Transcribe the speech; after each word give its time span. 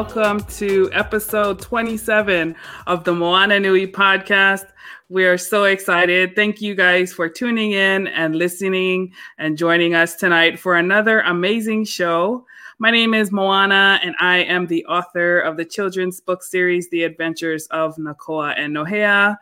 Welcome 0.00 0.40
to 0.54 0.88
episode 0.94 1.60
27 1.60 2.56
of 2.86 3.04
the 3.04 3.12
Moana 3.12 3.60
Nui 3.60 3.86
podcast. 3.86 4.64
We 5.10 5.26
are 5.26 5.36
so 5.36 5.64
excited. 5.64 6.34
Thank 6.34 6.62
you 6.62 6.74
guys 6.74 7.12
for 7.12 7.28
tuning 7.28 7.72
in 7.72 8.06
and 8.06 8.34
listening 8.34 9.12
and 9.36 9.58
joining 9.58 9.94
us 9.94 10.16
tonight 10.16 10.58
for 10.58 10.76
another 10.76 11.20
amazing 11.20 11.84
show. 11.84 12.46
My 12.78 12.90
name 12.90 13.12
is 13.12 13.30
Moana, 13.30 14.00
and 14.02 14.14
I 14.18 14.38
am 14.38 14.66
the 14.66 14.86
author 14.86 15.38
of 15.38 15.58
the 15.58 15.66
children's 15.66 16.18
book 16.18 16.42
series, 16.42 16.88
The 16.88 17.02
Adventures 17.02 17.66
of 17.66 17.96
Nakoa 17.96 18.54
and 18.56 18.74
Nohea, 18.74 19.36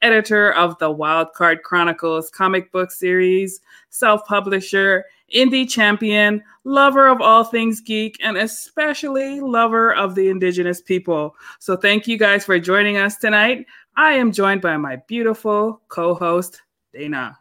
editor 0.00 0.52
of 0.52 0.78
the 0.78 0.94
Wildcard 0.94 1.62
Chronicles 1.62 2.30
comic 2.30 2.70
book 2.70 2.92
series, 2.92 3.60
self 3.90 4.24
publisher, 4.26 5.06
indie 5.34 5.68
champion, 5.68 6.42
lover 6.64 7.08
of 7.08 7.20
all 7.20 7.44
things 7.44 7.80
geek, 7.80 8.18
and 8.22 8.36
especially 8.36 9.40
lover 9.40 9.94
of 9.94 10.14
the 10.14 10.28
indigenous 10.28 10.80
people. 10.80 11.36
So, 11.60 11.76
thank 11.76 12.06
you 12.06 12.18
guys 12.18 12.44
for 12.44 12.58
joining 12.58 12.96
us 12.96 13.16
tonight. 13.16 13.66
I 13.96 14.14
am 14.14 14.32
joined 14.32 14.60
by 14.60 14.76
my 14.76 14.96
beautiful 15.06 15.80
co 15.88 16.14
host, 16.14 16.62
Dana. 16.92 17.38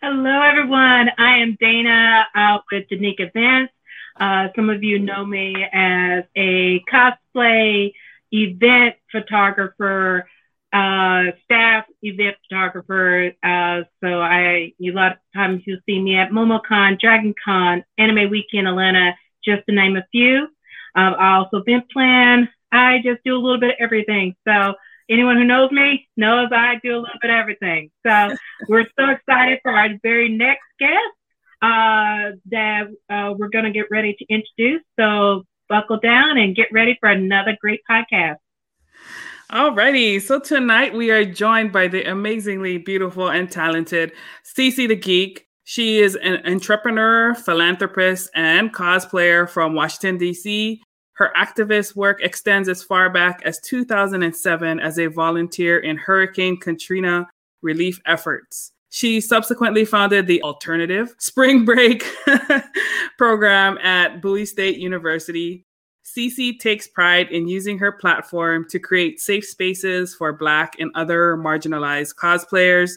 Hello, 0.00 0.42
everyone. 0.42 1.10
I 1.18 1.38
am 1.38 1.56
Dana 1.60 2.26
out 2.34 2.62
with 2.70 2.88
Danica 2.88 3.32
Vance. 3.32 3.70
Uh, 4.18 4.48
some 4.54 4.70
of 4.70 4.82
you 4.82 4.98
know 4.98 5.24
me 5.24 5.66
as 5.72 6.24
a 6.36 6.80
cosplay 6.90 7.92
event 8.32 8.96
photographer 9.10 10.28
uh, 10.72 11.32
staff 11.44 11.86
event 12.02 12.36
photographer. 12.48 13.32
Uh, 13.42 13.82
so 14.02 14.20
I, 14.20 14.72
a 14.80 14.90
lot 14.90 15.12
of 15.12 15.18
times 15.34 15.62
you'll 15.66 15.80
see 15.86 16.00
me 16.00 16.16
at 16.16 16.30
MomoCon, 16.30 17.00
Dragon 17.00 17.34
Con, 17.42 17.84
Anime 17.96 18.30
Weekend 18.30 18.68
Atlanta, 18.68 19.12
just 19.44 19.62
to 19.68 19.74
name 19.74 19.96
a 19.96 20.04
few. 20.12 20.48
Um, 20.94 21.14
I 21.18 21.36
also 21.36 21.58
event 21.58 21.90
plan. 21.90 22.48
I 22.70 22.98
just 23.02 23.20
do 23.24 23.34
a 23.36 23.40
little 23.40 23.60
bit 23.60 23.70
of 23.70 23.76
everything. 23.80 24.34
So 24.46 24.74
anyone 25.08 25.36
who 25.36 25.44
knows 25.44 25.70
me 25.70 26.08
knows 26.16 26.48
I 26.52 26.78
do 26.82 26.96
a 26.96 27.00
little 27.00 27.18
bit 27.20 27.30
of 27.30 27.36
everything. 27.36 27.90
So 28.06 28.34
we're 28.68 28.86
so 28.98 29.10
excited 29.10 29.60
for 29.62 29.72
our 29.72 29.88
very 30.02 30.28
next 30.28 30.66
guest 30.78 30.92
uh, 31.62 32.36
that 32.50 32.88
uh, 33.08 33.34
we're 33.36 33.48
going 33.48 33.64
to 33.64 33.70
get 33.70 33.86
ready 33.90 34.14
to 34.18 34.24
introduce. 34.28 34.82
So 34.98 35.44
buckle 35.68 35.98
down 35.98 36.38
and 36.38 36.56
get 36.56 36.68
ready 36.72 36.96
for 37.00 37.08
another 37.08 37.56
great 37.60 37.80
podcast. 37.88 38.36
Alrighty, 39.50 40.20
so 40.20 40.38
tonight 40.38 40.92
we 40.92 41.10
are 41.10 41.24
joined 41.24 41.72
by 41.72 41.88
the 41.88 42.04
amazingly 42.04 42.76
beautiful 42.76 43.30
and 43.30 43.50
talented 43.50 44.12
Cece 44.44 44.86
the 44.86 44.94
Geek. 44.94 45.46
She 45.64 46.00
is 46.00 46.16
an 46.16 46.42
entrepreneur, 46.44 47.34
philanthropist, 47.34 48.28
and 48.34 48.74
cosplayer 48.74 49.48
from 49.48 49.74
Washington, 49.74 50.18
D.C. 50.18 50.82
Her 51.14 51.32
activist 51.34 51.96
work 51.96 52.22
extends 52.22 52.68
as 52.68 52.82
far 52.82 53.08
back 53.08 53.40
as 53.46 53.58
2007 53.60 54.80
as 54.80 54.98
a 54.98 55.06
volunteer 55.06 55.78
in 55.78 55.96
Hurricane 55.96 56.60
Katrina 56.60 57.26
relief 57.62 57.98
efforts. 58.04 58.72
She 58.90 59.18
subsequently 59.18 59.86
founded 59.86 60.26
the 60.26 60.42
Alternative 60.42 61.14
Spring 61.20 61.64
Break 61.64 62.04
program 63.16 63.78
at 63.78 64.20
Bowie 64.20 64.44
State 64.44 64.76
University, 64.76 65.64
Cece 66.18 66.58
takes 66.58 66.88
pride 66.88 67.30
in 67.30 67.46
using 67.46 67.78
her 67.78 67.92
platform 67.92 68.66
to 68.70 68.80
create 68.80 69.20
safe 69.20 69.44
spaces 69.44 70.16
for 70.16 70.32
Black 70.32 70.74
and 70.80 70.90
other 70.96 71.36
marginalized 71.36 72.16
cosplayers. 72.16 72.94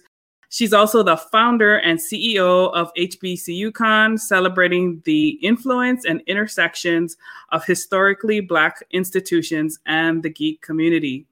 She's 0.50 0.74
also 0.74 1.04
the 1.04 1.18
founder 1.18 1.78
and 1.78 2.00
CEO 2.00 2.74
of 2.74 2.92
HBCUCon, 2.96 4.20
celebrating 4.20 5.04
the 5.06 5.38
influence 5.44 6.04
and 6.04 6.22
intersections 6.26 7.16
of 7.52 7.64
historically 7.64 8.40
Black 8.40 8.84
institutions 8.90 9.78
and 9.86 10.24
the 10.24 10.30
geek 10.32 10.62
community. 10.64 11.28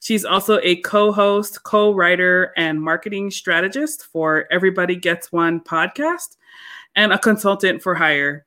She's 0.00 0.24
also 0.24 0.60
a 0.62 0.76
co 0.76 1.12
host, 1.12 1.62
co 1.62 1.92
writer, 1.92 2.54
and 2.56 2.82
marketing 2.82 3.30
strategist 3.32 4.06
for 4.06 4.46
Everybody 4.50 4.96
Gets 4.96 5.30
One 5.30 5.60
podcast 5.60 6.38
and 6.96 7.12
a 7.12 7.18
consultant 7.18 7.82
for 7.82 7.94
hire. 7.94 8.46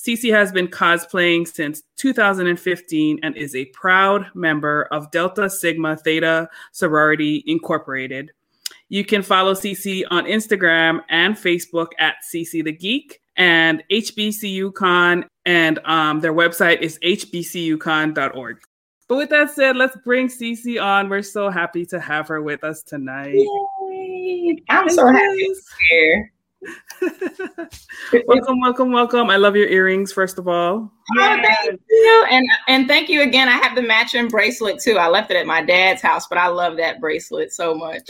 Cece 0.00 0.32
has 0.32 0.50
been 0.50 0.66
cosplaying 0.66 1.46
since 1.46 1.82
2015 1.96 3.20
and 3.22 3.36
is 3.36 3.54
a 3.54 3.66
proud 3.66 4.24
member 4.34 4.84
of 4.84 5.10
Delta 5.10 5.50
Sigma 5.50 5.94
Theta 5.94 6.48
Sorority 6.72 7.44
Incorporated. 7.46 8.30
You 8.88 9.04
can 9.04 9.22
follow 9.22 9.52
Cece 9.52 10.04
on 10.10 10.24
Instagram 10.24 11.00
and 11.10 11.36
Facebook 11.36 11.88
at 11.98 12.16
Cece 12.32 12.64
the 12.64 12.72
Geek 12.72 13.20
and 13.36 13.82
HBCUCon, 13.90 15.26
and 15.44 15.78
um, 15.84 16.20
their 16.20 16.32
website 16.32 16.80
is 16.80 16.98
hbcucon.org. 17.00 18.58
But 19.06 19.16
with 19.16 19.28
that 19.28 19.50
said, 19.50 19.76
let's 19.76 19.96
bring 20.02 20.28
Cece 20.28 20.82
on. 20.82 21.10
We're 21.10 21.20
so 21.20 21.50
happy 21.50 21.84
to 21.86 22.00
have 22.00 22.26
her 22.28 22.40
with 22.40 22.64
us 22.64 22.82
tonight. 22.82 23.34
Yay. 23.34 24.56
I'm 24.70 24.88
so 24.88 25.06
happy 25.06 25.44
to 25.44 25.54
be 25.54 25.84
here. 25.90 26.32
welcome, 28.26 28.60
welcome, 28.60 28.92
welcome. 28.92 29.30
I 29.30 29.36
love 29.36 29.56
your 29.56 29.68
earrings, 29.68 30.12
first 30.12 30.38
of 30.38 30.46
all. 30.46 30.92
Oh, 31.18 31.38
thank 31.42 31.80
you. 31.88 32.26
And 32.30 32.46
and 32.68 32.88
thank 32.88 33.08
you 33.08 33.22
again. 33.22 33.48
I 33.48 33.52
have 33.52 33.74
the 33.74 33.82
matching 33.82 34.28
bracelet 34.28 34.78
too. 34.80 34.98
I 34.98 35.08
left 35.08 35.30
it 35.30 35.36
at 35.36 35.46
my 35.46 35.62
dad's 35.62 36.02
house, 36.02 36.26
but 36.28 36.38
I 36.38 36.48
love 36.48 36.76
that 36.76 37.00
bracelet 37.00 37.52
so 37.52 37.74
much. 37.74 38.02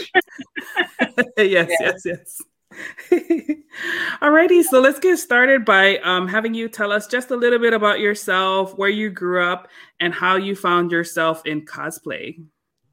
yes, 1.36 1.70
yes, 1.80 2.02
yes. 2.04 2.42
Alrighty, 4.22 4.62
so 4.62 4.80
let's 4.80 5.00
get 5.00 5.18
started 5.18 5.64
by 5.64 5.98
um, 5.98 6.28
having 6.28 6.54
you 6.54 6.68
tell 6.68 6.92
us 6.92 7.06
just 7.06 7.30
a 7.30 7.36
little 7.36 7.58
bit 7.58 7.72
about 7.72 8.00
yourself, 8.00 8.76
where 8.76 8.88
you 8.88 9.10
grew 9.10 9.44
up, 9.44 9.68
and 9.98 10.14
how 10.14 10.36
you 10.36 10.54
found 10.54 10.90
yourself 10.90 11.44
in 11.46 11.64
cosplay. 11.64 12.36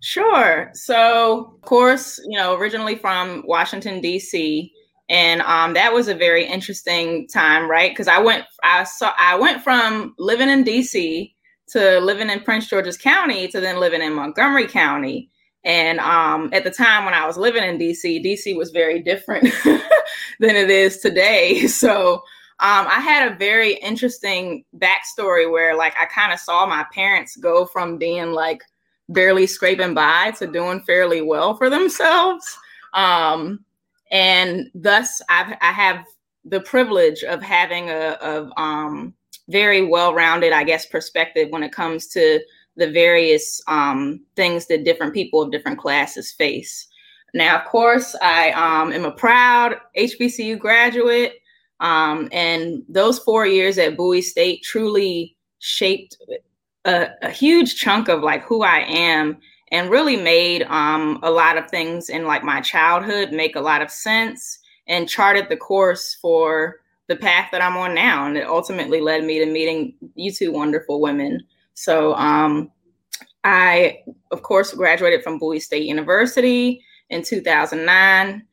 Sure. 0.02 0.70
So, 0.74 1.54
of 1.56 1.62
course, 1.62 2.20
you 2.28 2.38
know, 2.38 2.56
originally 2.56 2.96
from 2.96 3.44
Washington, 3.46 4.02
D.C., 4.02 4.72
and 5.10 5.42
um, 5.42 5.74
that 5.74 5.94
was 5.94 6.08
a 6.08 6.16
very 6.16 6.46
interesting 6.46 7.28
time, 7.28 7.70
right? 7.70 7.92
Because 7.92 8.08
I 8.08 8.20
went, 8.20 8.46
I 8.64 8.84
saw, 8.84 9.14
I 9.18 9.36
went 9.36 9.64
from 9.64 10.14
living 10.18 10.50
in 10.50 10.64
DC 10.64 11.34
to 11.70 12.00
living 12.00 12.30
in 12.30 12.42
Prince 12.42 12.68
George's 12.68 12.98
County 12.98 13.48
to 13.50 13.60
then 13.60 13.80
living 13.80 14.02
in 14.02 14.14
Montgomery 14.14 14.68
County. 14.68 15.30
And 15.64 16.00
um, 16.00 16.50
at 16.54 16.64
the 16.64 16.72
time 16.72 17.06
when 17.06 17.14
I 17.14 17.26
was 17.26 17.38
living 17.38 17.64
in 17.64 17.78
DC, 17.78 18.24
DC 18.24 18.56
was 18.58 18.72
very 18.72 19.02
different 19.02 19.54
than 20.40 20.56
it 20.56 20.70
is 20.70 21.00
today. 21.00 21.68
So 21.68 22.24
um, 22.60 22.88
I 22.88 23.00
had 23.00 23.32
a 23.32 23.36
very 23.36 23.74
interesting 23.76 24.66
backstory 24.78 25.50
where, 25.52 25.76
like, 25.76 25.94
I 26.02 26.06
kind 26.06 26.34
of 26.34 26.40
saw 26.40 26.66
my 26.66 26.86
parents 26.92 27.36
go 27.36 27.68
from 27.68 28.00
being 28.00 28.32
like 28.32 28.64
barely 29.10 29.46
scraping 29.46 29.94
by 29.94 30.32
to 30.32 30.48
doing 30.48 30.82
fairly 30.82 31.22
well 31.22 31.56
for 31.56 31.70
themselves. 31.70 32.58
Um, 32.94 33.64
and 34.12 34.70
thus 34.74 35.22
I've, 35.30 35.56
I 35.62 35.72
have 35.72 36.06
the 36.46 36.62
privilege 36.62 37.24
of 37.24 37.42
having 37.42 37.90
a, 37.90 38.50
um, 38.58 39.14
very 39.50 39.86
well-rounded, 39.86 40.52
I 40.52 40.64
guess, 40.64 40.86
perspective 40.86 41.50
when 41.52 41.64
it 41.64 41.72
comes 41.72 42.08
to 42.08 42.40
the 42.76 42.92
various 42.92 43.62
um, 43.68 44.20
things 44.36 44.68
that 44.68 44.84
different 44.84 45.14
people 45.14 45.42
of 45.42 45.52
different 45.52 45.80
classes 45.80 46.32
face. 46.32 46.88
Now, 47.34 47.60
of 47.60 47.66
course, 47.66 48.16
I 48.22 48.52
um, 48.52 48.92
am 48.92 49.06
a 49.06 49.12
proud 49.12 49.78
HBCU 49.98 50.60
graduate, 50.60 51.34
um, 51.80 52.30
and 52.32 52.84
those 52.88 53.20
four 53.20 53.46
years 53.46 53.78
at 53.78 53.98
Bowie 53.98 54.22
State 54.22 54.64
truly 54.64 55.36
shaped 55.60 56.18
a, 56.86 57.10
a 57.22 57.30
huge 57.30 57.76
chunk 57.76 58.08
of 58.08 58.22
like 58.22 58.44
who 58.44 58.64
I 58.64 58.80
am 58.88 59.38
and 59.72 59.90
really 59.90 60.16
made 60.16 60.64
um, 60.64 61.20
a 61.24 61.32
lot 61.32 61.58
of 61.58 61.70
things 61.70 62.10
in 62.10 62.26
like 62.26 62.44
my 62.44 62.62
childhood 62.62 63.32
make 63.32 63.56
a 63.56 63.62
lot 63.62 63.82
of 63.82 63.92
sense 63.92 64.60
and 64.88 65.10
charted 65.10 65.50
the 65.50 65.58
course 65.58 66.16
for 66.16 66.78
the 67.08 67.16
path 67.16 67.50
that 67.52 67.62
I'm 67.62 67.78
on 67.78 67.94
now. 67.94 68.26
And 68.26 68.38
it 68.38 68.48
ultimately 68.48 69.02
led 69.02 69.24
me 69.24 69.40
to 69.40 69.46
meeting 69.46 69.94
you 70.16 70.32
two 70.32 70.52
wonderful 70.52 71.02
women. 71.02 71.42
So 71.74 72.14
um, 72.16 72.72
I, 73.44 74.00
of 74.32 74.42
course, 74.42 74.74
graduated 74.74 75.24
from 75.24 75.40
Bowie 75.40 75.60
State 75.60 75.86
University 75.86 76.82
in 77.10 77.24
2009. 77.24 78.44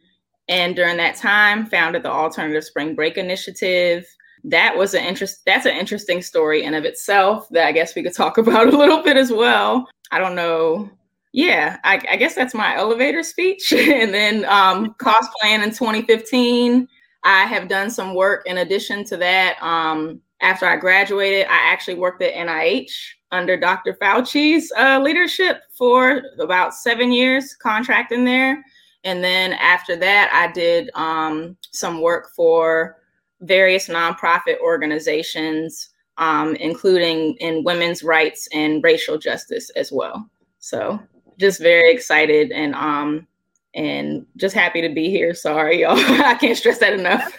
And 0.49 0.76
during 0.76 0.96
that 0.99 1.17
time, 1.17 1.67
founded 1.67 2.02
the 2.02 2.10
Alternative 2.10 2.62
Spring 2.62 2.94
Break 2.94 3.17
Initiative. 3.17 4.06
That 4.43 4.76
was 4.76 4.94
an 4.94 5.05
interest. 5.05 5.43
That's 5.46 5.64
an 5.64 5.76
interesting 5.76 6.20
story 6.22 6.64
in 6.64 6.75
of 6.75 6.84
itself 6.84 7.49
that 7.50 7.67
I 7.67 7.72
guess 7.72 7.94
we 7.94 8.02
could 8.02 8.14
talk 8.14 8.37
about 8.38 8.72
a 8.72 8.76
little 8.76 9.02
bit 9.02 9.17
as 9.17 9.32
well. 9.32 9.88
I 10.10 10.19
don't 10.19 10.34
know 10.34 10.90
yeah, 11.34 11.78
I, 11.82 12.00
I, 12.08 12.14
guess 12.14 12.36
that's 12.36 12.54
my 12.54 12.76
elevator 12.76 13.25
speech. 13.25 13.72
and 13.76 14.14
then 14.14 14.44
um, 14.44 14.94
cosplaying 15.00 15.64
in 15.64 15.70
2015, 15.70 16.86
I 17.25 17.44
have 17.46 17.69
done 17.69 17.90
some 17.90 18.14
work 18.14 18.46
in 18.46 18.58
addition 18.58 19.04
to 19.06 19.16
that. 19.16 19.60
Um, 19.60 20.20
after 20.40 20.64
I 20.64 20.76
graduated, 20.76 21.46
I 21.46 21.72
actually 21.72 21.96
worked 21.96 22.22
at 22.22 22.34
NIH 22.34 22.92
under 23.32 23.56
Dr. 23.56 23.94
Fauci's 23.94 24.72
uh, 24.78 25.00
leadership 25.02 25.62
for 25.76 26.22
about 26.38 26.72
seven 26.72 27.10
years, 27.10 27.56
contracting 27.56 28.25
there. 28.25 28.64
And 29.02 29.22
then 29.25 29.54
after 29.54 29.96
that, 29.96 30.31
I 30.32 30.52
did 30.52 30.88
um, 30.94 31.56
some 31.72 32.00
work 32.00 32.28
for 32.36 32.98
various 33.40 33.88
nonprofit 33.88 34.60
organizations 34.60 35.90
um, 36.16 36.54
including 36.56 37.34
in 37.40 37.64
women's 37.64 38.04
rights 38.04 38.48
and 38.52 38.84
racial 38.84 39.19
justice 39.19 39.70
as 39.70 39.90
well. 39.90 40.28
So 40.60 41.00
just 41.38 41.60
very 41.60 41.92
excited 41.92 42.52
and 42.52 42.75
um 42.75 43.26
and 43.75 44.26
just 44.36 44.54
happy 44.54 44.81
to 44.82 44.88
be 44.88 45.10
here. 45.10 45.34
Sorry, 45.34 45.81
y'all. 45.81 45.96
I 45.98 46.34
can't 46.34 46.56
stress 46.56 46.78
that 46.78 46.92
enough. 46.92 47.36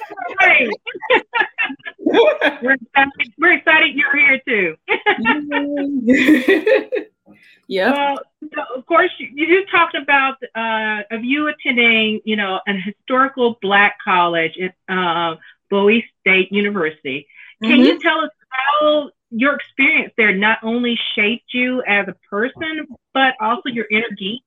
we're, 2.61 2.73
excited, 2.73 3.33
we're 3.37 3.53
excited 3.53 3.95
you're 3.95 4.17
here 4.17 4.41
too. 4.47 4.75
yeah. 7.67 7.91
Well, 7.91 8.19
so 8.53 8.61
of 8.75 8.85
course, 8.85 9.11
you, 9.17 9.29
you 9.33 9.65
talked 9.67 9.95
about 9.95 10.35
uh, 10.55 11.03
of 11.11 11.23
you 11.23 11.47
attending, 11.47 12.21
you 12.25 12.35
know, 12.35 12.59
an 12.67 12.81
historical 12.81 13.57
Black 13.61 13.97
college 14.03 14.57
at 14.57 14.75
uh, 14.93 15.35
Bowie 15.69 16.05
State 16.19 16.51
University. 16.51 17.27
Can 17.63 17.71
mm-hmm. 17.71 17.81
you 17.81 17.99
tell 17.99 18.19
us 18.19 18.31
how 18.49 19.11
your 19.35 19.55
experience 19.55 20.13
there 20.17 20.33
not 20.33 20.59
only 20.63 20.97
shaped 21.13 21.53
you 21.53 21.83
as 21.87 22.07
a 22.07 22.15
person, 22.29 22.87
but 23.13 23.35
also 23.41 23.67
your 23.67 23.85
inner 23.91 24.09
geek? 24.17 24.41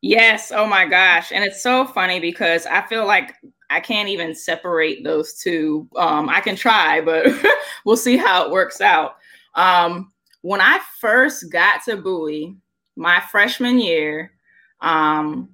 Yes. 0.00 0.50
Oh 0.52 0.66
my 0.66 0.86
gosh. 0.86 1.32
And 1.32 1.44
it's 1.44 1.62
so 1.62 1.84
funny 1.84 2.18
because 2.18 2.64
I 2.64 2.80
feel 2.86 3.06
like 3.06 3.34
I 3.68 3.80
can't 3.80 4.08
even 4.08 4.34
separate 4.34 5.04
those 5.04 5.34
two. 5.34 5.86
Um, 5.96 6.30
I 6.30 6.40
can 6.40 6.56
try, 6.56 7.02
but 7.02 7.26
we'll 7.84 7.96
see 7.96 8.16
how 8.16 8.46
it 8.46 8.50
works 8.50 8.80
out. 8.80 9.16
Um, 9.54 10.12
when 10.40 10.62
I 10.62 10.80
first 10.98 11.50
got 11.52 11.84
to 11.84 11.96
Bowie, 11.96 12.56
my 12.96 13.20
freshman 13.30 13.78
year, 13.78 14.32
um, 14.80 15.50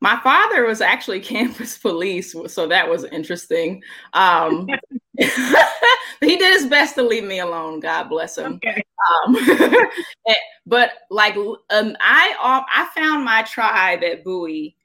my 0.00 0.18
father 0.22 0.64
was 0.66 0.80
actually 0.80 1.20
campus 1.34 1.78
police, 1.78 2.34
so 2.46 2.66
that 2.66 2.88
was 2.88 3.04
interesting. 3.04 3.82
Um, 4.12 4.68
he 5.18 6.36
did 6.36 6.52
his 6.52 6.66
best 6.66 6.94
to 6.96 7.02
leave 7.02 7.24
me 7.24 7.40
alone. 7.40 7.80
God 7.80 8.08
bless 8.08 8.38
him. 8.38 8.54
Okay. 8.54 8.82
Um, 9.24 9.36
but 10.66 10.90
like, 11.10 11.36
um, 11.36 11.96
I 12.00 12.34
I 12.40 12.88
found 12.94 13.24
my 13.24 13.42
tribe 13.42 14.02
at 14.02 14.24
Bowie 14.24 14.76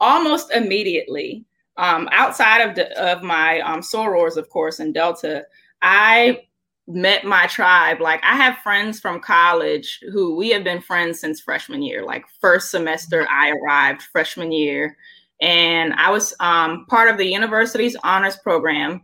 almost 0.00 0.52
immediately. 0.52 1.44
Um, 1.76 2.08
outside 2.12 2.60
of 2.60 2.76
the, 2.76 2.96
of 3.02 3.24
my 3.24 3.58
um, 3.60 3.80
sorors, 3.80 4.36
of 4.36 4.48
course, 4.48 4.78
in 4.78 4.92
Delta, 4.92 5.44
I 5.82 6.46
met 6.86 7.24
my 7.24 7.46
tribe. 7.46 8.00
Like 8.00 8.22
I 8.22 8.36
have 8.36 8.58
friends 8.58 9.00
from 9.00 9.20
college 9.20 10.00
who 10.12 10.36
we 10.36 10.50
have 10.50 10.64
been 10.64 10.80
friends 10.80 11.20
since 11.20 11.40
freshman 11.40 11.82
year. 11.82 12.04
Like 12.04 12.24
first 12.40 12.70
semester, 12.70 13.26
I 13.30 13.50
arrived 13.50 14.02
freshman 14.02 14.52
year, 14.52 14.96
and 15.40 15.94
I 15.94 16.10
was 16.10 16.34
um, 16.40 16.86
part 16.88 17.08
of 17.08 17.16
the 17.16 17.26
university's 17.26 17.96
honors 18.04 18.36
program. 18.36 19.02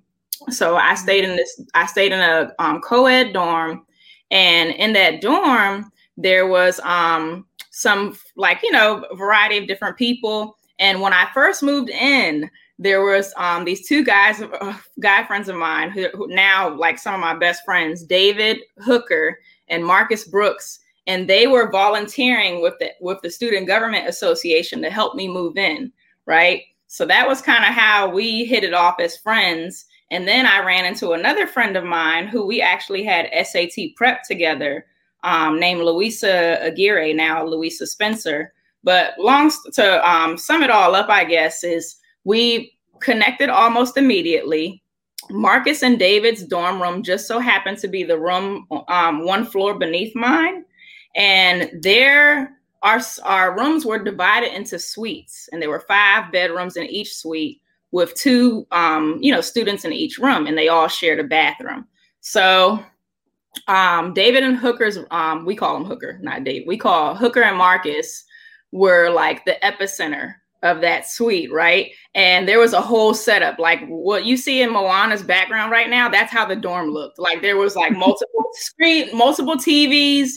So 0.48 0.76
I 0.76 0.94
stayed 0.94 1.24
in 1.24 1.36
this. 1.36 1.60
I 1.74 1.86
stayed 1.86 2.12
in 2.12 2.20
a 2.20 2.52
um, 2.58 2.80
co-ed 2.82 3.32
dorm, 3.32 3.86
and 4.30 4.70
in 4.70 4.92
that 4.94 5.20
dorm 5.20 5.90
there 6.16 6.46
was 6.46 6.80
um, 6.80 7.46
some 7.70 8.16
like 8.36 8.62
you 8.62 8.72
know 8.72 9.04
variety 9.14 9.58
of 9.58 9.66
different 9.66 9.96
people. 9.96 10.56
And 10.78 11.00
when 11.00 11.12
I 11.12 11.28
first 11.34 11.62
moved 11.62 11.90
in, 11.90 12.50
there 12.80 13.04
was 13.04 13.34
um, 13.36 13.66
these 13.66 13.86
two 13.86 14.02
guys, 14.02 14.40
uh, 14.40 14.76
guy 15.00 15.22
friends 15.24 15.50
of 15.50 15.56
mine, 15.56 15.90
who, 15.90 16.08
who, 16.14 16.26
now 16.28 16.74
like 16.74 16.98
some 16.98 17.12
of 17.12 17.20
my 17.20 17.34
best 17.34 17.62
friends, 17.62 18.02
David 18.02 18.58
Hooker 18.78 19.38
and 19.68 19.84
Marcus 19.84 20.24
Brooks, 20.24 20.80
and 21.06 21.28
they 21.28 21.46
were 21.46 21.70
volunteering 21.70 22.62
with 22.62 22.74
the 22.80 22.90
with 23.02 23.18
the 23.22 23.30
Student 23.30 23.66
Government 23.66 24.08
Association 24.08 24.80
to 24.80 24.88
help 24.88 25.14
me 25.14 25.28
move 25.28 25.58
in, 25.58 25.92
right? 26.24 26.62
So 26.86 27.04
that 27.04 27.28
was 27.28 27.42
kind 27.42 27.64
of 27.64 27.74
how 27.74 28.08
we 28.08 28.46
hit 28.46 28.64
it 28.64 28.72
off 28.72 28.98
as 28.98 29.16
friends. 29.18 29.84
And 30.10 30.26
then 30.26 30.46
I 30.46 30.64
ran 30.64 30.86
into 30.86 31.12
another 31.12 31.46
friend 31.46 31.76
of 31.76 31.84
mine 31.84 32.28
who 32.28 32.46
we 32.46 32.62
actually 32.62 33.04
had 33.04 33.28
SAT 33.46 33.94
prep 33.94 34.22
together, 34.24 34.86
um, 35.22 35.60
named 35.60 35.82
Louisa 35.82 36.58
Aguirre, 36.62 37.12
now 37.12 37.44
Louisa 37.44 37.86
Spencer. 37.86 38.54
But 38.82 39.12
long 39.18 39.52
to 39.74 40.10
um, 40.10 40.38
sum 40.38 40.62
it 40.62 40.70
all 40.70 40.94
up, 40.94 41.10
I 41.10 41.24
guess 41.24 41.62
is 41.62 41.99
we 42.24 42.76
connected 43.00 43.48
almost 43.48 43.96
immediately. 43.96 44.82
Marcus 45.30 45.82
and 45.82 45.98
David's 45.98 46.44
dorm 46.44 46.80
room 46.80 47.02
just 47.02 47.26
so 47.26 47.38
happened 47.38 47.78
to 47.78 47.88
be 47.88 48.02
the 48.02 48.18
room 48.18 48.66
um, 48.88 49.24
one 49.24 49.44
floor 49.44 49.78
beneath 49.78 50.14
mine. 50.14 50.64
And 51.14 51.70
there, 51.82 52.56
our, 52.82 53.00
our 53.24 53.56
rooms 53.56 53.84
were 53.84 54.02
divided 54.02 54.54
into 54.54 54.78
suites, 54.78 55.48
and 55.52 55.60
there 55.60 55.70
were 55.70 55.84
five 55.86 56.32
bedrooms 56.32 56.76
in 56.76 56.86
each 56.86 57.14
suite 57.14 57.60
with 57.92 58.14
two, 58.14 58.66
um, 58.70 59.18
you 59.20 59.32
know, 59.32 59.40
students 59.40 59.84
in 59.84 59.92
each 59.92 60.18
room, 60.18 60.46
and 60.46 60.56
they 60.56 60.68
all 60.68 60.88
shared 60.88 61.20
a 61.20 61.24
bathroom. 61.24 61.86
So 62.20 62.84
um, 63.66 64.14
David 64.14 64.44
and 64.44 64.56
Hooker's, 64.56 64.98
um, 65.10 65.44
we 65.44 65.56
call 65.56 65.76
him 65.76 65.84
Hooker, 65.84 66.18
not 66.22 66.44
Dave. 66.44 66.66
We 66.66 66.76
call 66.76 67.14
Hooker 67.14 67.42
and 67.42 67.56
Marcus 67.56 68.24
were 68.72 69.10
like 69.10 69.44
the 69.44 69.56
epicenter 69.62 70.34
of 70.62 70.80
that 70.80 71.08
suite, 71.08 71.52
right? 71.52 71.90
And 72.14 72.46
there 72.46 72.58
was 72.58 72.72
a 72.72 72.80
whole 72.80 73.14
setup, 73.14 73.58
like 73.58 73.86
what 73.86 74.24
you 74.24 74.36
see 74.36 74.62
in 74.62 74.72
Moana's 74.72 75.22
background 75.22 75.72
right 75.72 75.88
now. 75.88 76.08
That's 76.08 76.32
how 76.32 76.44
the 76.44 76.56
dorm 76.56 76.90
looked. 76.90 77.18
Like 77.18 77.42
there 77.42 77.56
was 77.56 77.76
like 77.76 77.92
multiple 77.96 78.48
screen, 78.52 79.16
multiple 79.16 79.56
TVs. 79.56 80.32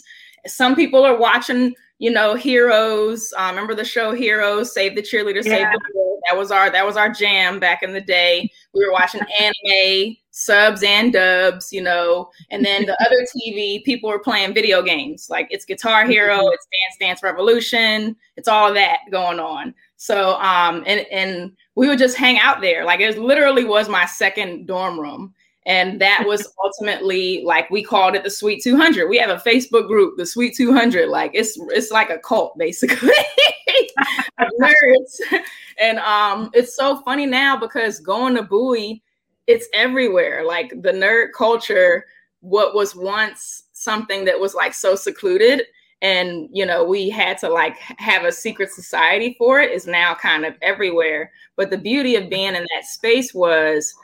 Some 0.45 0.75
people 0.75 1.03
are 1.03 1.17
watching, 1.17 1.73
you 1.99 2.11
know, 2.11 2.35
Heroes. 2.35 3.33
Uh, 3.37 3.47
remember 3.49 3.75
the 3.75 3.85
show 3.85 4.13
Heroes? 4.13 4.73
Save 4.73 4.95
the 4.95 5.01
cheerleader, 5.01 5.43
yeah. 5.43 5.57
save 5.57 5.71
the 5.71 5.91
world. 5.95 6.19
That 6.29 6.37
was 6.37 6.51
our 6.51 6.69
that 6.69 6.85
was 6.85 6.95
our 6.95 7.09
jam 7.09 7.59
back 7.59 7.83
in 7.83 7.91
the 7.91 8.01
day. 8.01 8.49
We 8.73 8.85
were 8.85 8.91
watching 8.91 9.21
anime 9.39 10.15
subs 10.33 10.81
and 10.83 11.13
dubs, 11.13 11.71
you 11.71 11.81
know, 11.81 12.29
and 12.49 12.65
then 12.65 12.85
the 12.85 12.99
other 13.05 13.25
TV, 13.37 13.83
people 13.83 14.09
were 14.09 14.19
playing 14.19 14.53
video 14.53 14.81
games. 14.81 15.27
Like 15.29 15.47
it's 15.51 15.63
Guitar 15.63 16.05
Hero, 16.05 16.47
it's 16.47 16.67
Dance 16.71 16.97
Dance 16.99 17.23
Revolution, 17.23 18.15
it's 18.35 18.47
all 18.47 18.67
of 18.67 18.75
that 18.75 18.99
going 19.11 19.39
on. 19.39 19.73
So 20.03 20.33
um 20.41 20.83
and 20.85 21.07
and 21.13 21.53
we 21.75 21.87
would 21.87 21.97
just 21.97 22.17
hang 22.17 22.37
out 22.37 22.59
there. 22.59 22.83
Like 22.83 22.99
it 22.99 23.17
literally 23.17 23.63
was 23.63 23.87
my 23.87 24.05
second 24.05 24.67
dorm 24.67 24.99
room. 24.99 25.33
And 25.65 26.01
that 26.01 26.25
was 26.27 26.45
ultimately 26.65 27.41
like 27.45 27.69
we 27.69 27.85
called 27.85 28.13
it 28.13 28.25
the 28.25 28.29
Sweet 28.29 28.61
200. 28.61 29.07
We 29.07 29.17
have 29.17 29.29
a 29.29 29.41
Facebook 29.49 29.87
group, 29.87 30.17
the 30.17 30.25
Sweet 30.25 30.57
200. 30.57 31.07
Like 31.07 31.31
it's 31.33 31.57
it's 31.69 31.89
like 31.89 32.09
a 32.09 32.17
cult 32.17 32.57
basically. 32.57 33.13
nerds. 34.59 35.21
And 35.79 35.99
um 35.99 36.49
it's 36.53 36.75
so 36.75 36.97
funny 37.03 37.25
now 37.25 37.55
because 37.55 38.01
going 38.01 38.35
to 38.35 38.43
Bowie, 38.43 39.01
it's 39.47 39.69
everywhere. 39.73 40.43
Like 40.45 40.71
the 40.81 40.91
nerd 40.91 41.27
culture, 41.33 42.07
what 42.41 42.75
was 42.75 42.93
once 42.93 43.63
something 43.71 44.25
that 44.25 44.37
was 44.37 44.53
like 44.53 44.73
so 44.73 44.95
secluded 44.95 45.63
and 46.03 46.49
you 46.51 46.65
know 46.65 46.83
we 46.83 47.09
had 47.09 47.37
to 47.39 47.49
like 47.49 47.77
have 47.77 48.25
a 48.25 48.31
secret 48.31 48.69
society 48.69 49.35
for 49.39 49.59
it. 49.59 49.71
Is 49.71 49.87
now 49.87 50.13
kind 50.13 50.45
of 50.45 50.53
everywhere. 50.61 51.31
But 51.55 51.71
the 51.71 51.77
beauty 51.77 52.15
of 52.15 52.29
being 52.29 52.55
in 52.55 52.67
that 52.75 52.85
space 52.85 53.33
was 53.33 53.95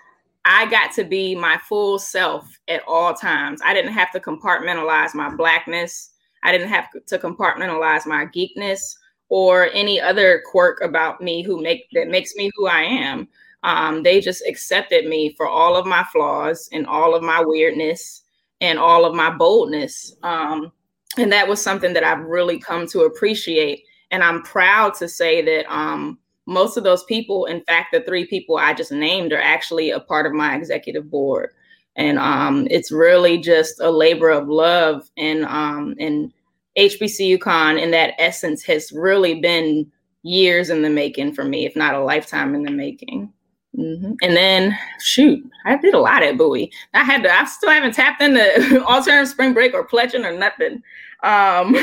i 0.46 0.66
got 0.72 0.94
to 0.94 1.04
be 1.04 1.36
my 1.36 1.60
full 1.68 2.00
self 2.00 2.50
at 2.70 2.82
all 2.88 3.14
times. 3.14 3.62
I 3.64 3.74
didn't 3.74 3.94
have 3.94 4.12
to 4.14 4.20
compartmentalize 4.20 5.14
my 5.14 5.36
blackness. 5.36 6.12
I 6.42 6.54
didn't 6.54 6.70
have 6.70 6.88
to 7.06 7.20
compartmentalize 7.20 8.08
my 8.08 8.26
geekness 8.28 8.96
or 9.28 9.70
any 9.74 10.00
other 10.00 10.42
quirk 10.50 10.82
about 10.82 11.22
me 11.22 11.44
who 11.44 11.62
make 11.62 11.88
that 11.92 12.08
makes 12.08 12.34
me 12.36 12.50
who 12.56 12.68
i 12.68 12.82
am. 12.82 13.28
Um, 13.64 14.04
they 14.04 14.22
just 14.22 14.42
accepted 14.48 15.06
me 15.06 15.34
for 15.36 15.46
all 15.46 15.76
of 15.76 15.86
my 15.86 16.06
flaws 16.14 16.70
and 16.72 16.88
all 16.88 17.14
of 17.14 17.22
my 17.22 17.44
weirdness 17.44 18.24
and 18.62 18.80
all 18.80 19.04
of 19.04 19.14
my 19.14 19.30
boldness. 19.30 20.16
Um, 20.24 20.72
and 21.18 21.32
that 21.32 21.48
was 21.48 21.62
something 21.62 21.94
that 21.94 22.04
I've 22.04 22.24
really 22.26 22.60
come 22.60 22.88
to 22.88 23.02
appreciate. 23.02 23.84
And 24.12 24.24
I'm 24.24 24.42
proud 24.44 24.94
to 24.96 25.08
say 25.08 25.42
that 25.42 25.72
um, 25.74 26.20
most 26.46 26.78
of 26.78 26.84
those 26.84 27.04
people, 27.04 27.46
in 27.46 27.62
fact, 27.62 27.92
the 27.92 28.02
three 28.02 28.26
people 28.26 28.58
I 28.58 28.74
just 28.74 28.92
named, 28.92 29.34
are 29.34 29.42
actually 29.42 29.92
a 29.92 30.00
part 30.00 30.26
of 30.26 30.34
my 30.34 30.56
executive 30.56 31.10
board. 31.10 31.52
And 31.96 32.18
um, 32.18 32.68
it's 32.70 32.92
really 32.92 33.38
just 33.38 33.80
a 33.80 33.90
labor 33.90 34.30
of 34.30 34.48
love. 34.48 35.10
And 35.18 35.46
um, 35.46 35.96
and 36.00 36.32
HBCU 36.78 37.40
Con, 37.40 37.78
in 37.78 37.92
that 37.92 38.14
essence, 38.20 38.64
has 38.64 38.92
really 38.92 39.40
been 39.42 39.92
years 40.24 40.70
in 40.70 40.82
the 40.82 40.90
making 40.90 41.34
for 41.34 41.44
me, 41.44 41.66
if 41.66 41.76
not 41.76 41.96
a 41.96 42.04
lifetime 42.04 42.56
in 42.56 42.64
the 42.64 42.72
making. 42.72 43.32
Mm-hmm. 43.78 44.14
And 44.22 44.36
then, 44.36 44.78
shoot, 45.00 45.44
I 45.66 45.78
did 45.78 45.94
a 45.94 46.00
lot 46.00 46.24
at 46.24 46.38
Bowie. 46.38 46.72
I 46.94 47.04
had 47.04 47.24
to, 47.24 47.32
I 47.32 47.46
still 47.46 47.70
haven't 47.70 47.94
tapped 47.94 48.22
into 48.22 48.84
alternative 48.86 49.30
spring 49.30 49.54
break 49.54 49.74
or 49.74 49.86
pledging 49.86 50.26
or 50.26 50.38
nothing. 50.38 50.82
Um, 51.24 51.76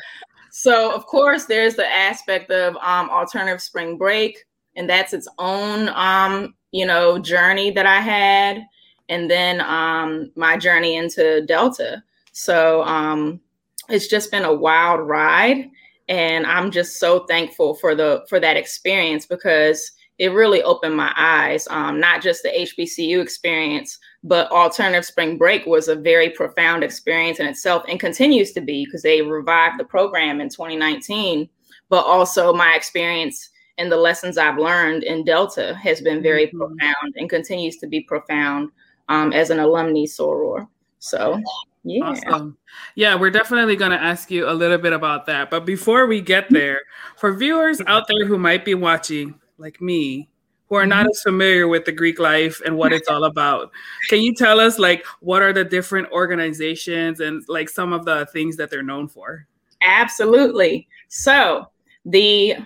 so, 0.50 0.94
of 0.94 1.06
course, 1.06 1.46
there's 1.46 1.74
the 1.74 1.86
aspect 1.86 2.50
of 2.50 2.76
um, 2.76 3.10
alternative 3.10 3.60
spring 3.60 3.98
break, 3.98 4.44
and 4.76 4.88
that's 4.88 5.12
its 5.12 5.28
own, 5.38 5.88
um, 5.90 6.54
you 6.70 6.86
know, 6.86 7.18
journey 7.18 7.70
that 7.72 7.86
I 7.86 8.00
had. 8.00 8.64
And 9.08 9.30
then 9.30 9.60
um, 9.60 10.30
my 10.36 10.56
journey 10.56 10.96
into 10.96 11.44
Delta. 11.46 12.02
So, 12.32 12.82
um, 12.84 13.40
it's 13.88 14.06
just 14.06 14.30
been 14.30 14.44
a 14.44 14.54
wild 14.54 15.00
ride. 15.00 15.70
And 16.08 16.46
I'm 16.46 16.70
just 16.70 16.98
so 16.98 17.24
thankful 17.26 17.74
for 17.74 17.94
the 17.94 18.24
for 18.28 18.38
that 18.38 18.56
experience 18.56 19.24
because 19.24 19.90
it 20.18 20.28
really 20.28 20.62
opened 20.62 20.96
my 20.96 21.12
eyes. 21.16 21.66
Um, 21.70 21.98
not 21.98 22.22
just 22.22 22.42
the 22.42 22.50
HBCU 22.50 23.20
experience, 23.20 23.98
but 24.22 24.50
alternative 24.50 25.04
spring 25.04 25.36
break 25.36 25.66
was 25.66 25.88
a 25.88 25.96
very 25.96 26.30
profound 26.30 26.84
experience 26.84 27.40
in 27.40 27.46
itself 27.46 27.84
and 27.88 27.98
continues 27.98 28.52
to 28.52 28.60
be 28.60 28.84
because 28.84 29.02
they 29.02 29.22
revived 29.22 29.78
the 29.78 29.84
program 29.84 30.40
in 30.40 30.48
2019. 30.48 31.48
But 31.88 32.06
also 32.06 32.52
my 32.52 32.74
experience 32.74 33.50
and 33.76 33.90
the 33.90 33.96
lessons 33.96 34.38
I've 34.38 34.58
learned 34.58 35.02
in 35.02 35.24
Delta 35.24 35.74
has 35.82 36.00
been 36.00 36.22
very 36.22 36.46
mm-hmm. 36.46 36.58
profound 36.58 37.14
and 37.16 37.28
continues 37.28 37.76
to 37.78 37.86
be 37.86 38.00
profound 38.00 38.70
um, 39.08 39.32
as 39.32 39.50
an 39.50 39.58
alumni 39.58 40.04
soror. 40.04 40.68
So 41.00 41.40
yeah. 41.84 42.04
Awesome. 42.04 42.56
Yeah, 42.94 43.14
we're 43.14 43.30
definitely 43.30 43.76
going 43.76 43.90
to 43.90 44.02
ask 44.02 44.30
you 44.30 44.48
a 44.48 44.52
little 44.52 44.78
bit 44.78 44.94
about 44.94 45.26
that. 45.26 45.50
But 45.50 45.66
before 45.66 46.06
we 46.06 46.22
get 46.22 46.48
there, 46.48 46.80
for 47.18 47.34
viewers 47.34 47.82
out 47.86 48.08
there 48.08 48.26
who 48.26 48.38
might 48.38 48.64
be 48.64 48.74
watching, 48.74 49.38
like 49.64 49.80
me, 49.80 50.28
who 50.68 50.76
are 50.76 50.86
not 50.86 51.06
mm-hmm. 51.06 51.10
as 51.10 51.22
familiar 51.22 51.66
with 51.66 51.86
the 51.86 51.92
Greek 51.92 52.18
life 52.18 52.60
and 52.64 52.76
what 52.76 52.92
it's 52.92 53.08
all 53.14 53.24
about, 53.24 53.72
can 54.08 54.20
you 54.20 54.34
tell 54.34 54.60
us, 54.60 54.78
like, 54.78 55.04
what 55.20 55.42
are 55.42 55.52
the 55.52 55.64
different 55.64 56.12
organizations 56.12 57.20
and, 57.20 57.42
like, 57.48 57.68
some 57.68 57.92
of 57.92 58.04
the 58.04 58.26
things 58.26 58.56
that 58.56 58.70
they're 58.70 58.82
known 58.82 59.08
for? 59.08 59.46
Absolutely. 59.82 60.86
So, 61.08 61.66
the 62.04 62.56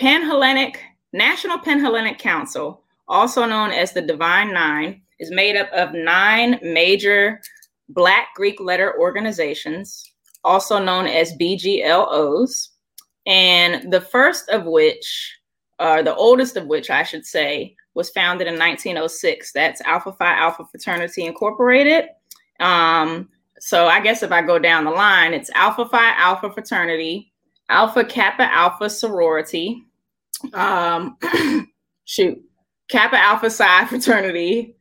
Panhellenic 0.00 0.80
National 1.12 1.58
Panhellenic 1.58 2.18
Council, 2.18 2.82
also 3.06 3.44
known 3.44 3.70
as 3.70 3.92
the 3.92 4.02
Divine 4.02 4.52
Nine, 4.54 5.02
is 5.18 5.30
made 5.30 5.56
up 5.56 5.70
of 5.72 5.92
nine 5.92 6.58
major 6.62 7.42
Black 7.90 8.28
Greek 8.34 8.60
letter 8.60 8.98
organizations, 8.98 10.10
also 10.44 10.78
known 10.78 11.06
as 11.06 11.36
BGLOs. 11.36 12.68
And 13.26 13.92
the 13.92 14.00
first 14.00 14.48
of 14.48 14.64
which, 14.64 15.39
or 15.80 16.02
the 16.02 16.14
oldest 16.14 16.56
of 16.56 16.66
which, 16.66 16.90
I 16.90 17.02
should 17.02 17.26
say, 17.26 17.74
was 17.94 18.10
founded 18.10 18.46
in 18.46 18.58
1906. 18.58 19.52
That's 19.52 19.80
Alpha 19.80 20.12
Phi 20.12 20.32
Alpha 20.32 20.64
Fraternity 20.70 21.24
Incorporated. 21.24 22.04
Um, 22.60 23.28
so 23.58 23.86
I 23.86 24.00
guess 24.00 24.22
if 24.22 24.30
I 24.30 24.42
go 24.42 24.58
down 24.58 24.84
the 24.84 24.90
line, 24.90 25.34
it's 25.34 25.50
Alpha 25.54 25.86
Phi 25.86 26.10
Alpha 26.16 26.52
Fraternity, 26.52 27.32
Alpha 27.68 28.04
Kappa 28.04 28.52
Alpha 28.52 28.88
Sorority, 28.90 29.82
um, 30.54 31.16
shoot, 32.04 32.38
Kappa 32.88 33.16
Alpha 33.16 33.50
Psi 33.50 33.86
Fraternity, 33.86 34.76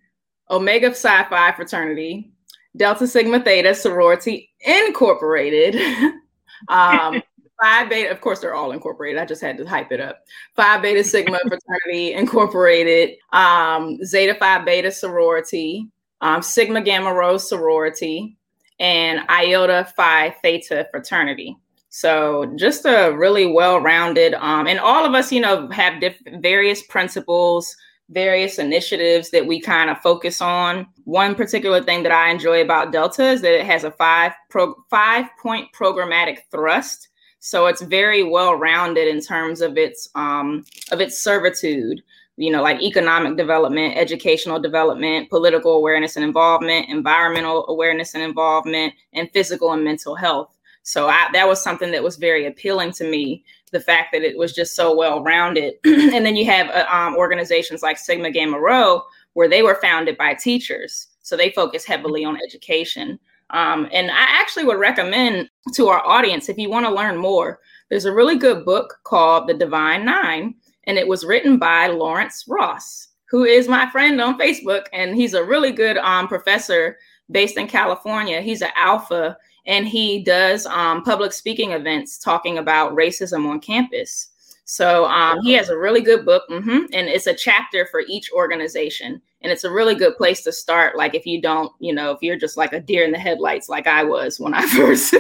Omega 0.50 0.94
Psi 0.94 1.24
Phi 1.30 1.52
Fraternity, 1.54 2.32
Delta 2.76 3.08
Sigma 3.08 3.40
Theta 3.40 3.74
Sorority 3.76 4.50
Incorporated. 4.62 5.76
um, 6.68 7.22
Phi 7.62 7.86
Beta, 7.86 8.12
of 8.12 8.22
course, 8.22 8.40
they're 8.40 8.56
all 8.56 8.72
incorporated. 8.72 9.22
I 9.22 9.26
just 9.26 9.42
had 9.42 9.58
to 9.58 9.66
hype 9.66 9.92
it 9.92 10.00
up. 10.00 10.24
Phi 10.56 10.80
Beta 10.80 11.04
Sigma 11.04 11.40
Fraternity 11.48 12.14
Incorporated, 12.14 13.18
um, 13.34 14.04
Zeta 14.04 14.36
Phi 14.36 14.64
Beta 14.64 14.92
Sorority, 14.92 15.88
um, 16.22 16.42
Sigma 16.42 16.82
Gamma 16.82 17.14
Rho 17.14 17.38
Sorority, 17.38 18.38
and 18.80 19.22
Iota 19.30 19.92
Phi 19.96 20.32
Theta 20.42 20.88
Fraternity. 20.92 21.58
So 21.90 22.54
just 22.56 22.86
a 22.86 23.12
really 23.18 23.48
well-rounded, 23.48 24.36
um, 24.36 24.68
and 24.68 24.80
all 24.80 25.06
of 25.06 25.16
us, 25.16 25.32
you 25.32 25.42
know, 25.42 25.68
have 25.70 26.00
diff- 26.00 26.22
various 26.40 26.84
principles, 26.84 27.76
various 28.10 28.60
initiatives 28.60 29.32
that 29.32 29.46
we 29.46 29.60
kind 29.60 29.90
of 29.90 29.98
focus 30.00 30.40
on. 30.42 30.88
One 31.06 31.36
particular 31.36 31.82
thing 31.82 32.04
that 32.04 32.12
I 32.12 32.30
enjoy 32.30 32.62
about 32.62 32.92
Delta 32.92 33.26
is 33.26 33.42
that 33.42 33.60
it 33.60 33.66
has 33.66 33.84
a 33.84 33.92
five 33.92 34.34
pro 34.50 34.76
five 34.90 35.26
point 35.42 35.68
programmatic 35.74 36.40
thrust. 36.52 37.09
So 37.40 37.68
it's 37.68 37.82
very 37.82 38.24
well 38.24 38.56
rounded 38.56 39.08
in 39.08 39.22
terms 39.22 39.62
of 39.62 39.78
its 39.78 40.10
um, 40.16 40.66
of 40.92 41.02
its 41.02 41.22
servitude. 41.22 42.02
You 42.38 42.52
know, 42.52 42.62
like 42.62 42.82
economic 42.82 43.36
development, 43.36 43.98
educational 43.98 44.60
development, 44.60 45.30
political 45.30 45.74
awareness 45.74 46.16
and 46.16 46.24
involvement, 46.24 46.88
environmental 46.88 47.66
awareness 47.68 48.14
and 48.14 48.24
involvement, 48.24 48.94
and 49.12 49.30
physical 49.34 49.74
and 49.74 49.84
mental 49.84 50.16
health. 50.16 50.56
So 50.84 51.10
I, 51.10 51.28
that 51.34 51.48
was 51.48 51.62
something 51.62 51.92
that 51.92 52.02
was 52.02 52.16
very 52.16 52.46
appealing 52.46 52.94
to 52.94 53.04
me 53.10 53.44
the 53.72 53.80
fact 53.80 54.14
that 54.14 54.24
it 54.24 54.38
was 54.38 54.54
just 54.54 54.76
so 54.76 54.96
well 54.96 55.22
rounded. 55.22 55.76
and 55.86 56.26
then 56.26 56.36
you 56.36 56.46
have 56.46 56.70
uh, 56.70 56.86
um, 56.90 57.16
organizations 57.16 57.84
like 57.84 57.98
Sigma 57.98 58.32
Gamma 58.32 58.60
Rho, 58.60 59.04
where 59.34 59.50
they 59.50 59.62
were 59.62 59.80
founded 59.82 60.18
by 60.18 60.34
teachers. 60.34 61.08
So 61.22 61.38
they 61.38 61.52
focus 61.52 61.86
heavily 61.86 62.26
on 62.26 62.40
education. 62.44 63.20
Um, 63.52 63.88
and 63.92 64.12
I 64.12 64.26
actually 64.30 64.66
would 64.66 64.80
recommend 64.80 65.50
to 65.74 65.88
our 65.88 66.06
audience, 66.06 66.50
if 66.50 66.58
you 66.58 66.70
want 66.70 66.86
to 66.86 66.94
learn 66.94 67.18
more, 67.18 67.60
there's 67.90 68.06
a 68.06 68.14
really 68.14 68.38
good 68.38 68.66
book 68.66 69.00
called 69.04 69.48
The 69.48 69.54
Divine 69.54 70.06
Nine, 70.06 70.56
and 70.86 70.98
it 70.98 71.08
was 71.08 71.26
written 71.26 71.58
by 71.58 71.88
Lawrence 71.88 72.46
Ross, 72.48 73.08
who 73.30 73.44
is 73.44 73.68
my 73.68 73.90
friend 73.90 74.22
on 74.22 74.40
Facebook. 74.40 74.86
And 74.94 75.16
he's 75.16 75.34
a 75.34 75.44
really 75.44 75.72
good 75.72 75.98
um, 75.98 76.28
professor 76.28 76.98
based 77.32 77.58
in 77.58 77.68
California. 77.68 78.42
He's 78.42 78.62
an 78.62 78.72
alpha 78.76 79.38
and 79.66 79.88
he 79.88 80.24
does 80.24 80.66
um, 80.66 81.04
public 81.04 81.32
speaking 81.32 81.72
events 81.72 82.18
talking 82.18 82.58
about 82.58 82.96
racism 82.96 83.48
on 83.48 83.60
campus. 83.60 84.29
So 84.72 85.06
um, 85.06 85.42
he 85.42 85.54
has 85.54 85.70
a 85.70 85.78
really 85.78 86.02
good 86.02 86.26
book, 86.26 86.44
mm-hmm, 86.48 86.86
and 86.94 87.08
it's 87.08 87.26
a 87.26 87.34
chapter 87.34 87.88
for 87.88 88.02
each 88.08 88.32
organization, 88.32 89.20
and 89.42 89.52
it's 89.52 89.64
a 89.64 89.72
really 89.72 89.96
good 89.96 90.16
place 90.16 90.44
to 90.44 90.52
start. 90.52 90.96
Like 90.96 91.16
if 91.16 91.26
you 91.26 91.42
don't, 91.42 91.72
you 91.80 91.92
know, 91.92 92.12
if 92.12 92.20
you're 92.22 92.38
just 92.38 92.56
like 92.56 92.72
a 92.74 92.80
deer 92.80 93.04
in 93.04 93.12
the 93.12 93.18
headlights, 93.18 93.68
like 93.68 93.88
I 93.88 94.04
was 94.04 94.40
when 94.40 94.54
I 94.54 94.68
first 94.68 95.16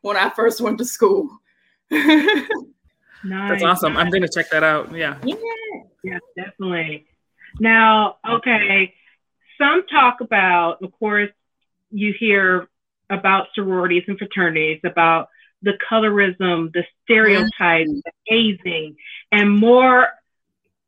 when 0.00 0.16
I 0.16 0.30
first 0.30 0.62
went 0.62 0.78
to 0.78 0.86
school. 0.86 1.28
nice. 1.90 2.48
That's 3.22 3.62
awesome. 3.62 3.94
I'm 3.98 4.08
gonna 4.08 4.26
check 4.26 4.48
that 4.48 4.64
out. 4.64 4.96
Yeah. 4.96 5.18
Yeah. 5.22 5.36
Yeah, 6.02 6.18
definitely. 6.34 7.04
Now, 7.60 8.16
okay. 8.26 8.94
Some 9.58 9.86
talk 9.86 10.22
about, 10.22 10.82
of 10.82 10.98
course, 10.98 11.30
you 11.90 12.14
hear 12.18 12.68
about 13.10 13.48
sororities 13.54 14.04
and 14.08 14.16
fraternities, 14.16 14.80
about 14.82 15.28
the 15.62 15.72
colorism, 15.90 16.72
the 16.72 16.84
stereotypes, 17.02 17.90
mm-hmm. 17.90 18.00
the 18.04 18.12
hazing, 18.26 18.96
and 19.30 19.50
more 19.50 20.08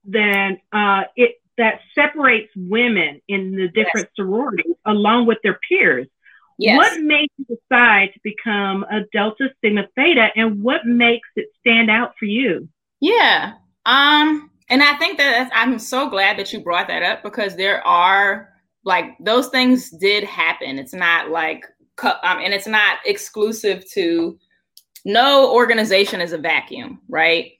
than 0.04 0.58
uh, 0.72 1.02
it 1.16 1.40
that 1.56 1.80
separates 1.94 2.50
women 2.56 3.20
in 3.28 3.52
the 3.52 3.68
different 3.68 4.08
yes. 4.08 4.16
sororities 4.16 4.74
along 4.84 5.26
with 5.26 5.38
their 5.44 5.58
peers. 5.68 6.08
Yes. 6.58 6.76
What 6.76 7.00
made 7.00 7.28
you 7.36 7.44
decide 7.44 8.10
to 8.14 8.20
become 8.22 8.84
a 8.84 9.00
Delta 9.12 9.48
Sigma 9.60 9.86
Theta, 9.96 10.28
and 10.36 10.62
what 10.62 10.86
makes 10.86 11.28
it 11.36 11.46
stand 11.60 11.90
out 11.90 12.14
for 12.18 12.26
you? 12.26 12.68
Yeah, 13.00 13.54
um, 13.86 14.50
and 14.68 14.82
I 14.82 14.96
think 14.96 15.18
that 15.18 15.50
I'm 15.52 15.78
so 15.78 16.08
glad 16.08 16.38
that 16.38 16.52
you 16.52 16.60
brought 16.60 16.88
that 16.88 17.02
up 17.02 17.22
because 17.22 17.56
there 17.56 17.84
are 17.86 18.50
like 18.84 19.16
those 19.18 19.48
things 19.48 19.90
did 19.90 20.24
happen. 20.24 20.78
It's 20.78 20.94
not 20.94 21.30
like 21.30 21.64
um, 22.02 22.38
and 22.38 22.52
it's 22.52 22.66
not 22.66 22.98
exclusive 23.04 23.84
to 23.92 24.38
no 25.04 25.52
organization 25.52 26.20
is 26.20 26.32
a 26.32 26.38
vacuum, 26.38 27.00
right? 27.08 27.52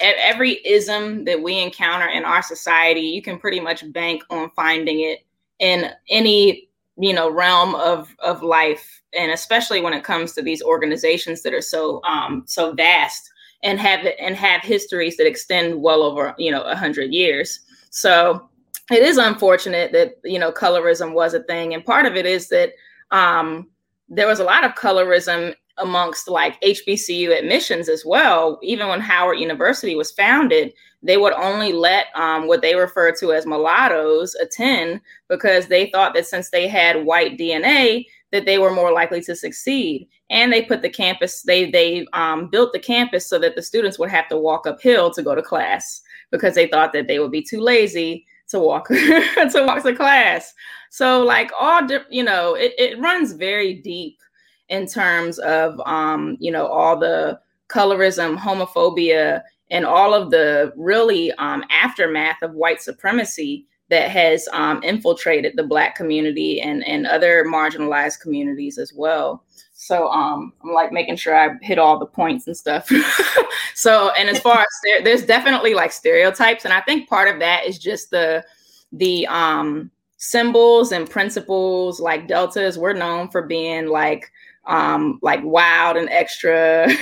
Every 0.00 0.60
ism 0.66 1.24
that 1.24 1.42
we 1.42 1.58
encounter 1.60 2.06
in 2.06 2.24
our 2.24 2.42
society, 2.42 3.00
you 3.00 3.22
can 3.22 3.38
pretty 3.38 3.60
much 3.60 3.90
bank 3.92 4.22
on 4.30 4.50
finding 4.50 5.00
it 5.00 5.24
in 5.58 5.90
any 6.10 6.68
you 6.96 7.12
know 7.12 7.30
realm 7.30 7.74
of 7.74 8.14
of 8.20 8.42
life, 8.42 9.02
and 9.12 9.32
especially 9.32 9.80
when 9.80 9.94
it 9.94 10.04
comes 10.04 10.32
to 10.32 10.42
these 10.42 10.62
organizations 10.62 11.42
that 11.42 11.54
are 11.54 11.62
so 11.62 12.02
um, 12.04 12.44
so 12.46 12.72
vast 12.72 13.30
and 13.62 13.80
have 13.80 14.06
and 14.20 14.36
have 14.36 14.60
histories 14.62 15.16
that 15.16 15.26
extend 15.26 15.80
well 15.80 16.02
over 16.02 16.34
you 16.38 16.50
know 16.50 16.62
a 16.62 16.76
hundred 16.76 17.12
years. 17.12 17.60
So 17.90 18.48
it 18.90 19.02
is 19.02 19.16
unfortunate 19.16 19.92
that 19.92 20.16
you 20.24 20.38
know 20.38 20.52
colorism 20.52 21.14
was 21.14 21.34
a 21.34 21.42
thing, 21.44 21.74
and 21.74 21.84
part 21.84 22.06
of 22.06 22.16
it 22.16 22.26
is 22.26 22.48
that 22.50 22.72
um, 23.10 23.70
there 24.08 24.26
was 24.26 24.40
a 24.40 24.44
lot 24.44 24.64
of 24.64 24.74
colorism 24.74 25.54
amongst 25.78 26.28
like 26.28 26.60
HBCU 26.62 27.36
admissions 27.36 27.88
as 27.88 28.04
well. 28.04 28.58
Even 28.62 28.88
when 28.88 29.00
Howard 29.00 29.38
University 29.38 29.94
was 29.94 30.12
founded, 30.12 30.72
they 31.02 31.16
would 31.16 31.34
only 31.34 31.72
let 31.72 32.06
um, 32.14 32.46
what 32.46 32.62
they 32.62 32.74
refer 32.74 33.12
to 33.12 33.32
as 33.32 33.46
mulattoes 33.46 34.34
attend 34.36 35.00
because 35.28 35.66
they 35.66 35.90
thought 35.90 36.14
that 36.14 36.26
since 36.26 36.50
they 36.50 36.66
had 36.66 37.04
white 37.04 37.36
DNA, 37.38 38.06
that 38.32 38.46
they 38.46 38.58
were 38.58 38.72
more 38.72 38.92
likely 38.92 39.20
to 39.22 39.36
succeed. 39.36 40.08
And 40.30 40.52
they 40.52 40.62
put 40.62 40.82
the 40.82 40.88
campus, 40.88 41.42
they 41.42 41.70
they 41.70 42.06
um, 42.14 42.48
built 42.48 42.72
the 42.72 42.78
campus 42.78 43.26
so 43.26 43.38
that 43.38 43.54
the 43.54 43.62
students 43.62 43.98
would 43.98 44.10
have 44.10 44.28
to 44.28 44.38
walk 44.38 44.66
uphill 44.66 45.10
to 45.12 45.22
go 45.22 45.34
to 45.34 45.42
class 45.42 46.00
because 46.30 46.54
they 46.54 46.66
thought 46.66 46.92
that 46.94 47.06
they 47.06 47.18
would 47.18 47.30
be 47.30 47.42
too 47.42 47.60
lazy 47.60 48.26
to 48.48 48.58
walk 48.58 48.88
to 48.88 49.64
walk 49.66 49.82
to 49.82 49.94
class. 49.94 50.52
So 50.90 51.22
like 51.22 51.50
all 51.58 51.86
you 52.10 52.24
know, 52.24 52.54
it, 52.54 52.72
it 52.78 52.98
runs 52.98 53.32
very 53.32 53.74
deep 53.74 54.18
in 54.68 54.86
terms 54.86 55.38
of 55.40 55.80
um, 55.86 56.36
you 56.40 56.50
know, 56.50 56.66
all 56.66 56.98
the 56.98 57.38
colorism, 57.68 58.36
homophobia, 58.36 59.42
and 59.70 59.84
all 59.84 60.14
of 60.14 60.30
the 60.30 60.72
really 60.76 61.32
um, 61.32 61.64
aftermath 61.70 62.42
of 62.42 62.52
white 62.54 62.82
supremacy 62.82 63.66
that 63.90 64.10
has 64.10 64.48
um, 64.52 64.82
infiltrated 64.82 65.54
the 65.56 65.62
black 65.62 65.94
community 65.94 66.60
and, 66.60 66.86
and 66.86 67.06
other 67.06 67.44
marginalized 67.44 68.20
communities 68.20 68.78
as 68.78 68.92
well. 68.94 69.44
So 69.72 70.08
um, 70.08 70.52
I'm 70.62 70.72
like 70.72 70.92
making 70.92 71.16
sure 71.16 71.36
I 71.36 71.56
hit 71.60 71.78
all 71.78 71.98
the 71.98 72.06
points 72.06 72.46
and 72.46 72.56
stuff. 72.56 72.88
so 73.74 74.10
and 74.10 74.28
as 74.28 74.38
far 74.38 74.60
as 74.60 74.66
there's 75.04 75.26
definitely 75.26 75.74
like 75.74 75.92
stereotypes, 75.92 76.64
and 76.64 76.72
I 76.72 76.80
think 76.82 77.08
part 77.08 77.28
of 77.28 77.40
that 77.40 77.66
is 77.66 77.78
just 77.78 78.10
the 78.10 78.44
the 78.92 79.26
um 79.26 79.90
symbols 80.16 80.92
and 80.92 81.10
principles 81.10 82.00
like 82.00 82.28
deltas 82.28 82.78
we're 82.78 82.94
known 82.94 83.28
for 83.28 83.42
being 83.42 83.88
like 83.88 84.30
um 84.66 85.18
like 85.22 85.40
wild 85.42 85.96
and 85.96 86.08
extra. 86.10 86.88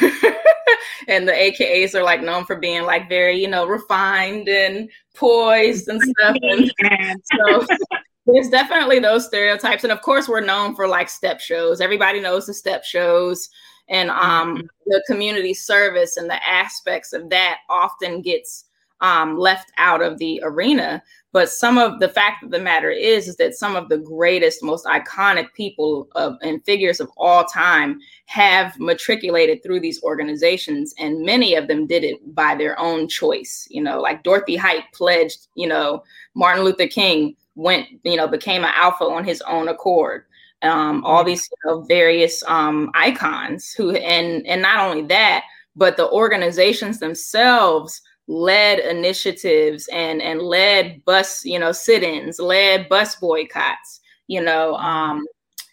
And 1.09 1.27
the 1.27 1.33
akas 1.33 1.95
are 1.95 2.03
like 2.03 2.23
known 2.23 2.45
for 2.45 2.57
being 2.57 2.83
like 2.85 3.09
very 3.09 3.41
you 3.41 3.49
know 3.49 3.67
refined 3.67 4.49
and 4.49 4.89
poised 5.15 5.89
and 5.89 6.01
stuff. 6.01 6.37
And 6.43 6.71
so 7.33 7.67
there's 8.27 8.49
definitely 8.49 8.99
those 8.99 9.27
stereotypes. 9.27 9.85
And 9.85 9.93
of 9.93 10.03
course 10.03 10.29
we're 10.29 10.41
known 10.41 10.75
for 10.75 10.87
like 10.87 11.09
step 11.09 11.41
shows. 11.41 11.81
Everybody 11.81 12.21
knows 12.21 12.47
the 12.47 12.55
step 12.55 12.85
shows. 12.85 13.49
And 13.89 14.11
um 14.11 14.57
mm-hmm. 14.57 14.67
the 14.87 15.03
community 15.07 15.55
service 15.55 16.17
and 16.17 16.31
the 16.31 16.45
aspects 16.47 17.13
of 17.13 17.31
that 17.31 17.59
often 17.69 18.23
gets 18.23 18.65
um, 19.01 19.37
left 19.37 19.73
out 19.79 20.01
of 20.01 20.19
the 20.19 20.41
arena 20.45 21.03
but 21.33 21.49
some 21.49 21.79
of 21.79 21.99
the 21.99 22.11
fact 22.11 22.45
of 22.45 22.51
the 22.51 22.61
matter 22.61 22.91
is, 22.91 23.27
is 23.27 23.37
that 23.37 23.55
some 23.55 23.75
of 23.75 23.89
the 23.89 23.97
greatest, 23.97 24.63
most 24.63 24.85
iconic 24.85 25.53
people 25.55 26.09
of, 26.15 26.37
and 26.43 26.63
figures 26.65 27.01
of 27.01 27.11
all 27.17 27.45
time 27.45 27.99
have 28.27 28.79
matriculated 28.79 29.63
through 29.63 29.81
these 29.81 30.03
organizations, 30.03 30.95
and 30.99 31.25
many 31.25 31.55
of 31.55 31.69
them 31.69 31.87
did 31.87 32.05
it 32.05 32.35
by 32.35 32.55
their 32.55 32.79
own 32.79 33.09
choice. 33.09 33.67
You 33.71 33.83
know, 33.83 33.99
like 33.99 34.23
Dorothy 34.23 34.57
Height 34.57 34.85
pledged. 34.93 35.49
You 35.55 35.69
know, 35.69 36.05
Martin 36.35 36.65
Luther 36.65 36.87
King 36.87 37.35
went, 37.55 37.89
you 38.05 38.17
know, 38.17 38.29
became 38.29 38.63
an 38.65 38.73
alpha 38.75 39.05
on 39.05 39.25
his 39.25 39.41
own 39.43 39.69
accord. 39.69 40.27
Um, 40.61 41.03
all 41.05 41.25
these 41.25 41.49
you 41.51 41.71
know, 41.71 41.81
various 41.83 42.45
um, 42.47 42.91
icons 42.95 43.73
who, 43.73 43.93
and 43.93 44.47
and 44.47 44.61
not 44.61 44.81
only 44.81 45.03
that, 45.07 45.45
but 45.77 45.97
the 45.97 46.11
organizations 46.11 46.99
themselves 47.01 48.03
led 48.29 48.79
initiatives 48.79 49.89
and 49.93 50.23
and 50.23 50.43
led 50.43 51.05
bus 51.05 51.45
you 51.45 51.59
know 51.59 51.73
sit-ins 51.73 52.39
led 52.39 52.89
bus 52.89 53.17
boycotts 53.17 54.01
you 54.29 54.41
know 54.41 54.75
um 54.77 55.25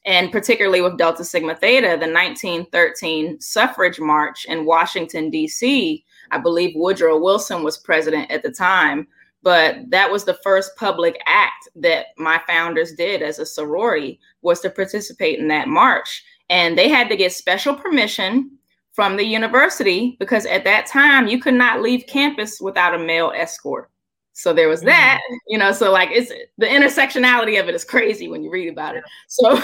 and 0.05 0.31
particularly 0.31 0.81
with 0.81 0.97
delta 0.97 1.23
sigma 1.23 1.55
theta 1.55 1.89
the 1.89 2.11
1913 2.11 3.39
suffrage 3.39 3.99
march 3.99 4.45
in 4.45 4.65
washington 4.65 5.29
d.c 5.29 6.03
i 6.31 6.37
believe 6.37 6.73
woodrow 6.75 7.19
wilson 7.19 7.63
was 7.63 7.77
president 7.77 8.29
at 8.31 8.41
the 8.41 8.51
time 8.51 9.07
but 9.41 9.77
that 9.89 10.11
was 10.11 10.25
the 10.25 10.37
first 10.43 10.75
public 10.75 11.21
act 11.25 11.69
that 11.75 12.07
my 12.17 12.41
founders 12.47 12.93
did 12.93 13.21
as 13.21 13.39
a 13.39 13.45
sorority 13.45 14.19
was 14.41 14.59
to 14.61 14.69
participate 14.69 15.39
in 15.39 15.47
that 15.47 15.67
march. 15.67 16.23
And 16.49 16.77
they 16.77 16.89
had 16.89 17.09
to 17.09 17.15
get 17.15 17.31
special 17.31 17.75
permission 17.75 18.57
from 18.93 19.17
the 19.17 19.23
university 19.23 20.17
because 20.19 20.45
at 20.45 20.63
that 20.65 20.85
time 20.85 21.27
you 21.27 21.39
could 21.39 21.53
not 21.53 21.81
leave 21.81 22.05
campus 22.07 22.59
without 22.59 22.95
a 22.95 22.99
male 22.99 23.31
escort. 23.35 23.89
So 24.33 24.53
there 24.53 24.69
was 24.69 24.81
that, 24.81 25.19
mm-hmm. 25.23 25.35
you 25.47 25.57
know, 25.57 25.71
so 25.71 25.91
like 25.91 26.09
it's 26.11 26.31
the 26.57 26.65
intersectionality 26.65 27.59
of 27.59 27.67
it 27.67 27.75
is 27.75 27.83
crazy 27.83 28.29
when 28.29 28.43
you 28.43 28.49
read 28.49 28.69
about 28.69 28.95
it. 28.95 29.03
So 29.27 29.61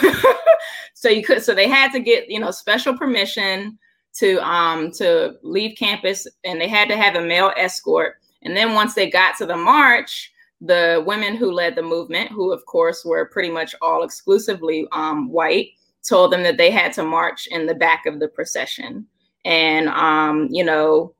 so 0.94 1.10
you 1.10 1.24
could 1.24 1.42
so 1.42 1.56
they 1.56 1.70
had 1.70 1.92
to 1.94 2.00
get, 2.00 2.30
you 2.30 2.40
know, 2.40 2.52
special 2.52 2.98
permission 2.98 3.80
to 4.16 4.38
um 4.46 4.92
to 4.92 5.36
leave 5.44 5.78
campus 5.78 6.28
and 6.44 6.60
they 6.60 6.68
had 6.68 6.90
to 6.90 6.98
have 6.98 7.16
a 7.16 7.22
male 7.22 7.52
escort. 7.56 8.18
And 8.44 8.56
then 8.56 8.74
once 8.74 8.94
they 8.94 9.10
got 9.10 9.38
to 9.38 9.46
the 9.46 9.58
march, 9.58 10.32
the 10.62 11.04
women 11.06 11.36
who 11.36 11.52
led 11.52 11.76
the 11.76 11.82
movement, 11.82 12.32
who 12.32 12.52
of 12.52 12.66
course 12.66 13.06
were 13.06 13.26
pretty 13.26 13.50
much 13.50 13.76
all 13.82 14.04
exclusively 14.04 14.88
um, 14.92 15.32
white, 15.32 15.70
told 16.08 16.32
them 16.32 16.44
that 16.44 16.58
they 16.58 16.70
had 16.70 16.94
to 16.94 17.04
march 17.04 17.48
in 17.48 17.66
the 17.66 17.76
back 17.76 18.06
of 18.06 18.20
the 18.20 18.28
procession 18.28 19.08
and 19.46 19.88
um, 19.90 20.50
you 20.52 20.64
know 20.64 21.14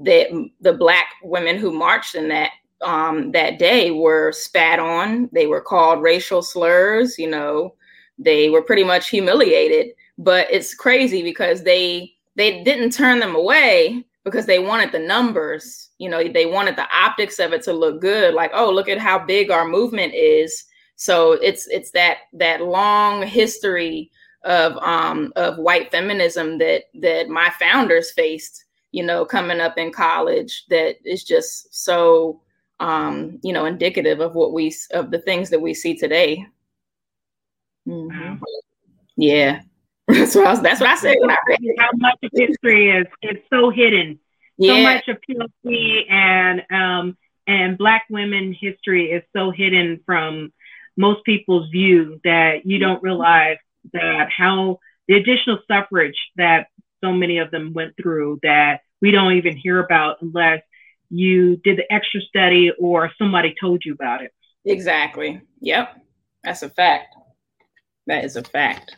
that 0.00 0.28
the 0.60 0.72
black 0.72 1.06
women 1.22 1.56
who 1.56 1.72
marched 1.72 2.14
in 2.14 2.28
that 2.28 2.50
um, 2.82 3.32
that 3.32 3.58
day 3.58 3.90
were 3.90 4.32
spat 4.32 4.78
on. 4.78 5.28
They 5.32 5.46
were 5.46 5.60
called 5.60 6.02
racial 6.02 6.42
slurs. 6.42 7.18
You 7.18 7.30
know, 7.30 7.74
they 8.18 8.50
were 8.50 8.62
pretty 8.62 8.84
much 8.84 9.08
humiliated. 9.08 9.94
But 10.18 10.48
it's 10.50 10.74
crazy 10.74 11.22
because 11.22 11.62
they 11.62 12.12
they 12.36 12.62
didn't 12.64 12.90
turn 12.90 13.20
them 13.20 13.34
away 13.34 14.04
because 14.24 14.46
they 14.46 14.58
wanted 14.58 14.92
the 14.92 14.98
numbers. 14.98 15.90
You 15.98 16.10
know, 16.10 16.22
they 16.26 16.46
wanted 16.46 16.76
the 16.76 16.88
optics 16.94 17.38
of 17.38 17.52
it 17.52 17.62
to 17.62 17.72
look 17.72 18.00
good. 18.00 18.34
Like, 18.34 18.50
oh, 18.54 18.70
look 18.70 18.88
at 18.88 18.98
how 18.98 19.18
big 19.18 19.50
our 19.50 19.66
movement 19.66 20.14
is. 20.14 20.64
So 20.96 21.32
it's 21.32 21.66
it's 21.68 21.90
that 21.92 22.18
that 22.34 22.62
long 22.62 23.26
history 23.26 24.10
of 24.42 24.76
um 24.78 25.32
of 25.36 25.58
white 25.58 25.90
feminism 25.90 26.58
that 26.58 26.84
that 26.94 27.28
my 27.28 27.50
founders 27.58 28.10
faced 28.12 28.64
you 28.90 29.02
know 29.02 29.24
coming 29.24 29.60
up 29.60 29.76
in 29.76 29.92
college 29.92 30.64
that 30.70 30.96
is 31.04 31.24
just 31.24 31.74
so 31.74 32.40
um 32.80 33.38
you 33.42 33.52
know 33.52 33.66
indicative 33.66 34.20
of 34.20 34.34
what 34.34 34.52
we 34.52 34.74
of 34.92 35.10
the 35.10 35.18
things 35.18 35.50
that 35.50 35.60
we 35.60 35.74
see 35.74 35.96
today. 35.96 36.44
Mm-hmm. 37.88 38.36
yeah. 39.16 39.62
That's 40.08 40.34
what 40.34 40.46
I 40.46 40.50
was, 40.50 40.60
that's 40.60 40.80
what 40.80 40.90
I 40.90 40.96
said 40.96 41.16
when 41.20 41.30
I 41.30 41.36
read 41.46 41.60
how 41.78 41.90
much 41.94 42.18
of 42.24 42.30
history 42.34 42.90
is 42.90 43.06
it's 43.22 43.46
so 43.48 43.70
hidden? 43.70 44.18
Yeah. 44.58 44.74
so 44.74 44.82
much 44.82 45.08
of 45.08 45.18
POC 45.28 46.10
and 46.10 46.62
um 46.70 47.16
and 47.46 47.78
black 47.78 48.06
women 48.10 48.52
history 48.52 49.12
is 49.12 49.22
so 49.34 49.52
hidden 49.52 50.00
from 50.04 50.52
most 50.96 51.24
people's 51.24 51.70
view 51.70 52.20
that 52.24 52.66
you 52.66 52.78
don't 52.78 53.02
realize 53.02 53.56
that 53.92 54.28
how 54.36 54.78
the 55.08 55.14
additional 55.14 55.58
suffrage 55.70 56.16
that 56.36 56.68
so 57.02 57.12
many 57.12 57.38
of 57.38 57.50
them 57.50 57.72
went 57.72 57.94
through 58.00 58.38
that 58.42 58.80
we 59.00 59.10
don't 59.10 59.32
even 59.32 59.56
hear 59.56 59.82
about 59.82 60.18
unless 60.20 60.60
you 61.08 61.56
did 61.56 61.78
the 61.78 61.92
extra 61.92 62.20
study 62.20 62.70
or 62.78 63.10
somebody 63.18 63.54
told 63.60 63.82
you 63.84 63.92
about 63.92 64.22
it. 64.22 64.32
Exactly. 64.64 65.40
Yep. 65.60 65.96
That's 66.44 66.62
a 66.62 66.68
fact. 66.68 67.14
That 68.06 68.24
is 68.24 68.36
a 68.36 68.42
fact. 68.42 68.96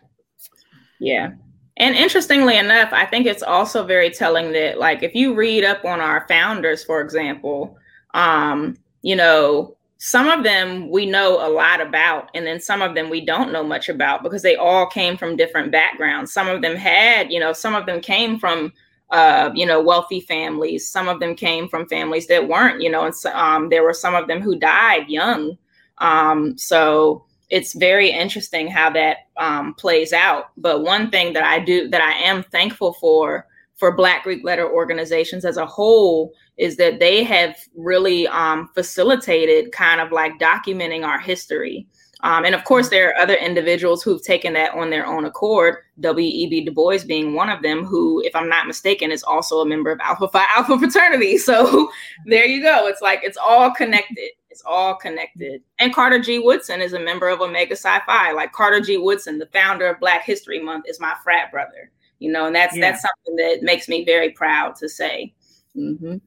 Yeah. 1.00 1.32
And 1.78 1.96
interestingly 1.96 2.58
enough, 2.58 2.90
I 2.92 3.06
think 3.06 3.26
it's 3.26 3.42
also 3.42 3.84
very 3.84 4.10
telling 4.10 4.52
that, 4.52 4.78
like, 4.78 5.02
if 5.02 5.14
you 5.14 5.34
read 5.34 5.64
up 5.64 5.84
on 5.84 6.00
our 6.00 6.26
founders, 6.28 6.84
for 6.84 7.00
example, 7.00 7.78
um, 8.14 8.76
you 9.00 9.16
know, 9.16 9.76
some 10.04 10.28
of 10.28 10.42
them 10.42 10.90
we 10.90 11.06
know 11.06 11.46
a 11.46 11.48
lot 11.48 11.80
about 11.80 12.28
and 12.34 12.44
then 12.44 12.58
some 12.58 12.82
of 12.82 12.96
them 12.96 13.08
we 13.08 13.24
don't 13.24 13.52
know 13.52 13.62
much 13.62 13.88
about 13.88 14.24
because 14.24 14.42
they 14.42 14.56
all 14.56 14.84
came 14.84 15.16
from 15.16 15.36
different 15.36 15.70
backgrounds. 15.70 16.32
Some 16.32 16.48
of 16.48 16.60
them 16.60 16.74
had 16.74 17.30
you 17.30 17.38
know 17.38 17.52
some 17.52 17.76
of 17.76 17.86
them 17.86 18.00
came 18.00 18.36
from 18.36 18.72
uh, 19.10 19.52
you 19.54 19.64
know 19.64 19.80
wealthy 19.80 20.18
families. 20.18 20.88
Some 20.88 21.06
of 21.06 21.20
them 21.20 21.36
came 21.36 21.68
from 21.68 21.88
families 21.88 22.26
that 22.26 22.48
weren't 22.48 22.82
you 22.82 22.90
know 22.90 23.04
and 23.04 23.14
so, 23.14 23.32
um, 23.32 23.68
there 23.68 23.84
were 23.84 23.94
some 23.94 24.16
of 24.16 24.26
them 24.26 24.40
who 24.40 24.58
died 24.58 25.08
young. 25.08 25.56
Um, 25.98 26.58
so 26.58 27.24
it's 27.48 27.72
very 27.72 28.10
interesting 28.10 28.66
how 28.66 28.90
that 28.90 29.18
um, 29.36 29.72
plays 29.74 30.12
out. 30.12 30.46
But 30.56 30.82
one 30.82 31.12
thing 31.12 31.32
that 31.34 31.44
i 31.44 31.60
do 31.60 31.86
that 31.90 32.00
i 32.00 32.14
am 32.28 32.42
thankful 32.42 32.94
for 32.94 33.46
for 33.76 33.96
black 33.96 34.24
greek 34.24 34.44
letter 34.44 34.68
organizations 34.70 35.44
as 35.44 35.56
a 35.56 35.66
whole 35.66 36.32
is 36.56 36.76
that 36.76 37.00
they 37.00 37.24
have 37.24 37.56
really 37.76 38.28
um, 38.28 38.68
facilitated 38.74 39.72
kind 39.72 40.00
of 40.00 40.12
like 40.12 40.38
documenting 40.38 41.04
our 41.06 41.18
history. 41.18 41.86
Um, 42.24 42.44
and 42.44 42.54
of 42.54 42.62
course, 42.64 42.88
there 42.88 43.08
are 43.10 43.20
other 43.20 43.34
individuals 43.34 44.02
who've 44.02 44.22
taken 44.22 44.52
that 44.52 44.74
on 44.74 44.90
their 44.90 45.06
own 45.06 45.24
accord. 45.24 45.78
W.E.B. 46.00 46.64
Du 46.64 46.70
Bois 46.70 47.04
being 47.04 47.34
one 47.34 47.50
of 47.50 47.62
them, 47.62 47.84
who, 47.84 48.22
if 48.24 48.36
I'm 48.36 48.48
not 48.48 48.68
mistaken, 48.68 49.10
is 49.10 49.24
also 49.24 49.60
a 49.60 49.66
member 49.66 49.90
of 49.90 49.98
Alpha 50.00 50.28
Phi 50.28 50.44
Alpha 50.56 50.78
fraternity. 50.78 51.36
So 51.36 51.90
there 52.26 52.44
you 52.44 52.62
go. 52.62 52.86
It's 52.86 53.02
like 53.02 53.20
it's 53.24 53.36
all 53.36 53.72
connected. 53.72 54.30
It's 54.50 54.62
all 54.64 54.94
connected. 54.94 55.62
And 55.80 55.94
Carter 55.94 56.20
G. 56.20 56.38
Woodson 56.38 56.80
is 56.80 56.92
a 56.92 57.00
member 57.00 57.28
of 57.28 57.40
Omega 57.40 57.74
Psi 57.74 58.00
Phi. 58.06 58.32
Like 58.32 58.52
Carter 58.52 58.80
G. 58.80 58.98
Woodson, 58.98 59.38
the 59.38 59.46
founder 59.46 59.86
of 59.86 59.98
Black 59.98 60.24
History 60.24 60.60
Month, 60.60 60.84
is 60.88 61.00
my 61.00 61.14
frat 61.24 61.50
brother. 61.50 61.90
You 62.22 62.30
know, 62.30 62.46
and 62.46 62.54
that's 62.54 62.76
yeah. 62.76 62.92
that's 62.92 63.02
something 63.02 63.36
that 63.36 63.62
makes 63.62 63.88
me 63.88 64.04
very 64.04 64.30
proud 64.30 64.76
to 64.76 64.88
say. 64.88 65.34
Mm-hmm. 65.76 66.18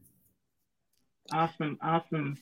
Awesome. 1.31 1.77
Awesome. 1.81 2.38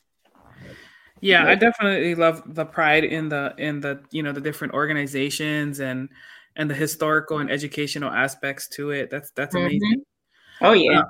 Yeah, 1.22 1.46
I 1.46 1.56
definitely 1.56 2.16
love 2.16 2.42
the 2.56 2.66
pride 2.66 3.04
in 3.04 3.30
the 3.30 3.54
in 3.60 3.80
the 3.80 4.04
you 4.10 4.24
know 4.24 4.32
the 4.32 4.42
different 4.42 4.74
organizations 4.74 5.80
and 5.80 6.10
and 6.56 6.68
the 6.68 6.74
historical 6.74 7.38
and 7.38 7.52
educational 7.52 8.12
aspects 8.12 8.68
to 8.70 8.90
it. 8.90 9.12
That's 9.12 9.30
that's 9.32 9.54
amazing. 9.54 9.80
Mm-hmm. 9.80 10.66
Oh 10.66 10.74
yeah. 10.74 11.02
Uh, 11.02 11.04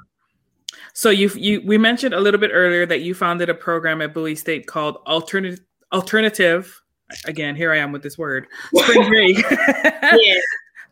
so 0.93 1.09
you 1.09 1.29
you 1.29 1.61
we 1.65 1.77
mentioned 1.77 2.13
a 2.13 2.19
little 2.19 2.39
bit 2.39 2.51
earlier 2.53 2.85
that 2.85 3.01
you 3.01 3.13
founded 3.13 3.49
a 3.49 3.55
program 3.55 4.01
at 4.01 4.13
Bowie 4.13 4.35
State 4.35 4.67
called 4.67 4.97
Alternative 5.07 5.61
Alternative. 5.93 6.81
Again, 7.25 7.55
here 7.55 7.71
I 7.71 7.77
am 7.77 7.91
with 7.93 8.03
this 8.03 8.17
word. 8.17 8.47
Spring 8.75 9.07
break. 9.07 9.45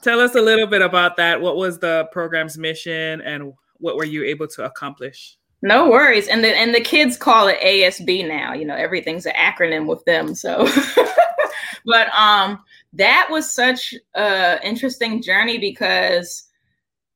Tell 0.01 0.19
us 0.19 0.35
a 0.35 0.41
little 0.41 0.67
bit 0.67 0.81
about 0.81 1.17
that. 1.17 1.41
What 1.41 1.57
was 1.57 1.79
the 1.79 2.09
program's 2.11 2.57
mission 2.57 3.21
and 3.21 3.53
what 3.77 3.95
were 3.95 4.05
you 4.05 4.23
able 4.23 4.47
to 4.47 4.65
accomplish? 4.65 5.37
No 5.61 5.89
worries. 5.89 6.27
And 6.27 6.43
the 6.43 6.57
and 6.57 6.73
the 6.73 6.81
kids 6.81 7.17
call 7.17 7.47
it 7.47 7.59
ASB 7.59 8.27
now. 8.27 8.53
You 8.53 8.65
know, 8.65 8.75
everything's 8.75 9.27
an 9.27 9.33
acronym 9.33 9.85
with 9.85 10.03
them. 10.05 10.33
So 10.33 10.67
but 11.85 12.07
um 12.17 12.59
that 12.93 13.27
was 13.29 13.51
such 13.51 13.93
a 14.15 14.59
interesting 14.63 15.21
journey 15.21 15.59
because 15.59 16.45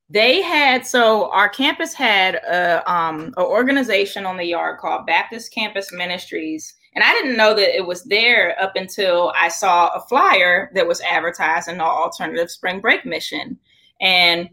they 0.10 0.42
had 0.42 0.86
so 0.86 1.32
our 1.32 1.50
campus 1.50 1.94
had 1.94 2.36
a 2.36 2.92
um 2.92 3.34
an 3.38 3.44
organization 3.44 4.28
on 4.28 4.38
the 4.38 4.46
yard 4.46 4.80
called 4.80 5.08
Baptist 5.08 5.52
Campus 5.52 5.92
Ministries. 5.92 6.75
And 6.96 7.04
I 7.04 7.12
didn't 7.12 7.38
know 7.38 7.54
that 7.54 7.76
it 7.76 7.86
was 7.86 8.04
there 8.04 8.62
up 8.62 8.76
until 8.76 9.34
I 9.36 9.50
saw 9.50 9.90
a 9.90 10.02
flyer 10.08 10.72
that 10.74 10.88
was 10.88 11.02
advertising 11.02 11.78
the 11.78 11.84
alternative 11.84 12.50
spring 12.50 12.80
break 12.80 13.06
mission. 13.06 13.60
And 14.00 14.50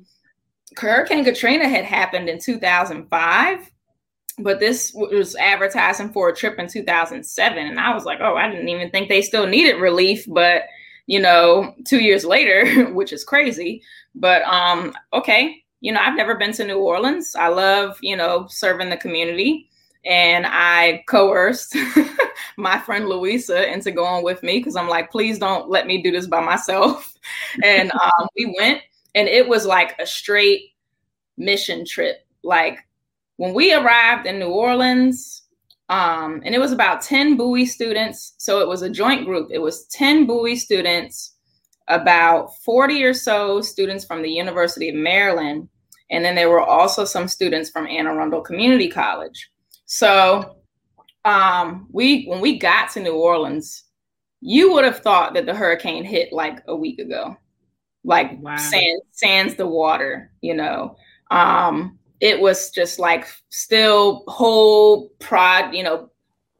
Hurricane 0.76 1.24
Katrina 1.24 1.68
had 1.68 1.84
happened 1.84 2.28
in 2.28 2.38
2005 2.38 3.70
but 4.38 4.60
this 4.60 4.92
was 4.94 5.36
advertising 5.36 6.10
for 6.10 6.30
a 6.30 6.34
trip 6.34 6.58
in 6.58 6.66
2007 6.66 7.58
and 7.58 7.78
i 7.78 7.92
was 7.92 8.06
like 8.06 8.18
oh 8.22 8.34
i 8.34 8.50
didn't 8.50 8.70
even 8.70 8.90
think 8.90 9.08
they 9.08 9.20
still 9.20 9.46
needed 9.46 9.74
relief 9.78 10.24
but 10.26 10.62
you 11.06 11.20
know 11.20 11.74
two 11.86 12.00
years 12.00 12.24
later 12.24 12.86
which 12.92 13.12
is 13.12 13.24
crazy. 13.24 13.82
But 14.14 14.42
um 14.42 14.94
okay 15.12 15.62
you 15.80 15.92
know 15.92 16.00
i've 16.00 16.16
never 16.16 16.36
been 16.36 16.52
to 16.52 16.66
new 16.66 16.78
orleans. 16.78 17.34
I 17.34 17.48
love 17.48 17.98
you 18.02 18.16
know 18.16 18.46
serving 18.48 18.90
the 18.90 18.96
community 18.96 19.68
and 20.04 20.46
i 20.48 21.02
coerced 21.08 21.76
my 22.56 22.78
friend 22.78 23.08
louisa 23.08 23.70
into 23.72 23.90
going 23.90 24.24
with 24.24 24.42
me 24.42 24.58
because 24.58 24.76
i'm 24.76 24.88
like 24.88 25.10
please 25.10 25.38
don't 25.38 25.70
let 25.70 25.86
me 25.86 26.02
do 26.02 26.10
this 26.10 26.26
by 26.26 26.40
myself 26.40 27.14
and 27.62 27.92
um, 27.92 28.28
we 28.36 28.54
went 28.58 28.80
and 29.14 29.28
it 29.28 29.46
was 29.46 29.64
like 29.64 29.96
a 30.00 30.06
straight 30.06 30.72
mission 31.36 31.84
trip 31.84 32.26
like 32.42 32.78
when 33.42 33.54
we 33.54 33.74
arrived 33.74 34.26
in 34.26 34.38
New 34.38 34.50
Orleans, 34.50 35.42
um, 35.88 36.42
and 36.44 36.54
it 36.54 36.60
was 36.60 36.70
about 36.70 37.02
10 37.02 37.36
Bowie 37.36 37.66
students. 37.66 38.34
So 38.38 38.60
it 38.60 38.68
was 38.68 38.82
a 38.82 38.88
joint 38.88 39.24
group. 39.24 39.50
It 39.50 39.58
was 39.58 39.86
10 39.86 40.26
Bowie 40.26 40.54
students, 40.54 41.34
about 41.88 42.56
40 42.64 43.02
or 43.02 43.12
so 43.12 43.60
students 43.60 44.04
from 44.04 44.22
the 44.22 44.30
University 44.30 44.88
of 44.88 44.94
Maryland. 44.94 45.68
And 46.10 46.24
then 46.24 46.36
there 46.36 46.50
were 46.50 46.62
also 46.62 47.04
some 47.04 47.26
students 47.26 47.68
from 47.68 47.88
Anne 47.88 48.06
Arundel 48.06 48.42
Community 48.42 48.88
College. 48.88 49.50
So 49.92 50.56
um, 51.26 51.86
we 51.92 52.24
when 52.24 52.40
we 52.40 52.58
got 52.58 52.90
to 52.92 53.00
New 53.00 53.12
Orleans, 53.12 53.84
you 54.40 54.72
would 54.72 54.84
have 54.84 55.00
thought 55.00 55.34
that 55.34 55.44
the 55.44 55.54
hurricane 55.54 56.02
hit 56.02 56.32
like 56.32 56.62
a 56.66 56.74
week 56.74 56.98
ago. 56.98 57.36
Like 58.02 58.40
wow. 58.40 58.56
sans, 58.56 59.02
sans 59.10 59.54
the 59.54 59.66
water, 59.66 60.32
you 60.40 60.54
know. 60.54 60.96
Um, 61.30 61.98
it 62.20 62.40
was 62.40 62.70
just 62.70 62.98
like 62.98 63.26
still 63.50 64.24
whole 64.28 65.10
prod, 65.18 65.74
you 65.74 65.82
know, 65.82 66.08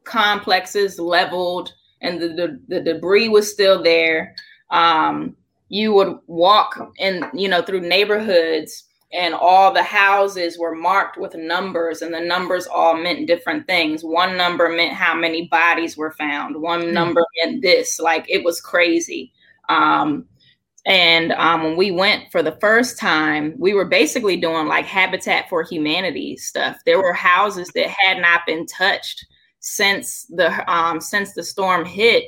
complexes 0.05 0.99
leveled 0.99 1.73
and 2.03 2.21
the, 2.21 2.29
the, 2.29 2.61
the 2.68 2.81
debris 2.83 3.31
was 3.31 3.51
still 3.51 3.83
there. 3.83 4.35
Um, 4.68 5.37
you 5.71 5.95
would 5.95 6.18
walk 6.27 6.92
in, 6.99 7.25
you 7.33 7.49
know, 7.49 7.62
through 7.62 7.81
neighborhoods 7.81 8.85
and 9.12 9.35
all 9.35 9.72
the 9.72 9.83
houses 9.83 10.59
were 10.59 10.75
marked 10.75 11.18
with 11.18 11.35
numbers 11.35 12.03
and 12.03 12.14
the 12.14 12.20
numbers 12.20 12.66
all 12.66 12.96
meant 12.96 13.27
different 13.27 13.66
things. 13.66 14.03
One 14.03 14.37
number 14.37 14.68
meant 14.68 14.94
how 14.94 15.14
many 15.14 15.48
bodies 15.48 15.96
were 15.96 16.12
found. 16.12 16.57
One 16.57 16.83
mm-hmm. 16.83 16.94
number 16.94 17.25
meant 17.44 17.62
this, 17.62 18.01
like 18.01 18.25
it 18.29 18.42
was 18.42 18.61
crazy. 18.61 19.33
Um, 19.68 20.27
and 20.85 21.33
um, 21.33 21.62
when 21.62 21.77
we 21.77 21.90
went 21.92 22.33
for 22.33 22.42
the 22.42 22.59
first 22.61 22.98
time, 22.98 23.55
we 23.59 23.72
were 23.72 23.85
basically 23.85 24.37
doing 24.37 24.66
like 24.66 24.85
Habitat 24.85 25.48
for 25.48 25.62
Humanity 25.62 26.37
stuff. 26.37 26.79
There 26.85 27.01
were 27.01 27.12
houses 27.12 27.70
that 27.75 27.88
had 27.88 28.18
not 28.18 28.40
been 28.46 28.66
touched 28.66 29.25
since 29.61 30.25
the 30.25 30.70
um, 30.72 31.01
since 31.01 31.35
the 31.35 31.44
storm 31.44 31.85
hit, 31.85 32.25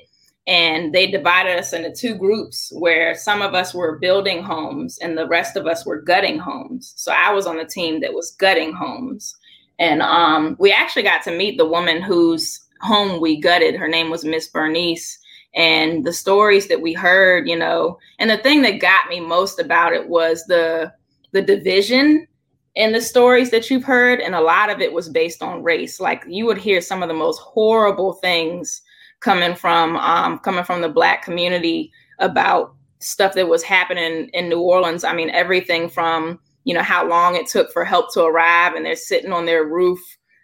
and 0.47 0.93
they 0.93 1.07
divided 1.07 1.59
us 1.59 1.73
into 1.73 1.93
two 1.93 2.15
groups 2.15 2.71
where 2.75 3.15
some 3.15 3.41
of 3.41 3.55
us 3.55 3.73
were 3.73 3.99
building 3.99 4.43
homes 4.43 4.99
and 4.99 5.17
the 5.17 5.27
rest 5.27 5.57
of 5.57 5.67
us 5.67 5.87
were 5.87 6.03
gutting 6.03 6.39
homes. 6.39 6.93
So 6.97 7.13
I 7.13 7.33
was 7.33 7.47
on 7.47 7.57
the 7.57 7.65
team 7.65 8.01
that 8.01 8.13
was 8.13 8.33
gutting 8.33 8.73
homes, 8.73 9.35
and 9.79 10.03
um, 10.03 10.57
we 10.59 10.73
actually 10.73 11.03
got 11.03 11.23
to 11.25 11.37
meet 11.37 11.57
the 11.57 11.69
woman 11.69 12.03
whose 12.03 12.61
home 12.81 13.21
we 13.21 13.41
gutted. 13.41 13.75
Her 13.75 13.89
name 13.89 14.11
was 14.11 14.25
Miss 14.25 14.49
Bernice 14.49 15.19
and 15.55 16.05
the 16.05 16.13
stories 16.13 16.69
that 16.69 16.81
we 16.81 16.93
heard 16.93 17.49
you 17.49 17.57
know 17.57 17.99
and 18.19 18.29
the 18.29 18.39
thing 18.39 18.63
that 18.63 18.81
got 18.81 19.09
me 19.09 19.21
most 19.21 19.59
about 19.61 19.93
it 19.93 20.09
was 20.09 20.45
the 20.47 20.93
the 21.33 21.43
division 21.43 22.27
in 22.75 22.93
the 22.93 23.01
stories 23.01 23.51
that 23.51 23.71
you've 23.71 23.85
heard 23.85 24.21
and 24.21 24.35
a 24.35 24.41
lot 24.41 24.69
of 24.69 24.81
it 24.81 24.93
was 24.93 25.09
based 25.09 25.43
on 25.43 25.63
race 25.63 26.01
like 26.01 26.25
you 26.27 26.45
would 26.45 26.59
hear 26.59 26.81
some 26.81 27.03
of 27.03 27.09
the 27.09 27.15
most 27.15 27.39
horrible 27.39 28.15
things 28.15 28.83
coming 29.25 29.57
from 29.57 29.97
um, 29.97 30.39
coming 30.41 30.65
from 30.65 30.83
the 30.83 30.89
black 30.89 31.23
community 31.23 31.91
about 32.19 32.75
stuff 33.01 33.33
that 33.35 33.49
was 33.49 33.63
happening 33.63 34.29
in 34.35 34.51
new 34.51 34.61
orleans. 34.61 35.03
I 35.03 35.15
mean 35.15 35.31
everything 35.31 35.89
from 35.89 36.39
you 36.65 36.75
know 36.75 36.83
how 36.83 37.09
long 37.09 37.35
it 37.35 37.47
took 37.47 37.73
for 37.73 37.85
help 37.85 38.13
to 38.13 38.23
arrive 38.23 38.75
and 38.75 38.85
they're 38.85 38.97
sitting 38.97 39.33
on 39.33 39.47
their 39.47 39.65
roof 39.65 39.99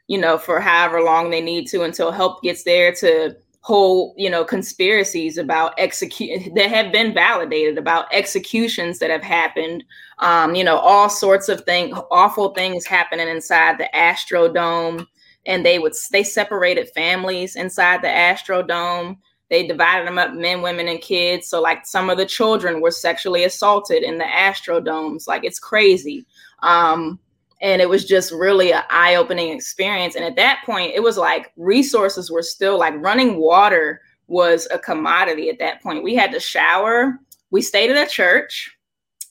you 0.09 0.19
know 0.19 0.39
for 0.39 0.61
however 0.61 1.03
long 1.03 1.31
they 1.31 1.41
need 1.43 1.67
to 1.69 1.83
until 1.83 2.11
help 2.11 2.43
gets 2.43 2.65
there 2.65 2.93
to 2.95 3.37
whole 3.63 4.15
you 4.17 4.31
know 4.31 4.45
conspiracies 4.45 5.37
about 5.37 5.75
execute 5.77 6.55
that 6.55 6.71
have 6.71 6.91
been 6.91 7.13
validated 7.13 7.77
about 7.77 8.07
executions 8.13 8.99
that 8.99 9.11
have 9.11 9.23
happened. 9.23 9.85
Um 10.21 10.55
you 10.55 10.65
know 10.65 10.79
all 10.79 11.11
sorts 11.11 11.51
of 11.51 11.61
things 11.63 11.99
awful 12.11 12.55
things 12.55 12.87
happening 12.87 13.29
inside 13.29 13.77
the 13.77 13.91
astrodome 13.95 15.07
and 15.47 15.65
they 15.65 15.79
would 15.79 15.95
they 16.13 16.23
separated 16.23 16.91
families 16.91 17.57
inside 17.57 18.03
the 18.03 18.09
astrodome. 18.09 19.19
They 19.49 19.67
divided 19.67 20.07
them 20.07 20.19
up 20.19 20.33
men 20.33 20.63
women 20.63 20.89
and 20.89 21.01
kids. 21.01 21.49
So 21.49 21.61
like 21.61 21.87
some 21.87 22.11
of 22.11 22.19
the 22.19 22.27
children 22.27 22.81
were 22.81 22.91
sexually 22.91 23.45
assaulted 23.45 24.03
in 24.03 24.19
the 24.19 24.25
astrodomes. 24.25 25.27
Like 25.27 25.45
it's 25.45 25.59
crazy. 25.59 26.27
Um 26.63 27.19
and 27.63 27.83
it 27.83 27.89
was 27.89 28.07
just 28.07 28.33
really 28.33 28.73
an 28.73 28.85
eye-opening 28.89 29.53
experience. 29.53 30.15
And 30.15 30.25
at 30.25 30.37
that 30.37 30.63
point 30.65 30.93
it 30.95 31.03
was 31.03 31.17
like 31.17 31.53
resources 31.57 32.31
were 32.31 32.43
still 32.43 32.79
like 32.79 32.95
running 32.97 33.37
water 33.37 34.01
was 34.29 34.69
a 34.71 34.79
commodity 34.79 35.51
at 35.51 35.59
that 35.59 35.83
point. 35.83 36.05
We 36.05 36.15
had 36.15 36.31
to 36.33 36.41
shower. 36.41 37.19
We 37.51 37.61
stayed 37.61 37.91
at 37.91 38.07
a 38.07 38.11
church 38.11 38.77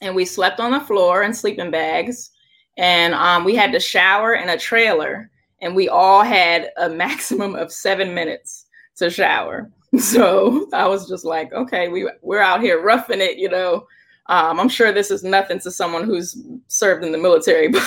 and 0.02 0.14
we 0.16 0.26
slept 0.26 0.60
on 0.60 0.72
the 0.72 0.82
floor 0.82 1.24
in 1.24 1.34
sleeping 1.34 1.72
bags. 1.72 2.32
And 2.78 3.14
um, 3.14 3.44
we 3.44 3.56
had 3.56 3.72
to 3.72 3.80
shower 3.80 4.34
in 4.34 4.50
a 4.50 4.58
trailer 4.58 5.30
and 5.62 5.76
we 5.76 5.90
all 5.90 6.24
had 6.24 6.72
a 6.78 6.90
maximum 6.90 7.56
of 7.56 7.72
seven 7.72 8.14
minutes 8.14 8.66
to 8.96 9.10
shower 9.10 9.70
so 9.98 10.68
i 10.74 10.88
was 10.88 11.08
just 11.08 11.26
like 11.26 11.52
okay 11.54 11.88
we, 11.88 12.10
we're 12.22 12.42
out 12.42 12.62
here 12.62 12.82
roughing 12.82 13.22
it 13.22 13.38
you 13.38 13.50
know 13.50 13.86
um, 14.30 14.60
I'm 14.60 14.70
sure 14.70 14.92
this 14.92 15.10
is 15.10 15.24
nothing 15.24 15.60
to 15.62 15.72
someone 15.72 16.04
who's 16.04 16.40
served 16.68 17.04
in 17.04 17.12
the 17.12 17.18
military, 17.18 17.68
but, 17.70 17.84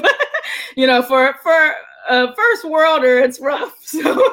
but 0.00 0.14
you 0.76 0.86
know, 0.86 1.02
for 1.02 1.34
for 1.42 1.72
a 2.10 2.34
first 2.34 2.64
worlder, 2.64 3.18
it's 3.18 3.40
rough. 3.40 3.74
So, 3.82 4.32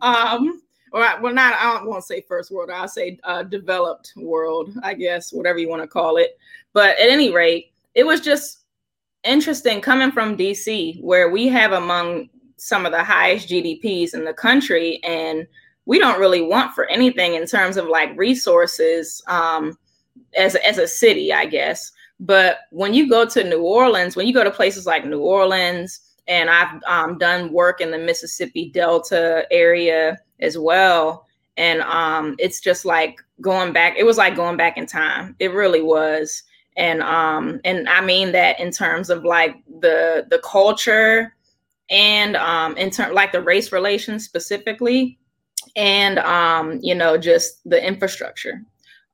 um, 0.00 0.62
or 0.92 1.00
well, 1.20 1.34
not 1.34 1.54
I 1.54 1.78
don't 1.78 1.94
to 1.94 2.02
say 2.02 2.22
first 2.22 2.50
world. 2.50 2.70
I'll 2.70 2.88
say 2.88 3.18
uh, 3.24 3.42
developed 3.44 4.12
world, 4.16 4.72
I 4.82 4.94
guess, 4.94 5.32
whatever 5.32 5.58
you 5.58 5.68
want 5.68 5.82
to 5.82 5.88
call 5.88 6.16
it. 6.16 6.38
But 6.72 6.98
at 6.98 7.08
any 7.08 7.32
rate, 7.32 7.72
it 7.94 8.04
was 8.04 8.20
just 8.20 8.64
interesting 9.24 9.80
coming 9.80 10.12
from 10.12 10.36
DC, 10.36 11.02
where 11.02 11.30
we 11.30 11.48
have 11.48 11.72
among 11.72 12.28
some 12.56 12.86
of 12.86 12.92
the 12.92 13.04
highest 13.04 13.48
GDPs 13.48 14.14
in 14.14 14.24
the 14.24 14.34
country, 14.34 15.00
and 15.04 15.46
we 15.86 15.98
don't 15.98 16.20
really 16.20 16.42
want 16.42 16.74
for 16.74 16.86
anything 16.86 17.34
in 17.34 17.46
terms 17.46 17.76
of 17.76 17.86
like 17.86 18.16
resources. 18.16 19.22
Um, 19.26 19.78
as 20.36 20.54
as 20.56 20.78
a 20.78 20.88
city, 20.88 21.32
I 21.32 21.46
guess. 21.46 21.92
But 22.20 22.60
when 22.70 22.94
you 22.94 23.08
go 23.08 23.24
to 23.26 23.44
New 23.44 23.62
Orleans, 23.62 24.16
when 24.16 24.26
you 24.26 24.34
go 24.34 24.44
to 24.44 24.50
places 24.50 24.86
like 24.86 25.06
New 25.06 25.20
Orleans, 25.20 26.00
and 26.26 26.50
I've 26.50 26.82
um, 26.86 27.18
done 27.18 27.52
work 27.52 27.80
in 27.80 27.90
the 27.90 27.98
Mississippi 27.98 28.70
Delta 28.70 29.46
area 29.50 30.18
as 30.40 30.58
well, 30.58 31.26
and 31.56 31.80
um, 31.82 32.34
it's 32.38 32.60
just 32.60 32.84
like 32.84 33.20
going 33.40 33.72
back. 33.72 33.96
It 33.96 34.04
was 34.04 34.18
like 34.18 34.36
going 34.36 34.56
back 34.56 34.76
in 34.76 34.86
time. 34.86 35.36
It 35.38 35.52
really 35.52 35.82
was, 35.82 36.42
and 36.78 37.02
um, 37.02 37.60
and 37.64 37.86
I 37.88 38.00
mean 38.00 38.32
that 38.32 38.58
in 38.58 38.70
terms 38.70 39.10
of 39.10 39.24
like 39.24 39.56
the 39.80 40.26
the 40.30 40.38
culture, 40.38 41.34
and 41.90 42.36
um, 42.36 42.74
in 42.78 42.90
terms 42.90 43.14
like 43.14 43.32
the 43.32 43.42
race 43.42 43.72
relations 43.72 44.24
specifically, 44.24 45.18
and 45.76 46.18
um, 46.20 46.78
you 46.80 46.94
know 46.94 47.18
just 47.18 47.60
the 47.68 47.86
infrastructure 47.86 48.62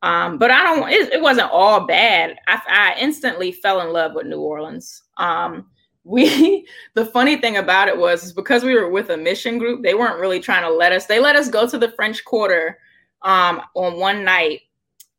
um, 0.05 0.37
but 0.37 0.51
I 0.51 0.63
don't. 0.63 0.91
It, 0.91 1.15
it 1.15 1.23
wasn't 1.23 1.51
all 1.51 1.87
bad. 1.87 2.37
I, 2.47 2.61
I, 2.69 3.01
instantly 3.01 3.53
fell 3.53 3.81
in 3.81 3.91
love 3.91 4.13
with 4.13 4.27
New 4.27 4.39
Orleans. 4.39 5.03
Um, 5.17 5.67
we 6.05 6.69
the 6.95 7.07
funny 7.07 7.39
thing 7.39 7.57
about 7.57 7.89
it 7.89 7.97
was 7.97 8.35
because 8.35 8.65
we 8.65 8.75
were 8.75 8.91
with 8.91 9.09
a 9.09 9.17
mission 9.17 9.57
group, 9.57 9.83
they 9.83 9.95
weren't 9.95 10.21
really 10.21 10.41
trying 10.41 10.63
to 10.63 10.69
let 10.69 10.93
us. 10.93 11.07
They 11.07 11.21
let 11.21 11.37
us 11.37 11.49
go 11.49 11.67
to 11.67 11.79
the 11.79 11.91
French 11.93 12.23
Quarter 12.23 12.79
um, 13.23 13.63
on 13.75 13.99
one 13.99 14.25
night, 14.25 14.61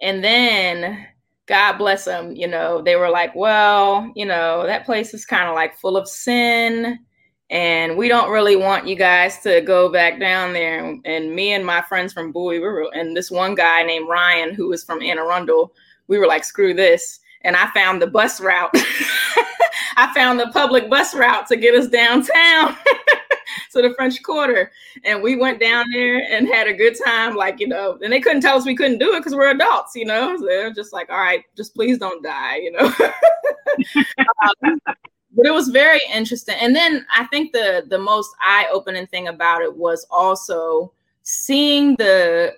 and 0.02 0.24
then 0.24 1.08
God 1.48 1.78
bless 1.78 2.06
them, 2.06 2.36
you 2.36 2.48
know, 2.48 2.82
they 2.82 2.96
were 2.96 3.10
like, 3.10 3.36
well, 3.36 4.12
you 4.16 4.26
know, 4.26 4.66
that 4.66 4.86
place 4.86 5.14
is 5.14 5.26
kind 5.26 5.48
of 5.48 5.56
like 5.56 5.78
full 5.78 5.96
of 5.96 6.08
sin 6.08 7.00
and 7.50 7.96
we 7.96 8.08
don't 8.08 8.32
really 8.32 8.56
want 8.56 8.88
you 8.88 8.96
guys 8.96 9.40
to 9.40 9.62
go 9.62 9.90
back 9.90 10.20
down 10.20 10.54
there. 10.54 10.84
And, 10.84 11.02
and 11.06 11.36
me 11.36 11.54
and 11.54 11.66
my 11.66 11.82
friends 11.84 12.12
from 12.12 12.32
Bowie, 12.32 12.60
we 12.60 12.66
were, 12.66 12.90
and 12.94 13.16
this 13.16 13.30
one 13.30 13.54
guy 13.54 13.84
named 13.84 14.10
Ryan, 14.10 14.54
who 14.54 14.70
was 14.70 14.84
from 14.84 15.02
Anne 15.02 15.20
Arundel, 15.20 15.72
we 16.08 16.18
were 16.18 16.26
like, 16.26 16.44
screw 16.44 16.74
this. 16.74 17.20
And 17.42 17.56
I 17.56 17.70
found 17.72 18.02
the 18.02 18.08
bus 18.08 18.42
route. 18.42 18.72
I 19.98 20.12
found 20.16 20.40
the 20.40 20.48
public 20.48 20.90
bus 20.90 21.14
route 21.14 21.48
to 21.48 21.56
get 21.56 21.76
us 21.76 21.88
downtown 21.88 22.76
to 23.72 23.82
the 23.82 23.94
French 23.96 24.22
Quarter. 24.24 24.72
And 25.04 25.22
we 25.22 25.36
went 25.36 25.60
down 25.60 25.86
there 25.94 26.22
and 26.32 26.48
had 26.48 26.68
a 26.68 26.74
good 26.74 26.96
time. 27.04 27.36
Like, 27.36 27.60
you 27.60 27.68
know, 27.68 27.98
and 28.02 28.12
they 28.12 28.20
couldn't 28.20 28.42
tell 28.42 28.58
us 28.58 28.66
we 28.66 28.76
couldn't 28.76 29.00
do 29.00 29.14
it 29.14 29.20
because 29.20 29.36
we're 29.36 29.52
adults, 29.52 29.96
you 29.96 30.06
know. 30.06 30.38
So 30.38 30.46
they're 30.46 30.74
just 30.74 30.94
like, 30.94 31.10
all 31.10 31.18
right, 31.18 31.44
just 31.56 31.74
please 31.76 31.98
don't 31.98 32.24
die, 32.24 32.58
you 32.58 32.72
know. 32.72 32.86
um, 34.64 34.80
but 35.36 35.46
it 35.46 35.54
was 35.54 35.68
very 35.68 36.00
interesting. 36.14 36.56
And 36.60 36.76
then 36.76 37.06
I 37.16 37.26
think 37.26 37.52
the 37.52 37.86
the 37.90 38.00
most 38.00 38.30
eye-opening 38.42 39.08
thing 39.08 39.28
about 39.28 39.62
it 39.62 39.76
was 39.76 40.08
also 40.10 40.94
seeing 41.24 41.96
the 41.98 42.56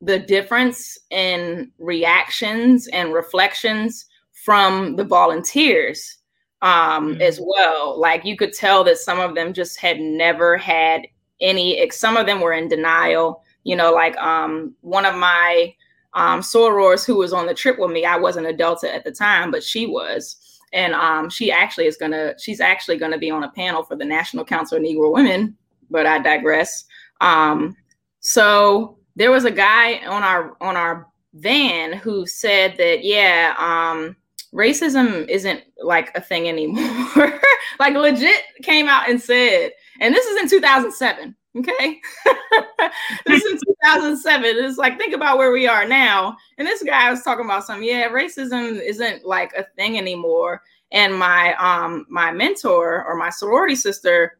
the 0.00 0.18
difference 0.18 0.98
in 1.10 1.70
reactions 1.78 2.88
and 2.88 3.12
reflections 3.12 4.06
from 4.32 4.96
the 4.96 5.04
volunteers 5.04 6.18
um, 6.62 7.12
mm-hmm. 7.12 7.20
as 7.20 7.40
well. 7.42 8.00
Like 8.00 8.24
you 8.24 8.36
could 8.36 8.52
tell 8.52 8.82
that 8.84 8.98
some 8.98 9.20
of 9.20 9.34
them 9.34 9.52
just 9.52 9.78
had 9.78 10.00
never 10.00 10.56
had 10.56 11.06
any. 11.40 11.90
Some 11.90 12.16
of 12.16 12.26
them 12.26 12.40
were 12.40 12.54
in 12.54 12.68
denial. 12.68 13.42
You 13.64 13.76
know, 13.76 13.92
like 13.92 14.16
um, 14.16 14.74
one 14.80 15.04
of 15.04 15.14
my 15.14 15.74
um, 16.14 16.40
sorors 16.40 17.04
who 17.04 17.16
was 17.16 17.32
on 17.32 17.46
the 17.46 17.54
trip 17.54 17.78
with 17.78 17.90
me. 17.90 18.04
I 18.04 18.16
wasn't 18.16 18.46
a 18.46 18.52
Delta 18.52 18.92
at 18.92 19.04
the 19.04 19.12
time, 19.12 19.50
but 19.50 19.62
she 19.62 19.86
was 19.86 20.36
and 20.72 20.94
um, 20.94 21.28
she 21.28 21.52
actually 21.52 21.86
is 21.86 21.96
gonna 21.96 22.34
she's 22.38 22.60
actually 22.60 22.96
gonna 22.96 23.18
be 23.18 23.30
on 23.30 23.44
a 23.44 23.50
panel 23.50 23.82
for 23.82 23.96
the 23.96 24.04
National 24.04 24.44
Council 24.44 24.78
of 24.78 24.84
Negro 24.84 25.12
Women. 25.12 25.56
But 25.90 26.06
I 26.06 26.18
digress. 26.18 26.84
Um, 27.20 27.76
so 28.20 28.98
there 29.16 29.30
was 29.30 29.44
a 29.44 29.50
guy 29.50 29.98
on 30.06 30.22
our 30.22 30.56
on 30.60 30.76
our 30.76 31.08
van 31.34 31.92
who 31.92 32.26
said 32.26 32.76
that 32.78 33.04
yeah, 33.04 33.54
um, 33.58 34.16
racism 34.54 35.28
isn't 35.28 35.62
like 35.82 36.16
a 36.16 36.20
thing 36.20 36.48
anymore. 36.48 37.40
like 37.78 37.94
legit 37.94 38.42
came 38.62 38.88
out 38.88 39.08
and 39.08 39.20
said, 39.20 39.72
and 40.00 40.14
this 40.14 40.26
is 40.26 40.42
in 40.42 40.48
2007. 40.48 41.34
Okay. 41.54 42.00
this 43.26 43.44
is 43.44 43.60
2007. 43.84 44.64
It's 44.64 44.78
like, 44.78 44.98
think 44.98 45.14
about 45.14 45.36
where 45.36 45.52
we 45.52 45.66
are 45.66 45.86
now. 45.86 46.36
And 46.56 46.66
this 46.66 46.82
guy 46.82 47.10
was 47.10 47.22
talking 47.22 47.44
about 47.44 47.64
some, 47.64 47.82
yeah, 47.82 48.08
racism 48.08 48.80
isn't 48.80 49.26
like 49.26 49.52
a 49.56 49.64
thing 49.76 49.98
anymore. 49.98 50.62
And 50.92 51.14
my 51.14 51.54
um 51.54 52.04
my 52.10 52.30
mentor 52.30 53.04
or 53.06 53.16
my 53.16 53.30
sorority 53.30 53.74
sister, 53.74 54.38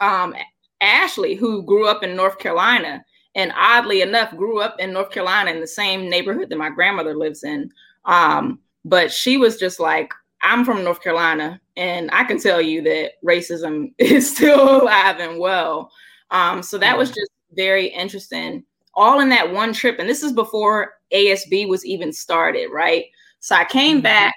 um, 0.00 0.34
Ashley, 0.82 1.34
who 1.34 1.62
grew 1.62 1.88
up 1.88 2.02
in 2.02 2.14
North 2.14 2.38
Carolina, 2.38 3.02
and 3.34 3.50
oddly 3.56 4.02
enough, 4.02 4.36
grew 4.36 4.60
up 4.60 4.76
in 4.78 4.92
North 4.92 5.10
Carolina 5.10 5.50
in 5.52 5.60
the 5.60 5.66
same 5.66 6.10
neighborhood 6.10 6.50
that 6.50 6.58
my 6.58 6.68
grandmother 6.68 7.16
lives 7.16 7.44
in. 7.44 7.70
Um, 8.04 8.60
but 8.86 9.12
she 9.12 9.36
was 9.36 9.56
just 9.56 9.80
like, 9.80 10.12
I'm 10.42 10.64
from 10.64 10.84
North 10.84 11.02
Carolina, 11.02 11.60
and 11.76 12.08
I 12.12 12.22
can 12.22 12.38
tell 12.38 12.62
you 12.62 12.82
that 12.82 13.12
racism 13.24 13.92
is 13.98 14.30
still 14.34 14.82
alive 14.82 15.18
and 15.18 15.40
well. 15.40 15.90
Um, 16.30 16.62
so 16.62 16.78
that 16.78 16.96
was 16.96 17.10
just 17.10 17.30
very 17.52 17.86
interesting. 17.88 18.64
All 18.94 19.20
in 19.20 19.28
that 19.30 19.52
one 19.52 19.72
trip, 19.72 19.98
and 19.98 20.08
this 20.08 20.22
is 20.22 20.32
before 20.32 20.94
ASB 21.12 21.68
was 21.68 21.84
even 21.84 22.12
started, 22.12 22.68
right? 22.72 23.06
So 23.40 23.56
I 23.56 23.64
came 23.64 23.96
mm-hmm. 23.96 24.04
back. 24.04 24.34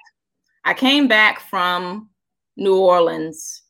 I 0.66 0.74
came 0.74 1.08
back 1.08 1.42
from 1.42 2.10
New 2.58 2.78
Orleans, 2.78 3.62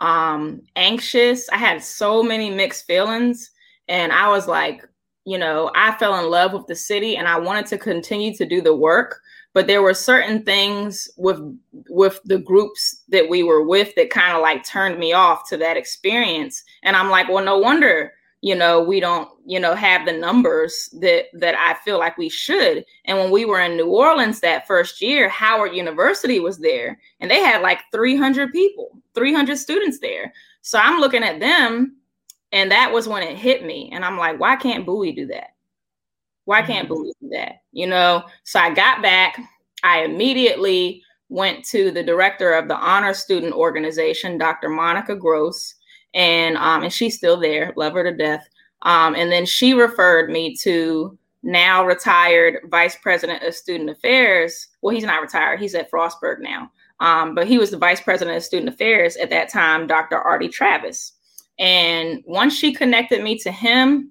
um, 0.00 0.62
anxious. 0.76 1.48
I 1.50 1.56
had 1.56 1.82
so 1.82 2.22
many 2.22 2.50
mixed 2.50 2.86
feelings, 2.86 3.50
and 3.88 4.12
I 4.12 4.28
was 4.28 4.46
like, 4.46 4.86
you 5.24 5.38
know, 5.38 5.72
I 5.74 5.96
fell 5.96 6.18
in 6.20 6.30
love 6.30 6.52
with 6.52 6.68
the 6.68 6.76
city, 6.76 7.16
and 7.16 7.26
I 7.26 7.36
wanted 7.36 7.66
to 7.66 7.78
continue 7.78 8.32
to 8.36 8.46
do 8.46 8.60
the 8.60 8.74
work 8.74 9.20
but 9.52 9.66
there 9.66 9.82
were 9.82 9.94
certain 9.94 10.42
things 10.44 11.08
with 11.16 11.40
with 11.88 12.20
the 12.24 12.38
groups 12.38 13.02
that 13.08 13.28
we 13.28 13.42
were 13.42 13.64
with 13.66 13.94
that 13.96 14.10
kind 14.10 14.34
of 14.36 14.42
like 14.42 14.64
turned 14.64 14.98
me 14.98 15.12
off 15.12 15.48
to 15.48 15.56
that 15.56 15.76
experience. 15.76 16.62
And 16.82 16.96
i'm 16.96 17.10
like 17.10 17.28
well 17.28 17.44
no 17.44 17.58
wonder 17.58 18.12
you 18.42 18.54
know 18.54 18.82
we 18.82 19.00
don't 19.00 19.28
you 19.44 19.60
know 19.60 19.74
have 19.74 20.06
the 20.06 20.12
numbers 20.12 20.88
that 21.00 21.26
that 21.34 21.54
i 21.58 21.74
feel 21.84 21.98
like 21.98 22.16
we 22.16 22.28
should. 22.28 22.84
And 23.04 23.18
when 23.18 23.30
we 23.30 23.44
were 23.44 23.60
in 23.60 23.76
new 23.76 23.88
orleans 23.88 24.40
that 24.40 24.66
first 24.66 25.00
year 25.00 25.28
howard 25.28 25.74
university 25.74 26.40
was 26.40 26.58
there 26.58 26.98
and 27.20 27.30
they 27.30 27.40
had 27.40 27.62
like 27.62 27.80
300 27.92 28.52
people 28.52 28.98
300 29.14 29.56
students 29.56 29.98
there. 29.98 30.32
So 30.62 30.78
i'm 30.78 31.00
looking 31.00 31.24
at 31.24 31.40
them 31.40 31.96
and 32.52 32.70
that 32.70 32.92
was 32.92 33.08
when 33.08 33.22
it 33.22 33.36
hit 33.36 33.64
me 33.64 33.90
and 33.92 34.04
i'm 34.04 34.18
like 34.18 34.38
why 34.38 34.56
can't 34.56 34.86
bowie 34.86 35.12
do 35.12 35.26
that 35.26 35.49
why 36.44 36.62
can't 36.62 36.88
mm-hmm. 36.88 37.04
Do 37.04 37.28
that? 37.30 37.62
You 37.72 37.86
know, 37.86 38.24
so 38.44 38.60
I 38.60 38.74
got 38.74 39.02
back. 39.02 39.40
I 39.82 40.02
immediately 40.02 41.02
went 41.28 41.64
to 41.64 41.90
the 41.90 42.02
director 42.02 42.52
of 42.52 42.68
the 42.68 42.76
honor 42.76 43.14
student 43.14 43.54
organization, 43.54 44.36
Dr. 44.36 44.68
Monica 44.68 45.14
Gross, 45.14 45.74
and 46.14 46.56
um, 46.56 46.82
and 46.82 46.92
she's 46.92 47.16
still 47.16 47.38
there, 47.38 47.72
love 47.76 47.92
her 47.94 48.04
to 48.04 48.16
death. 48.16 48.46
Um, 48.82 49.14
and 49.14 49.30
then 49.30 49.46
she 49.46 49.74
referred 49.74 50.30
me 50.30 50.56
to 50.62 51.16
now 51.42 51.86
retired 51.86 52.58
vice 52.70 52.96
president 52.96 53.42
of 53.42 53.54
student 53.54 53.90
affairs. 53.90 54.68
Well, 54.82 54.94
he's 54.94 55.04
not 55.04 55.22
retired; 55.22 55.60
he's 55.60 55.74
at 55.74 55.90
Frostburg 55.90 56.40
now. 56.40 56.70
Um, 57.00 57.34
but 57.34 57.46
he 57.46 57.58
was 57.58 57.70
the 57.70 57.78
vice 57.78 58.00
president 58.00 58.36
of 58.36 58.42
student 58.42 58.68
affairs 58.68 59.16
at 59.16 59.30
that 59.30 59.48
time, 59.48 59.86
Dr. 59.86 60.18
Artie 60.18 60.48
Travis. 60.48 61.12
And 61.58 62.22
once 62.26 62.54
she 62.54 62.74
connected 62.74 63.22
me 63.22 63.38
to 63.38 63.50
him, 63.50 64.10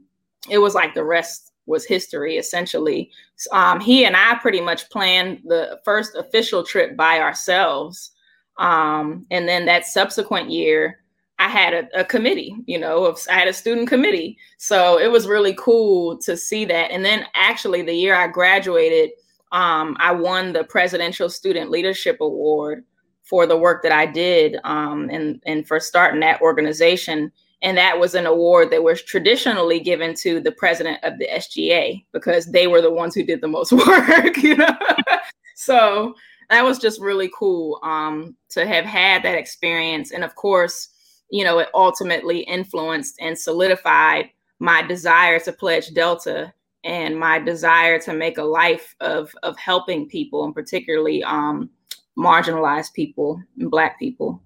it 0.50 0.58
was 0.58 0.74
like 0.74 0.96
the 0.96 1.04
rest 1.04 1.49
was 1.70 1.86
history 1.86 2.38
essentially. 2.38 3.12
Um, 3.52 3.80
he 3.80 4.04
and 4.04 4.18
I 4.18 4.38
pretty 4.42 4.60
much 4.60 4.90
planned 4.90 5.42
the 5.46 5.80
first 5.86 6.16
official 6.16 6.64
trip 6.64 6.98
by 6.98 7.20
ourselves. 7.20 8.12
Um, 8.58 9.26
and 9.32 9.48
then 9.48 9.66
that 9.66 9.86
subsequent 9.86 10.50
year, 10.50 11.00
I 11.40 11.48
had 11.48 11.74
a, 11.74 12.02
a 12.02 12.04
committee, 12.04 12.54
you 12.66 12.78
know, 12.78 13.16
I 13.32 13.34
had 13.34 13.48
a 13.48 13.54
student 13.54 13.88
committee. 13.88 14.38
So 14.58 15.00
it 15.00 15.10
was 15.10 15.26
really 15.26 15.56
cool 15.58 16.18
to 16.18 16.36
see 16.36 16.66
that. 16.66 16.92
And 16.92 17.06
then 17.06 17.26
actually, 17.34 17.82
the 17.82 17.94
year 17.94 18.14
I 18.14 18.28
graduated, 18.28 19.12
um, 19.54 19.96
I 20.00 20.12
won 20.12 20.52
the 20.52 20.66
Presidential 20.66 21.30
Student 21.30 21.72
Leadership 21.72 22.18
Award 22.20 22.84
for 23.24 23.46
the 23.46 23.58
work 23.58 23.84
that 23.84 23.94
I 23.94 24.06
did 24.06 24.58
um, 24.66 25.10
and, 25.10 25.42
and 25.46 25.66
for 25.66 25.80
starting 25.80 26.20
that 26.20 26.42
organization. 26.42 27.32
And 27.62 27.78
that 27.78 28.00
was 28.00 28.16
an 28.16 28.26
award 28.26 28.72
that 28.72 28.84
was 28.84 29.02
traditionally 29.02 29.80
given 29.80 30.14
to 30.16 30.40
the 30.40 30.52
president 30.52 31.04
of 31.04 31.18
the 31.20 31.28
SGA 31.28 32.06
because 32.14 32.46
they 32.46 32.68
were 32.68 32.82
the 32.82 32.92
ones 32.92 33.14
who 33.14 33.24
did 33.24 33.42
the 33.42 33.48
most 33.48 33.72
work, 33.88 34.38
you 34.38 34.56
know. 34.56 34.78
so 35.56 36.16
that 36.50 36.64
was 36.64 36.80
just 36.80 37.02
really 37.02 37.30
cool 37.38 37.80
um, 37.84 38.36
to 38.50 38.66
have 38.66 38.86
had 38.86 39.24
that 39.24 39.38
experience. 39.38 40.12
And 40.12 40.24
of 40.24 40.36
course, 40.36 40.90
you 41.30 41.44
know, 41.44 41.60
it 41.60 41.70
ultimately 41.74 42.40
influenced 42.40 43.18
and 43.20 43.38
solidified 43.38 44.30
my 44.60 44.82
desire 44.82 45.40
to 45.40 45.52
pledge 45.52 45.94
Delta 45.94 46.54
and 46.84 47.20
my 47.20 47.40
desire 47.40 48.00
to 48.00 48.14
make 48.14 48.38
a 48.38 48.44
life 48.44 48.96
of 49.00 49.34
of 49.44 49.58
helping 49.58 50.08
people, 50.08 50.46
and 50.46 50.56
particularly 50.56 51.24
um, 51.24 51.70
marginalized 52.18 52.94
people 52.94 53.42
and 53.58 53.70
Black 53.70 54.00
people. 54.00 54.42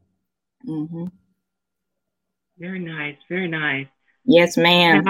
Mm-hmm. 0.68 1.06
Very 2.58 2.80
nice. 2.80 3.18
Very 3.30 3.48
nice. 3.48 3.88
Yes, 4.26 4.58
ma'am. 4.58 5.04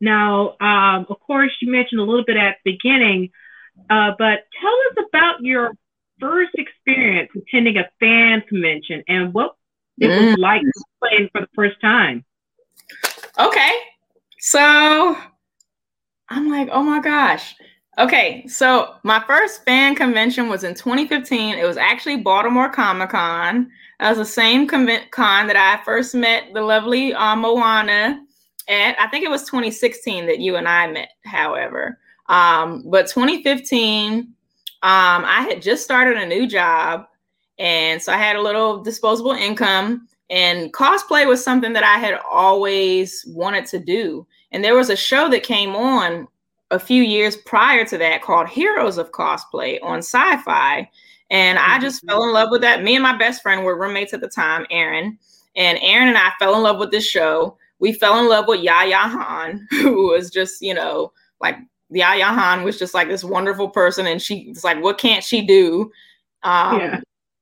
Now, 0.00 0.56
now 0.60 0.96
um, 0.96 1.06
of 1.08 1.20
course, 1.20 1.52
you 1.60 1.70
mentioned 1.70 2.00
a 2.00 2.04
little 2.04 2.24
bit 2.24 2.36
at 2.36 2.56
the 2.64 2.72
beginning, 2.72 3.30
uh, 3.90 4.12
but 4.18 4.44
tell 4.60 4.74
us 4.90 5.06
about 5.08 5.40
your 5.40 5.72
first 6.20 6.52
experience 6.54 7.30
attending 7.36 7.76
a 7.76 7.88
fan 8.00 8.42
convention 8.48 9.02
and 9.08 9.34
what 9.34 9.54
it 9.98 10.08
mm. 10.08 10.30
was 10.30 10.38
like 10.38 10.62
playing 11.02 11.28
for 11.32 11.42
the 11.42 11.48
first 11.54 11.80
time. 11.80 12.24
Okay. 13.38 13.72
So 14.38 15.16
I'm 16.28 16.50
like, 16.50 16.68
oh 16.72 16.82
my 16.82 17.00
gosh. 17.00 17.54
Okay, 17.96 18.44
so 18.48 18.96
my 19.04 19.22
first 19.24 19.64
fan 19.64 19.94
convention 19.94 20.48
was 20.48 20.64
in 20.64 20.74
2015. 20.74 21.56
It 21.56 21.64
was 21.64 21.76
actually 21.76 22.16
Baltimore 22.16 22.68
Comic 22.68 23.10
Con. 23.10 23.70
That 24.00 24.08
was 24.08 24.18
the 24.18 24.24
same 24.24 24.66
con 24.66 24.86
that 25.46 25.56
I 25.56 25.82
first 25.84 26.14
met 26.14 26.52
the 26.52 26.60
lovely 26.60 27.14
uh, 27.14 27.36
Moana 27.36 28.20
at. 28.68 28.96
I 28.98 29.06
think 29.08 29.24
it 29.24 29.30
was 29.30 29.42
2016 29.44 30.26
that 30.26 30.40
you 30.40 30.56
and 30.56 30.66
I 30.66 30.90
met, 30.90 31.10
however. 31.24 31.98
Um, 32.28 32.82
but 32.86 33.06
2015, 33.06 34.18
um, 34.18 34.34
I 34.82 35.46
had 35.48 35.62
just 35.62 35.84
started 35.84 36.16
a 36.16 36.26
new 36.26 36.48
job. 36.48 37.06
And 37.60 38.02
so 38.02 38.12
I 38.12 38.16
had 38.16 38.34
a 38.34 38.42
little 38.42 38.82
disposable 38.82 39.32
income. 39.32 40.08
And 40.30 40.72
cosplay 40.72 41.28
was 41.28 41.44
something 41.44 41.72
that 41.74 41.84
I 41.84 41.98
had 41.98 42.18
always 42.28 43.24
wanted 43.28 43.66
to 43.66 43.78
do. 43.78 44.26
And 44.50 44.64
there 44.64 44.74
was 44.74 44.90
a 44.90 44.96
show 44.96 45.28
that 45.30 45.44
came 45.44 45.76
on 45.76 46.26
a 46.70 46.78
few 46.78 47.02
years 47.02 47.36
prior 47.36 47.84
to 47.84 47.98
that 47.98 48.22
called 48.22 48.48
Heroes 48.48 48.98
of 48.98 49.12
Cosplay 49.12 49.78
on 49.82 50.00
Syfy. 50.00 50.88
And 51.30 51.58
I 51.58 51.78
just 51.78 52.04
fell 52.06 52.24
in 52.24 52.32
love 52.32 52.50
with 52.50 52.60
that. 52.62 52.82
Me 52.82 52.94
and 52.94 53.02
my 53.02 53.16
best 53.16 53.42
friend 53.42 53.64
were 53.64 53.78
roommates 53.78 54.14
at 54.14 54.20
the 54.20 54.28
time, 54.28 54.66
Aaron. 54.70 55.18
And 55.56 55.78
Aaron 55.80 56.08
and 56.08 56.18
I 56.18 56.32
fell 56.38 56.56
in 56.56 56.62
love 56.62 56.78
with 56.78 56.90
this 56.90 57.06
show. 57.06 57.56
We 57.78 57.92
fell 57.92 58.18
in 58.18 58.28
love 58.28 58.46
with 58.48 58.60
Yaya 58.60 58.96
Han, 58.96 59.66
who 59.70 60.10
was 60.10 60.30
just, 60.30 60.60
you 60.62 60.74
know, 60.74 61.12
like 61.40 61.56
Yaya 61.90 62.26
Han 62.26 62.62
was 62.62 62.78
just 62.78 62.94
like 62.94 63.08
this 63.08 63.24
wonderful 63.24 63.68
person. 63.68 64.06
And 64.06 64.20
she's 64.20 64.64
like, 64.64 64.82
what 64.82 64.98
can't 64.98 65.24
she 65.24 65.46
do? 65.46 65.90
Um, 66.42 66.80
yeah. 66.80 67.00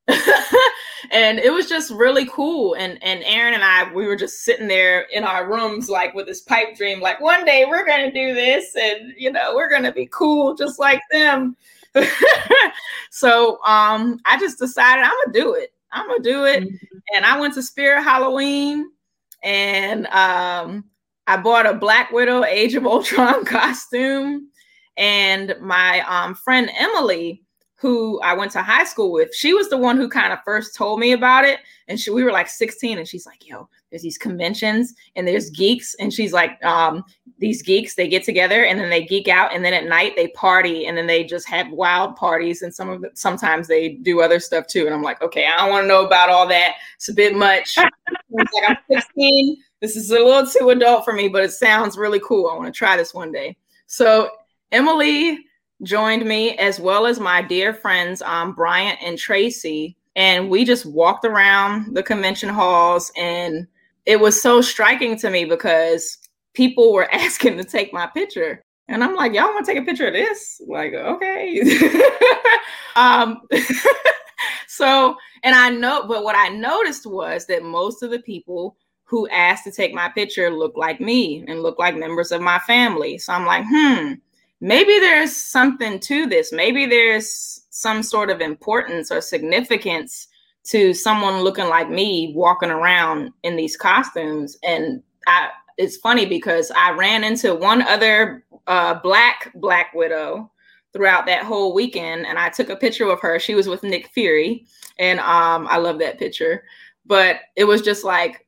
and 1.10 1.38
it 1.38 1.52
was 1.52 1.68
just 1.68 1.90
really 1.92 2.26
cool. 2.26 2.74
And 2.74 3.02
and 3.02 3.22
Aaron 3.24 3.54
and 3.54 3.62
I, 3.62 3.92
we 3.92 4.06
were 4.06 4.16
just 4.16 4.42
sitting 4.44 4.68
there 4.68 5.02
in 5.12 5.24
our 5.24 5.50
rooms, 5.50 5.88
like 5.88 6.14
with 6.14 6.26
this 6.26 6.42
pipe 6.42 6.76
dream, 6.76 7.00
like 7.00 7.20
one 7.20 7.44
day 7.44 7.64
we're 7.68 7.86
gonna 7.86 8.12
do 8.12 8.34
this, 8.34 8.74
and 8.76 9.12
you 9.16 9.30
know, 9.30 9.54
we're 9.54 9.70
gonna 9.70 9.92
be 9.92 10.08
cool 10.10 10.54
just 10.54 10.78
like 10.78 11.02
them. 11.10 11.56
so 13.10 13.62
um 13.64 14.18
I 14.24 14.38
just 14.38 14.58
decided 14.58 15.04
I'm 15.04 15.12
gonna 15.24 15.38
do 15.38 15.54
it. 15.54 15.72
I'm 15.92 16.08
gonna 16.08 16.22
do 16.22 16.44
it. 16.44 16.64
Mm-hmm. 16.64 16.98
And 17.14 17.24
I 17.24 17.38
went 17.38 17.54
to 17.54 17.62
Spirit 17.62 18.02
Halloween 18.02 18.90
and 19.42 20.06
um 20.08 20.84
I 21.26 21.36
bought 21.36 21.66
a 21.66 21.74
Black 21.74 22.10
Widow 22.10 22.44
Age 22.44 22.74
of 22.74 22.86
Ultron 22.86 23.44
costume. 23.46 24.48
And 24.96 25.54
my 25.60 26.00
um, 26.00 26.34
friend 26.34 26.70
Emily, 26.76 27.42
who 27.82 28.20
I 28.20 28.32
went 28.32 28.52
to 28.52 28.62
high 28.62 28.84
school 28.84 29.10
with, 29.10 29.34
she 29.34 29.54
was 29.54 29.68
the 29.68 29.76
one 29.76 29.96
who 29.96 30.08
kind 30.08 30.32
of 30.32 30.38
first 30.44 30.76
told 30.76 31.00
me 31.00 31.12
about 31.12 31.44
it. 31.44 31.58
And 31.88 31.98
she, 31.98 32.10
we 32.10 32.22
were 32.22 32.30
like 32.30 32.46
16, 32.46 32.96
and 32.96 33.08
she's 33.08 33.26
like, 33.26 33.44
yo, 33.44 33.68
there's 33.90 34.02
these 34.02 34.16
conventions 34.16 34.94
and 35.16 35.26
there's 35.26 35.50
geeks. 35.50 35.94
And 35.96 36.12
she's 36.12 36.32
like, 36.32 36.64
um, 36.64 37.02
these 37.38 37.60
geeks, 37.60 37.96
they 37.96 38.06
get 38.06 38.22
together 38.22 38.64
and 38.64 38.78
then 38.78 38.88
they 38.88 39.04
geek 39.04 39.26
out. 39.26 39.52
And 39.52 39.64
then 39.64 39.74
at 39.74 39.84
night 39.84 40.14
they 40.14 40.28
party 40.28 40.86
and 40.86 40.96
then 40.96 41.08
they 41.08 41.24
just 41.24 41.48
have 41.48 41.72
wild 41.72 42.14
parties. 42.14 42.62
And 42.62 42.72
some 42.72 42.88
of 42.88 43.02
it, 43.02 43.18
sometimes 43.18 43.66
they 43.66 43.90
do 43.90 44.22
other 44.22 44.38
stuff 44.38 44.68
too. 44.68 44.86
And 44.86 44.94
I'm 44.94 45.02
like, 45.02 45.20
okay, 45.20 45.46
I 45.46 45.58
don't 45.58 45.70
want 45.70 45.82
to 45.84 45.88
know 45.88 46.06
about 46.06 46.30
all 46.30 46.46
that. 46.48 46.76
It's 46.94 47.08
a 47.08 47.14
bit 47.14 47.34
much. 47.34 47.76
like, 48.30 48.48
I'm 48.66 48.76
16. 48.90 49.56
This 49.80 49.96
is 49.96 50.12
a 50.12 50.14
little 50.14 50.46
too 50.46 50.70
adult 50.70 51.04
for 51.04 51.12
me, 51.12 51.26
but 51.26 51.42
it 51.42 51.50
sounds 51.50 51.98
really 51.98 52.20
cool. 52.20 52.48
I 52.48 52.54
want 52.54 52.72
to 52.72 52.78
try 52.78 52.96
this 52.96 53.12
one 53.12 53.32
day. 53.32 53.56
So 53.88 54.30
Emily 54.70 55.44
joined 55.82 56.24
me 56.24 56.56
as 56.58 56.78
well 56.78 57.06
as 57.06 57.18
my 57.18 57.42
dear 57.42 57.74
friends 57.74 58.22
um, 58.22 58.54
Bryant 58.54 58.98
and 59.02 59.18
Tracy. 59.18 59.96
And 60.14 60.50
we 60.50 60.64
just 60.64 60.86
walked 60.86 61.24
around 61.24 61.94
the 61.94 62.02
convention 62.02 62.48
halls. 62.48 63.10
And 63.16 63.66
it 64.06 64.20
was 64.20 64.40
so 64.40 64.60
striking 64.60 65.16
to 65.18 65.30
me 65.30 65.44
because 65.44 66.18
people 66.54 66.92
were 66.92 67.10
asking 67.12 67.56
to 67.56 67.64
take 67.64 67.92
my 67.92 68.06
picture. 68.06 68.64
And 68.88 69.02
I'm 69.02 69.14
like, 69.14 69.32
y'all 69.32 69.52
want 69.52 69.64
to 69.64 69.72
take 69.72 69.82
a 69.82 69.86
picture 69.86 70.08
of 70.08 70.12
this? 70.12 70.60
Like, 70.66 70.92
okay. 70.92 71.62
um, 72.96 73.40
so, 74.68 75.16
and 75.44 75.54
I 75.54 75.70
know, 75.70 76.06
but 76.06 76.24
what 76.24 76.36
I 76.36 76.48
noticed 76.48 77.06
was 77.06 77.46
that 77.46 77.62
most 77.62 78.02
of 78.02 78.10
the 78.10 78.18
people 78.18 78.76
who 79.04 79.28
asked 79.28 79.64
to 79.64 79.72
take 79.72 79.94
my 79.94 80.08
picture 80.08 80.50
looked 80.50 80.76
like 80.76 81.00
me 81.00 81.44
and 81.46 81.62
looked 81.62 81.78
like 81.78 81.96
members 81.96 82.32
of 82.32 82.40
my 82.40 82.58
family. 82.60 83.18
So 83.18 83.32
I'm 83.32 83.46
like, 83.46 83.64
hmm, 83.68 84.14
maybe 84.62 85.00
there's 85.00 85.36
something 85.36 85.98
to 85.98 86.26
this. 86.26 86.52
Maybe 86.52 86.86
there's 86.86 87.66
some 87.70 88.02
sort 88.02 88.30
of 88.30 88.40
importance 88.40 89.10
or 89.10 89.20
significance 89.20 90.28
to 90.64 90.94
someone 90.94 91.42
looking 91.42 91.66
like 91.68 91.90
me 91.90 92.32
walking 92.36 92.70
around 92.70 93.32
in 93.42 93.56
these 93.56 93.76
costumes. 93.76 94.56
And 94.62 95.02
I, 95.26 95.48
it's 95.76 95.96
funny 95.96 96.26
because 96.26 96.70
I 96.76 96.92
ran 96.92 97.24
into 97.24 97.56
one 97.56 97.82
other 97.82 98.44
uh, 98.68 98.94
black 98.94 99.50
Black 99.56 99.92
Widow 99.94 100.48
throughout 100.92 101.26
that 101.26 101.42
whole 101.42 101.74
weekend, 101.74 102.26
and 102.26 102.38
I 102.38 102.48
took 102.48 102.68
a 102.68 102.76
picture 102.76 103.10
of 103.10 103.20
her. 103.20 103.40
She 103.40 103.56
was 103.56 103.66
with 103.66 103.82
Nick 103.82 104.08
Fury, 104.08 104.66
and 104.98 105.18
um, 105.18 105.66
I 105.68 105.78
love 105.78 105.98
that 105.98 106.18
picture. 106.18 106.62
But 107.04 107.40
it 107.56 107.64
was 107.64 107.82
just 107.82 108.04
like 108.04 108.46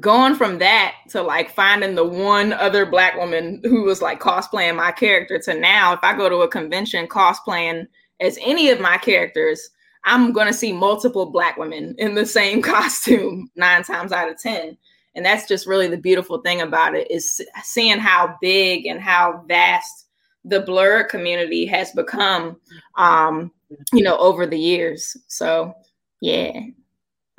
going 0.00 0.34
from 0.34 0.58
that 0.58 0.94
to 1.08 1.22
like 1.22 1.50
finding 1.50 1.94
the 1.94 2.04
one 2.04 2.52
other 2.54 2.86
black 2.86 3.16
woman 3.16 3.60
who 3.64 3.82
was 3.82 4.00
like 4.02 4.20
cosplaying 4.20 4.76
my 4.76 4.90
character 4.90 5.38
to 5.38 5.54
now 5.54 5.92
if 5.92 6.00
i 6.02 6.16
go 6.16 6.28
to 6.28 6.38
a 6.38 6.48
convention 6.48 7.06
cosplaying 7.06 7.86
as 8.20 8.38
any 8.42 8.70
of 8.70 8.80
my 8.80 8.96
characters 8.98 9.70
i'm 10.04 10.32
going 10.32 10.46
to 10.46 10.52
see 10.52 10.72
multiple 10.72 11.26
black 11.30 11.56
women 11.56 11.94
in 11.98 12.14
the 12.14 12.26
same 12.26 12.62
costume 12.74 13.50
nine 13.56 13.82
times 13.82 14.12
out 14.12 14.30
of 14.30 14.40
ten. 14.40 14.76
And 15.14 15.26
that's 15.26 15.48
just 15.48 15.66
really 15.66 15.88
the 15.88 15.96
beautiful 15.96 16.38
thing 16.38 16.60
about 16.60 16.94
it 16.94 17.10
is 17.10 17.40
seeing 17.64 17.98
how 17.98 18.36
big 18.40 18.86
and 18.86 19.00
how 19.00 19.44
vast 19.48 20.06
the 20.44 20.62
Blerd 20.62 21.08
community 21.08 21.66
has 21.66 21.90
become 21.92 22.58
um 22.96 23.50
you 23.92 24.02
know 24.02 24.16
over 24.18 24.46
the 24.46 24.58
years. 24.58 25.16
So 25.26 25.74
yeah 26.20 26.60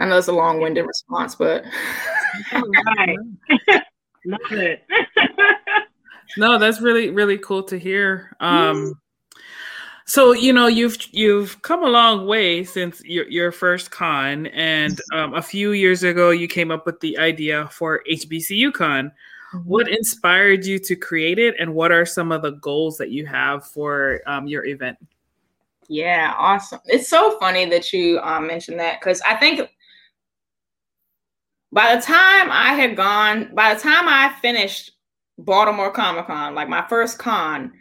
i 0.01 0.05
know 0.05 0.17
it's 0.17 0.27
a 0.27 0.33
long-winded 0.33 0.85
response 0.85 1.35
but 1.35 1.63
right. 2.97 3.17
Love 4.25 4.39
it. 4.51 4.83
no, 6.37 6.57
that's 6.57 6.81
really 6.81 7.09
really 7.09 7.37
cool 7.37 7.63
to 7.63 7.77
hear. 7.77 8.35
Um, 8.39 8.99
so 10.05 10.33
you 10.33 10.53
know 10.53 10.67
you've 10.67 10.97
you've 11.11 11.61
come 11.61 11.83
a 11.83 11.89
long 11.89 12.27
way 12.27 12.63
since 12.63 13.03
your 13.03 13.27
your 13.29 13.51
first 13.51 13.91
con, 13.91 14.47
and 14.47 14.99
um, 15.13 15.33
a 15.33 15.41
few 15.41 15.71
years 15.71 16.03
ago 16.03 16.29
you 16.29 16.47
came 16.47 16.71
up 16.71 16.85
with 16.85 16.99
the 16.99 17.17
idea 17.17 17.67
for 17.71 18.03
HBCU 18.09 18.73
Con. 18.73 19.11
Mm-hmm. 19.53 19.69
What 19.69 19.89
inspired 19.89 20.65
you 20.65 20.79
to 20.79 20.95
create 20.95 21.39
it, 21.39 21.55
and 21.59 21.73
what 21.73 21.91
are 21.91 22.05
some 22.05 22.31
of 22.31 22.41
the 22.41 22.51
goals 22.51 22.97
that 22.97 23.09
you 23.09 23.25
have 23.25 23.65
for 23.65 24.21
um, 24.27 24.47
your 24.47 24.65
event? 24.65 24.97
Yeah, 25.87 26.33
awesome. 26.37 26.79
It's 26.85 27.09
so 27.09 27.37
funny 27.39 27.65
that 27.65 27.91
you 27.91 28.19
um, 28.19 28.47
mentioned 28.47 28.79
that 28.79 29.01
because 29.01 29.19
I 29.21 29.35
think 29.35 29.69
by 31.71 31.95
the 31.95 32.01
time 32.01 32.49
I 32.51 32.73
had 32.73 32.95
gone, 32.95 33.53
by 33.53 33.73
the 33.73 33.79
time 33.79 34.07
I 34.07 34.33
finished 34.41 34.91
Baltimore 35.37 35.91
Comic 35.91 36.27
Con, 36.27 36.53
like 36.55 36.69
my 36.69 36.85
first 36.87 37.17
con, 37.17 37.71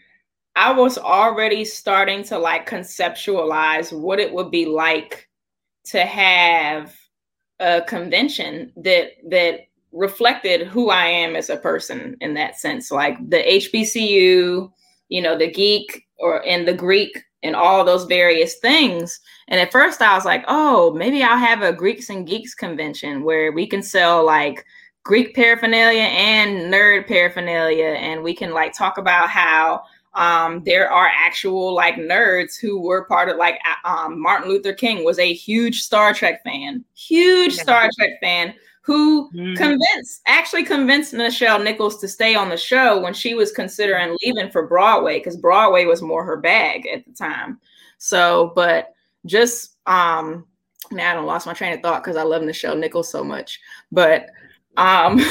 I 0.57 0.73
was 0.73 0.99
already 0.99 1.65
starting 1.65 2.23
to 2.25 2.39
like 2.39 2.69
conceptualize 2.69 3.99
what 3.99 4.19
it 4.19 4.33
would 4.33 4.51
be 4.51 4.67
like 4.67 5.29
to 5.87 6.05
have 6.05 6.95
a 7.59 7.83
convention 7.83 8.73
that 8.77 9.13
that 9.29 9.61
reflected 9.93 10.67
who 10.67 10.91
I 10.91 11.07
am 11.07 11.35
as 11.35 11.51
a 11.51 11.57
person 11.57 12.17
in 12.21 12.35
that 12.35 12.59
sense. 12.59 12.91
Like 12.91 13.19
the 13.29 13.39
HBCU, 13.39 14.71
you 15.09 15.23
know, 15.23 15.37
the 15.37 15.51
geek 15.51 16.07
or 16.19 16.43
in 16.43 16.65
the 16.65 16.75
Greek 16.75 17.25
and 17.43 17.57
all 17.57 17.85
those 17.85 18.05
various 18.05 18.57
things. 18.57 19.21
And 19.49 19.61
at 19.61 19.73
first 19.73 20.03
I 20.03 20.15
was 20.15 20.25
like, 20.25 20.45
oh, 20.49 20.93
maybe 20.95 21.23
I'll 21.23 21.39
have 21.39 21.63
a 21.63 21.73
Greeks 21.73 22.11
and 22.11 22.27
Geeks 22.27 22.55
convention 22.55 23.23
where 23.25 23.53
we 23.53 23.67
can 23.67 23.83
sell 23.83 24.25
like 24.25 24.65
Greek 25.05 25.35
paraphernalia 25.35 26.03
and 26.03 26.73
nerd 26.73 27.09
paraphernalia. 27.09 27.87
And 27.87 28.23
we 28.23 28.35
can 28.35 28.53
like 28.53 28.75
talk 28.75 28.99
about 28.99 29.31
how 29.31 29.83
um, 30.15 30.63
there 30.65 30.91
are 30.91 31.11
actual 31.15 31.75
like 31.75 31.95
nerds 31.95 32.61
who 32.61 32.81
were 32.81 33.05
part 33.05 33.29
of 33.29 33.37
like 33.37 33.59
um, 33.85 34.21
Martin 34.21 34.49
Luther 34.49 34.73
King 34.73 35.05
was 35.05 35.19
a 35.19 35.33
huge 35.33 35.83
Star 35.83 36.13
Trek 36.13 36.43
fan, 36.43 36.85
huge 36.95 37.55
Star 37.55 37.89
Trek 37.97 38.21
fan 38.21 38.55
who 38.91 39.31
mm-hmm. 39.31 39.55
convinced 39.55 40.21
actually 40.27 40.65
convinced 40.65 41.15
Nichelle 41.15 41.63
Nichols 41.63 41.99
to 41.99 42.09
stay 42.09 42.35
on 42.35 42.49
the 42.49 42.57
show 42.57 43.01
when 43.01 43.15
she 43.15 43.35
was 43.35 43.53
considering 43.53 44.17
leaving 44.25 44.51
for 44.51 44.67
Broadway 44.67 45.21
because 45.21 45.37
Broadway 45.37 45.85
was 45.85 46.03
more 46.03 46.25
her 46.25 46.39
bag 46.39 46.89
at 46.89 47.05
the 47.05 47.13
time. 47.13 47.61
So, 47.99 48.51
but 48.57 48.93
just 49.27 49.77
um 49.87 50.45
now 50.91 51.13
I 51.13 51.15
don't 51.15 51.27
lost 51.27 51.47
my 51.47 51.53
train 51.53 51.73
of 51.73 51.83
thought 51.83 52.03
because 52.03 52.17
I 52.17 52.25
love 52.25 52.43
Nichelle 52.43 52.77
Nichols 52.77 53.09
so 53.09 53.23
much. 53.23 53.61
But 53.93 54.27
um 54.77 55.21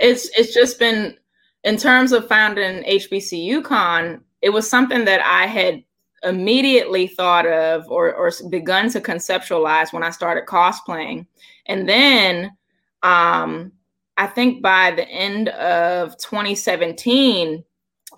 it's 0.00 0.30
it's 0.38 0.54
just 0.54 0.78
been 0.78 1.18
in 1.64 1.76
terms 1.76 2.12
of 2.12 2.26
founding 2.28 2.82
HBCU 2.84 3.62
Con, 3.62 4.24
it 4.40 4.48
was 4.48 4.70
something 4.70 5.04
that 5.04 5.20
I 5.20 5.46
had 5.46 5.84
immediately 6.22 7.08
thought 7.08 7.46
of 7.46 7.84
or, 7.90 8.14
or 8.14 8.32
begun 8.48 8.88
to 8.88 9.02
conceptualize 9.02 9.92
when 9.92 10.02
I 10.02 10.08
started 10.08 10.46
cosplaying. 10.46 11.26
And 11.66 11.88
then 11.88 12.56
um, 13.02 13.72
I 14.16 14.26
think 14.26 14.62
by 14.62 14.92
the 14.92 15.08
end 15.08 15.48
of 15.50 16.16
2017, 16.18 17.64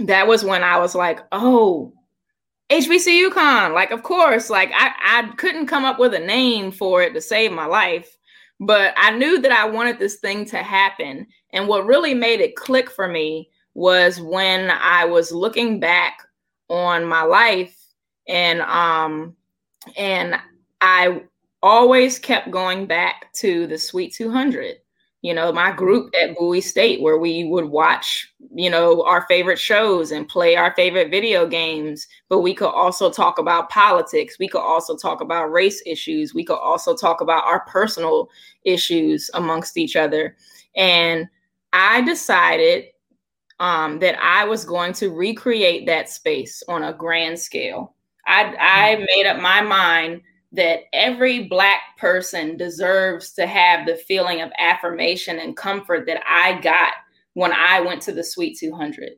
that 0.01 0.27
was 0.27 0.45
when 0.45 0.63
I 0.63 0.79
was 0.79 0.95
like, 0.95 1.21
oh, 1.33 1.93
HBCU 2.71 3.31
Con. 3.33 3.73
Like, 3.73 3.91
of 3.91 4.03
course, 4.03 4.51
like 4.51 4.71
I, 4.75 4.93
I 5.05 5.33
couldn't 5.37 5.67
come 5.67 5.85
up 5.85 5.99
with 5.99 6.15
a 6.15 6.19
name 6.19 6.71
for 6.71 7.03
it 7.03 7.15
to 7.15 7.21
save 7.21 7.53
my 7.53 7.67
life, 7.67 8.17
but 8.61 8.93
I 8.97 9.13
knew 9.17 9.41
that 9.41 9.53
I 9.53 9.69
wanted 9.69 9.99
this 9.99 10.17
thing 10.17 10.45
to 10.47 10.59
happen. 10.59 11.27
And 11.53 11.69
what 11.69 11.87
really 11.87 12.15
made 12.15 12.41
it 12.41 12.57
click 12.57 12.91
for 12.91 13.09
me 13.09 13.51
was 13.75 14.21
when 14.21 14.71
I 14.71 15.05
was 15.05 15.33
looking 15.33 15.79
back 15.79 16.19
on 16.69 17.05
my 17.05 17.23
life 17.23 17.77
and 18.27 18.61
um 18.63 19.37
and 19.97 20.35
I 20.81 21.23
always 21.63 22.19
kept 22.19 22.51
going 22.51 22.87
back 22.87 23.33
to 23.35 23.67
the 23.67 23.79
Sweet 23.79 24.15
200. 24.15 24.77
You 25.23 25.35
know, 25.35 25.53
my 25.53 25.73
group 25.73 26.13
at 26.21 26.37
Bowie 26.37 26.61
State, 26.61 27.01
where 27.01 27.19
we 27.19 27.45
would 27.45 27.65
watch 27.65 28.33
you 28.57 28.71
know, 28.71 29.03
our 29.05 29.27
favorite 29.27 29.59
shows 29.59 30.13
and 30.13 30.27
play 30.27 30.57
our 30.57 30.75
favorite 30.75 31.11
video 31.11 31.47
games, 31.47 32.07
but 32.31 32.41
we 32.41 32.55
could 32.55 32.71
also 32.71 33.11
talk 33.11 33.39
about 33.39 33.69
politics. 33.69 34.39
We 34.39 34.49
could 34.49 34.63
also 34.63 34.97
talk 34.97 35.21
about 35.21 35.53
race 35.53 35.83
issues. 35.85 36.35
We 36.35 36.43
could 36.43 36.59
also 36.59 36.97
talk 36.97 37.21
about 37.21 37.45
our 37.45 37.61
personal 37.67 38.31
issues 38.65 39.31
amongst 39.35 39.77
each 39.77 39.95
other. 39.95 40.37
And 40.75 41.29
I 41.75 42.01
decided 42.01 42.87
um, 43.61 43.99
that 43.99 44.19
I 44.23 44.45
was 44.47 44.65
going 44.65 44.95
to 44.95 45.11
recreate 45.11 45.85
that 45.85 46.09
space 46.09 46.63
on 46.67 46.85
a 46.85 46.95
grand 46.95 47.39
scale. 47.39 47.95
I, 48.27 48.55
I 48.59 48.95
mm-hmm. 48.95 49.05
made 49.15 49.27
up 49.27 49.39
my 49.39 49.61
mind 49.61 50.23
that 50.57 50.81
every 50.93 51.45
Black 51.45 51.81
person 51.99 52.57
deserves 52.57 53.33
to 53.33 53.47
have 53.47 53.87
the 53.87 53.97
feeling 53.97 54.41
of 54.41 54.51
affirmation 54.59 55.39
and 55.39 55.57
comfort 55.57 56.07
that 56.07 56.23
I 56.27 56.61
got 56.61 56.93
when 57.35 57.53
I 57.53 57.81
went 57.81 58.03
to 58.03 58.13
the 58.13 58.25
Sweet 58.25 58.59
200. 58.59 59.13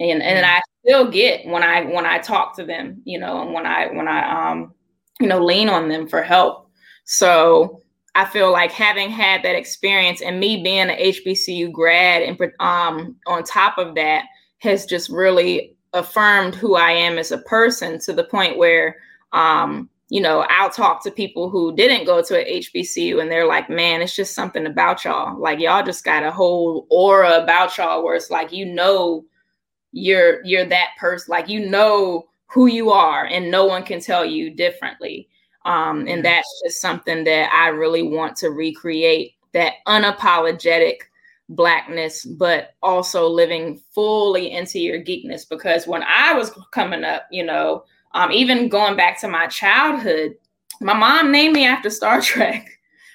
And, 0.00 0.22
and 0.22 0.44
I 0.44 0.60
still 0.84 1.10
get 1.10 1.46
when 1.46 1.62
I 1.62 1.84
when 1.84 2.06
I 2.06 2.18
talk 2.18 2.56
to 2.56 2.64
them, 2.64 3.02
you 3.04 3.18
know, 3.18 3.42
and 3.42 3.52
when 3.52 3.66
I 3.66 3.86
when 3.86 4.08
I 4.08 4.50
um 4.50 4.74
you 5.20 5.28
know 5.28 5.42
lean 5.42 5.68
on 5.68 5.88
them 5.88 6.08
for 6.08 6.22
help. 6.22 6.68
So 7.04 7.80
I 8.14 8.24
feel 8.24 8.52
like 8.52 8.72
having 8.72 9.10
had 9.10 9.42
that 9.42 9.54
experience 9.54 10.20
and 10.20 10.40
me 10.40 10.62
being 10.62 10.90
an 10.90 10.98
HBCU 10.98 11.72
grad 11.72 12.22
and 12.22 12.38
um 12.60 13.16
on 13.26 13.44
top 13.44 13.78
of 13.78 13.94
that 13.94 14.24
has 14.58 14.86
just 14.86 15.08
really 15.08 15.76
affirmed 15.92 16.54
who 16.54 16.74
I 16.74 16.92
am 16.92 17.18
as 17.18 17.30
a 17.30 17.38
person 17.38 18.00
to 18.00 18.12
the 18.12 18.24
point 18.24 18.58
where 18.58 18.96
um 19.32 19.88
you 20.08 20.20
know, 20.20 20.44
I'll 20.50 20.70
talk 20.70 21.02
to 21.04 21.10
people 21.10 21.48
who 21.48 21.74
didn't 21.74 22.04
go 22.04 22.22
to 22.22 22.36
a 22.36 22.60
HBCU 22.60 23.20
and 23.22 23.30
they're 23.30 23.46
like, 23.46 23.70
man, 23.70 24.02
it's 24.02 24.14
just 24.14 24.34
something 24.34 24.66
about 24.66 25.04
y'all. 25.04 25.38
Like 25.38 25.58
y'all 25.58 25.84
just 25.84 26.04
got 26.04 26.22
a 26.22 26.30
whole 26.30 26.86
aura 26.90 27.42
about 27.42 27.76
y'all 27.78 28.04
where 28.04 28.14
it's 28.14 28.30
like, 28.30 28.52
you 28.52 28.66
know, 28.66 29.24
you're 29.92 30.44
you're 30.44 30.66
that 30.66 30.90
person, 30.98 31.30
like 31.30 31.48
you 31.48 31.68
know 31.68 32.28
who 32.46 32.66
you 32.66 32.90
are 32.90 33.24
and 33.24 33.50
no 33.50 33.64
one 33.64 33.82
can 33.82 34.00
tell 34.00 34.24
you 34.24 34.50
differently. 34.50 35.28
Um, 35.64 36.06
and 36.08 36.24
that's 36.24 36.62
just 36.64 36.80
something 36.80 37.24
that 37.24 37.50
I 37.52 37.68
really 37.68 38.02
want 38.02 38.36
to 38.36 38.50
recreate 38.50 39.34
that 39.52 39.74
unapologetic 39.86 40.96
blackness, 41.48 42.24
but 42.24 42.74
also 42.82 43.28
living 43.28 43.80
fully 43.94 44.50
into 44.52 44.78
your 44.78 44.98
geekness. 44.98 45.48
Because 45.48 45.86
when 45.86 46.02
I 46.02 46.34
was 46.34 46.50
coming 46.72 47.04
up, 47.04 47.26
you 47.30 47.44
know, 47.44 47.84
um, 48.14 48.32
even 48.32 48.68
going 48.68 48.96
back 48.96 49.20
to 49.20 49.28
my 49.28 49.46
childhood, 49.46 50.34
my 50.80 50.94
mom 50.94 51.30
named 51.30 51.54
me 51.54 51.64
after 51.64 51.90
Star 51.90 52.20
Trek. 52.22 52.68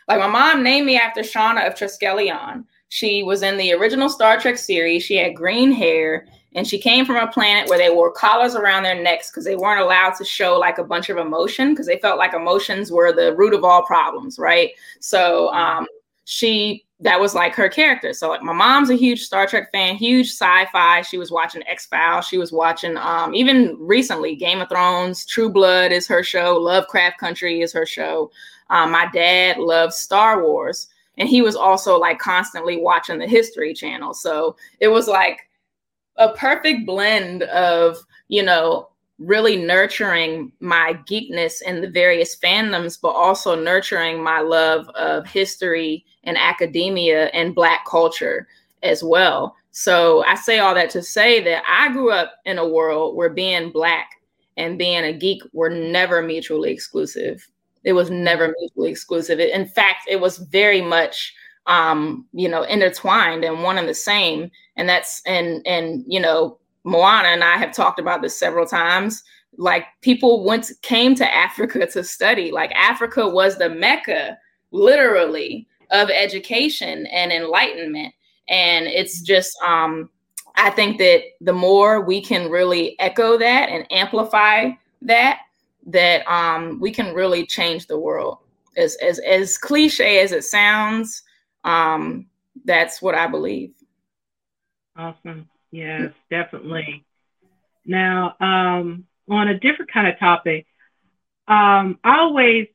Like 0.08 0.20
my 0.20 0.28
mom 0.28 0.64
named 0.64 0.86
me 0.86 0.98
after 0.98 1.22
Shauna 1.22 1.68
of 1.68 1.76
Triskelion. 1.76 2.64
She 2.90 3.24
was 3.24 3.42
in 3.44 3.58
the 3.58 3.74
original 3.74 4.10
Star 4.10 4.40
Trek 4.40 4.58
series. 4.58 5.04
She 5.04 5.18
had 5.18 5.36
green 5.36 5.72
hair 5.72 6.26
and 6.58 6.66
she 6.66 6.80
came 6.80 7.06
from 7.06 7.18
a 7.18 7.32
planet 7.32 7.70
where 7.70 7.78
they 7.78 7.92
wore 7.94 8.12
collars 8.12 8.56
around 8.56 8.82
their 8.82 9.00
necks 9.00 9.30
because 9.30 9.46
they 9.46 9.56
weren't 9.56 9.82
allowed 9.82 10.16
to 10.16 10.26
show 10.26 10.58
like 10.58 10.80
a 10.80 10.84
bunch 10.84 11.10
of 11.10 11.18
emotion 11.18 11.72
because 11.72 11.86
they 11.86 12.00
felt 12.00 12.18
like 12.18 12.34
emotions 12.34 12.92
were 12.92 13.14
the 13.14 13.36
root 13.36 13.54
of 13.54 13.64
all 13.64 13.84
problems, 13.84 14.40
right? 14.40 14.72
So 15.00 15.54
um, 15.54 15.86
she 16.26 16.87
that 17.00 17.20
was 17.20 17.36
like 17.36 17.54
her 17.54 17.70
character. 17.70 18.12
So 18.14 18.30
like 18.30 18.42
my 18.42 18.54
mom's 18.54 18.90
a 18.90 18.96
huge 18.96 19.22
Star 19.22 19.46
Trek 19.46 19.72
fan, 19.72 19.96
huge 19.96 20.30
sci-fi. 20.32 21.02
She 21.02 21.18
was 21.18 21.32
watching 21.32 21.68
X-Files. 21.68 22.26
She 22.26 22.38
was 22.38 22.52
watching 22.52 22.98
um 22.98 23.36
even 23.36 23.78
recently 23.80 24.36
Game 24.36 24.62
of 24.62 24.70
Thrones, 24.70 25.26
True 25.26 25.50
Blood 25.50 25.92
is 25.92 26.08
her 26.08 26.24
show, 26.24 26.58
Lovecraft 26.58 27.20
Country 27.20 27.62
is 27.62 27.72
her 27.74 27.86
show. 27.86 28.32
Um, 28.70 28.92
my 28.92 29.08
dad 29.14 29.58
loves 29.58 29.96
Star 29.96 30.44
Wars. 30.44 30.88
And 31.20 31.28
he 31.28 31.42
was 31.42 31.56
also 31.56 31.98
like 32.00 32.20
constantly 32.20 32.78
watching 32.78 33.18
the 33.18 33.28
History 33.28 33.74
Channel. 33.74 34.14
So 34.14 34.56
it 34.80 34.88
was 34.88 35.08
like 35.08 35.50
a 36.18 36.34
perfect 36.34 36.86
blend 36.86 37.44
of, 37.44 37.98
you 38.28 38.44
know, 38.44 38.90
really 39.20 39.58
nurturing 39.58 40.52
my 40.60 41.00
geekness 41.10 41.62
in 41.62 41.82
the 41.82 41.90
various 41.90 42.36
fandoms, 42.36 43.00
but 43.02 43.10
also 43.10 43.56
nurturing 43.56 44.22
my 44.22 44.40
love 44.40 44.88
of 44.90 45.26
history 45.28 46.06
and 46.24 46.38
academia 46.38 47.26
and 47.28 47.56
Black 47.56 47.86
culture 47.86 48.48
as 48.84 49.04
well. 49.04 49.56
So 49.72 50.24
I 50.26 50.36
say 50.36 50.60
all 50.60 50.76
that 50.76 50.90
to 50.92 51.02
say 51.02 51.44
that 51.44 51.64
I 51.68 51.92
grew 51.92 52.12
up 52.12 52.34
in 52.46 52.58
a 52.58 52.68
world 52.68 53.16
where 53.16 53.30
being 53.30 53.72
Black 53.72 54.10
and 54.56 54.78
being 54.78 55.04
a 55.04 55.14
geek 55.14 55.42
were 55.54 55.70
never 55.70 56.22
mutually 56.22 56.72
exclusive. 56.72 57.48
It 57.84 57.94
was 57.94 58.10
never 58.10 58.54
mutually 58.60 58.92
exclusive. 58.92 59.40
In 59.40 59.66
fact, 59.66 60.06
it 60.08 60.20
was 60.20 60.38
very 60.38 60.82
much 60.82 61.34
um, 61.68 62.26
you 62.34 62.50
know, 62.50 62.64
intertwined 62.64 63.44
and 63.44 63.62
one 63.62 63.78
and 63.78 63.88
the 63.88 63.94
same. 63.94 64.50
And 64.76 64.88
that's 64.90 65.22
and 65.26 65.66
and 65.68 66.04
you 66.08 66.20
know, 66.20 66.58
Moana 66.88 67.28
and 67.28 67.44
I 67.44 67.58
have 67.58 67.74
talked 67.74 68.00
about 68.00 68.22
this 68.22 68.40
several 68.40 68.66
times. 68.66 69.22
Like 69.58 69.86
people 70.02 70.46
went 70.46 70.72
came 70.84 71.16
to 71.16 71.36
Africa 71.36 71.86
to 71.86 72.04
study. 72.04 72.50
Like 72.50 72.72
Africa 72.76 73.28
was 73.28 73.58
the 73.58 73.70
mecca, 73.70 74.38
literally, 74.72 75.68
of 75.92 76.10
education 76.10 77.06
and 77.08 77.32
enlightenment. 77.32 78.14
And 78.48 78.88
it's 78.88 79.22
just 79.22 79.58
um, 79.62 80.10
I 80.56 80.70
think 80.70 80.98
that 81.00 81.24
the 81.42 81.54
more 81.54 82.02
we 82.02 82.22
can 82.22 82.50
really 82.50 82.96
echo 83.00 83.38
that 83.38 83.70
and 83.70 83.86
amplify 83.92 84.72
that, 85.02 85.42
that 85.88 86.26
um, 86.26 86.80
we 86.80 86.92
can 86.92 87.14
really 87.14 87.46
change 87.46 87.88
the 87.88 88.00
world. 88.00 88.38
As 88.78 88.96
as 89.02 89.20
as 89.20 89.58
cliche 89.58 90.22
as 90.22 90.32
it 90.32 90.46
sounds, 90.46 91.24
um, 91.66 92.28
that's 92.64 93.02
what 93.02 93.16
I 93.16 93.28
believe. 93.28 93.74
Awesome. 94.96 95.50
Yes, 95.78 96.12
definitely. 96.32 97.06
Now, 97.86 98.36
um, 98.40 99.06
on 99.30 99.48
a 99.48 99.60
different 99.60 99.92
kind 99.92 100.08
of 100.08 100.18
topic, 100.18 100.66
um, 101.48 102.00
I 102.04 102.20
always 102.20 102.68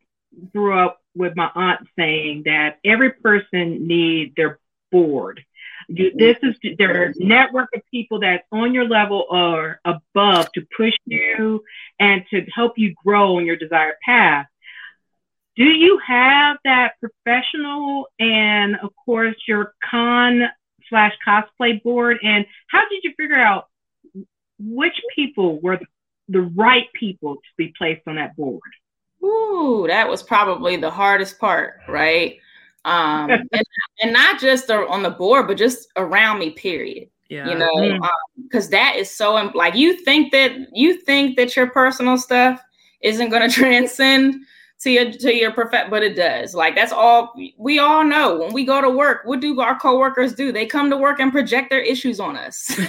grew 0.53 0.79
up 0.79 1.01
with 1.17 1.35
my 1.35 1.51
aunt 1.53 1.81
saying 1.99 2.45
that 2.47 2.79
every 2.85 3.11
person 3.11 3.89
needs 3.89 4.35
their 4.37 4.61
board. 4.93 5.45
This 5.89 6.37
is 6.43 6.55
their 6.79 7.13
network 7.17 7.71
of 7.75 7.83
people 7.91 8.21
that's 8.21 8.47
on 8.53 8.73
your 8.73 8.89
level 8.89 9.27
or 9.29 9.81
above 9.85 10.53
to 10.53 10.65
push 10.77 10.95
you 11.05 11.65
and 11.99 12.25
to 12.31 12.47
help 12.55 12.75
you 12.79 12.95
grow 13.05 13.39
on 13.39 13.45
your 13.45 13.57
desired 13.57 13.97
path. 14.05 14.47
Do 15.57 15.65
you 15.65 15.99
have 16.07 16.57
that 16.65 16.93
professional 17.01 18.07
and, 18.21 18.77
of 18.77 18.91
course, 19.05 19.37
your 19.49 19.75
con 19.91 20.45
slash 20.93 21.15
cosplay 21.27 21.83
board? 21.83 22.19
And 22.23 22.45
how 22.69 22.83
did 22.91 23.03
you 23.03 23.15
figure 23.19 23.41
out 23.41 23.69
which 24.59 25.01
people 25.17 25.59
were 25.61 25.81
the 26.29 26.43
right 26.43 26.87
people 26.93 27.37
to 27.37 27.41
be 27.57 27.73
placed 27.79 28.03
on 28.07 28.17
that 28.17 28.37
board? 28.37 28.61
Ooh, 29.25 29.87
that 29.89 30.09
was 30.09 30.23
probably 30.23 30.77
the 30.77 30.91
hardest 30.91 31.39
part, 31.39 31.81
right? 31.89 32.39
Um, 32.85 33.31
and, 33.53 33.65
and 34.03 34.13
not 34.13 34.39
just 34.39 34.71
on 34.71 35.03
the 35.03 35.11
board, 35.11 35.47
but 35.47 35.57
just 35.57 35.89
around 35.97 36.39
me, 36.39 36.51
period. 36.51 37.09
Yeah. 37.29 37.49
You 37.49 37.55
know, 37.57 37.99
because 38.43 38.67
mm. 38.67 38.69
um, 38.69 38.71
that 38.73 38.97
is 38.97 39.11
so 39.11 39.35
like 39.55 39.75
you 39.75 40.05
think 40.05 40.33
that 40.33 40.53
you 40.75 41.01
think 41.01 41.37
that 41.39 41.57
your 41.57 41.71
personal 41.71 42.19
stuff 42.19 42.63
isn't 43.01 43.31
going 43.31 43.49
to 43.49 43.55
transcend 43.55 44.45
to 44.83 44.91
your 44.91 45.13
to 45.13 45.33
your 45.33 45.53
perfect 45.53 45.91
but 45.91 46.03
it 46.03 46.17
does. 46.17 46.55
Like 46.55 46.75
that's 46.75 46.93
all 46.93 47.35
we 47.57 47.79
all 47.79 48.03
know 48.05 48.39
when 48.39 48.53
we 48.53 48.65
go 48.65 48.81
to 48.81 48.91
work 48.91 49.23
what 49.25 49.41
do 49.41 49.61
our 49.61 49.79
coworkers 49.79 50.35
do? 50.35 50.51
They 50.51 50.67
come 50.67 50.91
to 50.91 50.97
work 50.97 51.21
and 51.21 51.31
project 51.31 51.71
their 51.71 51.81
issues 51.81 52.21
on 52.21 52.37
us. 52.37 52.79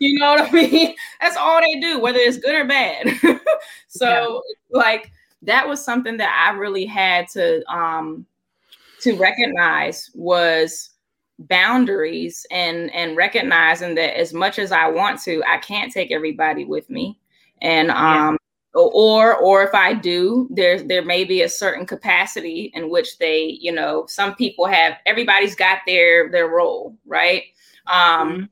You 0.00 0.18
know 0.18 0.30
what 0.30 0.48
i 0.48 0.50
mean? 0.52 0.94
That's 1.20 1.36
all 1.36 1.60
they 1.60 1.80
do 1.80 1.98
whether 1.98 2.18
it's 2.18 2.38
good 2.38 2.54
or 2.54 2.64
bad. 2.64 3.08
So 3.88 4.42
yeah. 4.70 4.78
like 4.78 5.10
that 5.42 5.66
was 5.66 5.84
something 5.84 6.16
that 6.18 6.48
i 6.48 6.56
really 6.56 6.86
had 6.86 7.28
to 7.30 7.64
um 7.72 8.26
to 9.00 9.16
recognize 9.16 10.10
was 10.14 10.90
boundaries 11.38 12.46
and 12.50 12.92
and 12.94 13.16
recognizing 13.16 13.94
that 13.96 14.18
as 14.18 14.32
much 14.32 14.58
as 14.58 14.70
i 14.70 14.86
want 14.88 15.20
to 15.22 15.42
i 15.46 15.58
can't 15.58 15.92
take 15.92 16.10
everybody 16.12 16.64
with 16.64 16.88
me. 16.90 17.18
And 17.62 17.90
um 17.90 18.38
or 18.76 19.36
or 19.36 19.62
if 19.62 19.74
i 19.74 19.92
do 19.94 20.46
there 20.50 20.80
there 20.82 21.04
may 21.04 21.24
be 21.24 21.42
a 21.42 21.48
certain 21.48 21.86
capacity 21.86 22.70
in 22.74 22.90
which 22.90 23.18
they 23.18 23.58
you 23.60 23.72
know 23.72 24.04
some 24.06 24.34
people 24.34 24.66
have 24.66 24.94
everybody's 25.06 25.54
got 25.54 25.78
their 25.86 26.30
their 26.30 26.48
role 26.48 26.96
right? 27.06 27.44
Um 27.86 28.28
mm-hmm. 28.30 28.44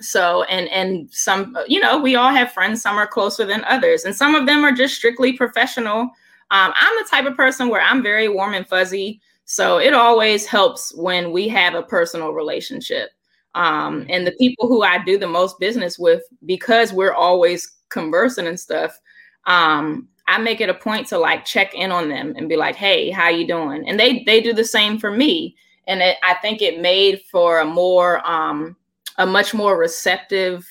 so 0.00 0.42
and 0.44 0.68
and 0.68 1.08
some 1.12 1.56
you 1.66 1.80
know 1.80 1.98
we 1.98 2.16
all 2.16 2.30
have 2.30 2.52
friends 2.52 2.82
some 2.82 2.96
are 2.96 3.06
closer 3.06 3.44
than 3.44 3.64
others 3.64 4.04
and 4.04 4.14
some 4.14 4.34
of 4.34 4.46
them 4.46 4.64
are 4.64 4.72
just 4.72 4.94
strictly 4.94 5.32
professional. 5.32 6.02
Um 6.50 6.72
i'm 6.74 6.96
the 6.98 7.08
type 7.08 7.26
of 7.26 7.36
person 7.36 7.68
where 7.68 7.82
i'm 7.82 8.02
very 8.02 8.28
warm 8.28 8.54
and 8.54 8.68
fuzzy 8.68 9.20
so 9.44 9.78
it 9.78 9.94
always 9.94 10.46
helps 10.46 10.94
when 10.94 11.32
we 11.32 11.48
have 11.48 11.74
a 11.74 11.82
personal 11.82 12.32
relationship. 12.32 13.10
Um 13.54 14.06
and 14.08 14.26
the 14.26 14.32
people 14.32 14.68
who 14.68 14.82
i 14.82 15.02
do 15.02 15.18
the 15.18 15.26
most 15.26 15.58
business 15.58 15.98
with 15.98 16.22
because 16.44 16.92
we're 16.92 17.14
always 17.14 17.78
conversing 17.88 18.46
and 18.46 18.58
stuff 18.58 18.98
um, 19.46 20.08
I 20.28 20.38
make 20.38 20.60
it 20.60 20.68
a 20.68 20.74
point 20.74 21.08
to 21.08 21.18
like 21.18 21.44
check 21.44 21.74
in 21.74 21.90
on 21.90 22.08
them 22.08 22.34
and 22.36 22.48
be 22.48 22.56
like, 22.56 22.76
"Hey, 22.76 23.10
how 23.10 23.28
you 23.28 23.46
doing?" 23.46 23.88
And 23.88 23.98
they 23.98 24.22
they 24.24 24.40
do 24.40 24.52
the 24.52 24.64
same 24.64 24.98
for 24.98 25.10
me. 25.10 25.56
And 25.86 26.00
it, 26.00 26.18
I 26.22 26.34
think 26.34 26.62
it 26.62 26.80
made 26.80 27.22
for 27.30 27.60
a 27.60 27.64
more 27.64 28.24
um, 28.28 28.76
a 29.18 29.26
much 29.26 29.54
more 29.54 29.76
receptive 29.76 30.66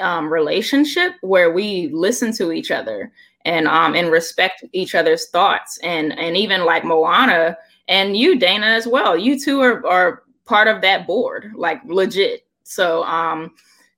um, 0.00 0.32
relationship 0.32 1.14
where 1.22 1.50
we 1.52 1.88
listen 1.92 2.32
to 2.34 2.52
each 2.52 2.70
other 2.70 3.12
and 3.44 3.66
um 3.66 3.94
and 3.94 4.10
respect 4.10 4.64
each 4.72 4.94
other's 4.94 5.28
thoughts 5.30 5.78
and 5.82 6.18
and 6.18 6.36
even 6.36 6.64
like 6.64 6.84
Moana 6.84 7.56
and 7.88 8.16
you 8.16 8.38
Dana 8.38 8.66
as 8.66 8.86
well. 8.86 9.16
You 9.16 9.38
two 9.38 9.60
are 9.60 9.86
are 9.86 10.22
part 10.44 10.68
of 10.68 10.82
that 10.82 11.06
board, 11.06 11.52
like 11.54 11.80
legit. 11.84 12.46
So 12.64 13.02
um 13.04 13.52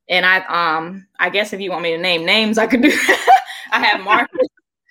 and 0.08 0.24
I 0.24 0.38
um 0.76 1.06
I 1.18 1.30
guess 1.30 1.52
if 1.52 1.60
you 1.60 1.70
want 1.70 1.82
me 1.82 1.90
to 1.92 1.98
name 1.98 2.24
names, 2.24 2.58
I 2.58 2.66
could 2.66 2.82
do 2.82 2.90
I 3.72 3.80
have 3.80 4.02
Marcus, 4.02 4.48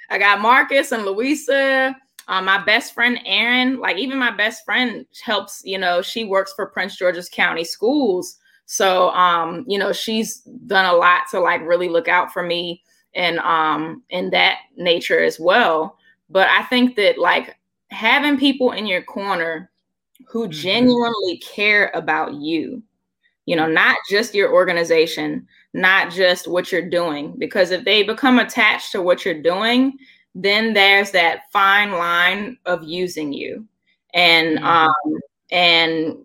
I 0.10 0.18
got 0.18 0.42
Marcus 0.42 0.92
and 0.92 1.06
Louisa. 1.06 1.96
Um, 2.28 2.46
my 2.46 2.64
best 2.64 2.94
friend 2.94 3.20
Erin, 3.26 3.80
like 3.80 3.98
even 3.98 4.18
my 4.18 4.32
best 4.32 4.66
friend 4.66 5.06
helps, 5.24 5.62
you 5.64 5.78
know, 5.78 6.02
she 6.02 6.24
works 6.24 6.54
for 6.54 6.66
Prince 6.66 6.98
George's 6.98 7.30
County 7.30 7.64
Schools. 7.64 8.38
So 8.66 9.10
um, 9.10 9.66
you 9.68 9.78
know, 9.78 9.92
she's 9.94 10.40
done 10.68 10.86
a 10.86 10.98
lot 10.98 11.24
to 11.32 11.40
like 11.40 11.62
really 11.62 11.90
look 11.90 12.08
out 12.08 12.32
for 12.34 12.44
me 12.44 12.84
and 13.14 13.40
um 13.40 14.04
in 14.10 14.30
that 14.32 14.60
nature 14.78 15.22
as 15.22 15.40
well. 15.40 15.98
But 16.30 16.48
I 16.48 16.64
think 16.64 16.96
that 16.96 17.18
like 17.18 17.58
having 17.90 18.38
people 18.38 18.72
in 18.72 18.86
your 18.88 19.04
corner 19.04 19.70
who 20.28 20.44
mm-hmm. 20.44 20.52
genuinely 20.52 21.38
care 21.40 21.92
about 21.94 22.34
you, 22.36 22.82
you 23.46 23.56
know, 23.56 23.68
not 23.68 23.98
just 24.10 24.34
your 24.34 24.54
organization, 24.54 25.46
not 25.74 26.12
just 26.12 26.48
what 26.48 26.72
you're 26.72 26.90
doing, 26.90 27.34
because 27.38 27.72
if 27.72 27.86
they 27.86 28.04
become 28.04 28.40
attached 28.40 28.92
to 28.92 29.02
what 29.02 29.24
you're 29.24 29.42
doing, 29.42 29.98
then 30.36 30.74
there's 30.74 31.12
that 31.12 31.52
fine 31.52 31.92
line 31.92 32.58
of 32.66 32.84
using 32.84 33.34
you. 33.34 33.66
And 34.14 34.58
mm-hmm. 34.58 34.66
um 34.66 35.20
and 35.52 36.18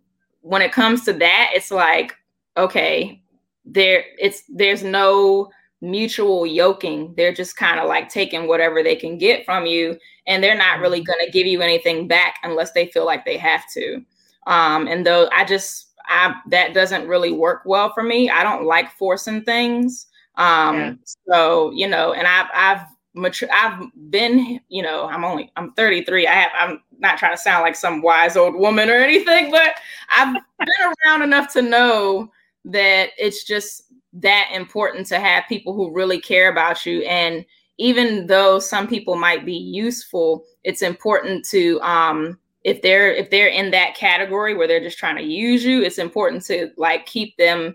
when 0.43 0.63
it 0.63 0.73
comes 0.73 1.05
to 1.05 1.13
that, 1.13 1.51
it's 1.55 1.71
like, 1.71 2.15
okay, 2.57 3.21
there 3.65 4.05
it's 4.19 4.43
there's 4.49 4.83
no 4.83 5.51
mutual 5.81 6.47
yoking. 6.47 7.15
They're 7.17 7.35
just 7.35 7.57
kind 7.57 7.79
of 7.79 7.89
like 7.89 8.09
taking 8.09 8.49
whatever 8.49 8.83
they 8.83 8.97
can 8.97 9.19
get 9.19 9.45
from 9.45 9.67
you, 9.67 9.99
and 10.27 10.43
they're 10.43 10.57
not 10.57 10.81
really 10.81 11.01
mm-hmm. 11.01 11.13
going 11.13 11.27
to 11.27 11.33
give 11.33 11.47
you 11.47 11.61
anything 11.61 12.09
back 12.09 12.37
unless 12.43 12.73
they 12.73 12.87
feel 12.87 13.05
like 13.05 13.25
they 13.25 13.37
have 13.37 13.63
to. 13.75 14.03
Um, 14.47 14.87
and 14.87 15.05
though 15.05 15.29
I 15.33 15.45
just, 15.45 15.86
I 16.09 16.35
that 16.49 16.75
doesn't 16.75 17.09
really 17.09 17.33
work 17.33 17.63
well 17.65 17.93
for 17.93 18.03
me. 18.03 18.31
I 18.31 18.43
don't 18.43 18.65
like 18.65 18.93
forcing 18.93 19.43
things. 19.43 20.07
Um, 20.37 20.77
yeah. 20.77 20.95
so 21.29 21.71
you 21.73 21.89
know, 21.89 22.13
and 22.13 22.27
I've 22.27 22.49
I've 22.55 22.87
mature. 23.15 23.49
I've 23.53 23.83
been, 24.11 24.61
you 24.69 24.83
know, 24.83 25.07
I'm 25.07 25.25
only 25.25 25.51
I'm 25.57 25.73
33. 25.73 26.27
I 26.27 26.33
have 26.33 26.53
I'm 26.59 26.83
not 26.99 27.19
trying 27.19 27.35
to 27.35 27.43
sound 27.43 27.63
like 27.63 27.77
some 27.77 28.03
wise 28.03 28.37
old 28.37 28.55
woman 28.55 28.91
or 28.91 28.95
anything, 28.97 29.51
but 29.51 29.75
I've 30.11 30.35
been 30.35 30.95
around 31.07 31.23
enough 31.23 31.53
to 31.55 31.63
know 31.63 32.31
that 32.67 33.11
it's 33.19 33.45
just 33.45 33.87
that 34.13 34.49
important 34.53 35.07
to 35.07 35.19
have 35.19 35.45
people 35.49 35.75
who 35.75 35.93
really 35.93 36.21
care 36.21 36.51
about 36.51 36.87
you 36.87 37.03
and 37.03 37.45
even 37.79 38.27
though 38.27 38.59
some 38.59 38.89
people 38.89 39.15
might 39.15 39.45
be 39.45 39.55
useful 39.55 40.45
it's 40.65 40.81
important 40.81 41.45
to 41.45 41.79
um 41.83 42.39
if 42.67 42.83
they're 42.83 43.13
if 43.13 43.31
they're 43.31 43.49
in 43.49 43.71
that 43.71 43.95
category 43.95 44.55
where 44.55 44.67
they're 44.67 44.81
just 44.81 44.99
trying 44.99 45.17
to 45.17 45.23
use 45.23 45.65
you 45.65 45.83
it's 45.83 45.99
important 45.99 46.45
to 46.45 46.71
like 46.77 47.07
keep 47.07 47.37
them 47.37 47.75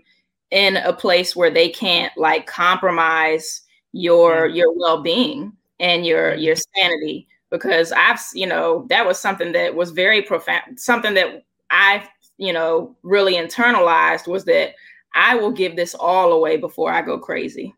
in 0.50 0.76
a 0.76 0.92
place 0.92 1.34
where 1.34 1.50
they 1.50 1.68
can't 1.68 2.12
like 2.16 2.46
compromise 2.46 3.62
your 3.92 4.46
mm-hmm. 4.46 4.56
your 4.56 4.72
well-being 4.78 5.52
and 5.80 6.06
your 6.06 6.34
your 6.34 6.56
sanity 6.76 7.26
because 7.50 7.92
i've 7.92 8.20
you 8.34 8.46
know 8.46 8.86
that 8.88 9.06
was 9.06 9.18
something 9.18 9.52
that 9.52 9.74
was 9.74 9.90
very 9.90 10.22
profound 10.22 10.78
something 10.78 11.14
that 11.14 11.44
i 11.70 12.06
you 12.38 12.52
know 12.52 12.94
really 13.02 13.34
internalized 13.34 14.26
was 14.26 14.44
that 14.44 14.74
I 15.14 15.34
will 15.34 15.50
give 15.50 15.76
this 15.76 15.94
all 15.94 16.32
away 16.32 16.56
before 16.56 16.92
I 16.92 17.02
go 17.02 17.18
crazy. 17.18 17.74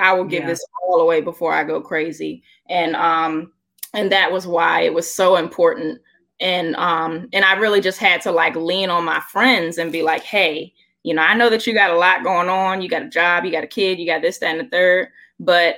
I 0.00 0.12
will 0.12 0.24
give 0.24 0.42
yeah. 0.42 0.48
this 0.48 0.64
all 0.82 1.00
away 1.00 1.20
before 1.20 1.52
I 1.52 1.64
go 1.64 1.80
crazy. 1.80 2.42
And 2.68 2.96
um 2.96 3.52
and 3.94 4.12
that 4.12 4.30
was 4.30 4.46
why 4.46 4.82
it 4.82 4.92
was 4.92 5.10
so 5.10 5.36
important. 5.36 6.00
And 6.40 6.76
um 6.76 7.28
and 7.32 7.44
I 7.44 7.54
really 7.54 7.80
just 7.80 7.98
had 7.98 8.20
to 8.22 8.32
like 8.32 8.56
lean 8.56 8.90
on 8.90 9.04
my 9.04 9.20
friends 9.20 9.78
and 9.78 9.92
be 9.92 10.02
like, 10.02 10.22
"Hey, 10.22 10.74
you 11.02 11.14
know, 11.14 11.22
I 11.22 11.34
know 11.34 11.48
that 11.50 11.66
you 11.66 11.72
got 11.72 11.90
a 11.90 11.96
lot 11.96 12.24
going 12.24 12.48
on. 12.48 12.82
You 12.82 12.88
got 12.88 13.02
a 13.02 13.08
job, 13.08 13.44
you 13.44 13.52
got 13.52 13.64
a 13.64 13.68
kid, 13.68 13.98
you 13.98 14.06
got 14.06 14.22
this, 14.22 14.38
that, 14.38 14.56
and 14.56 14.66
the 14.66 14.70
third, 14.70 15.08
but 15.38 15.76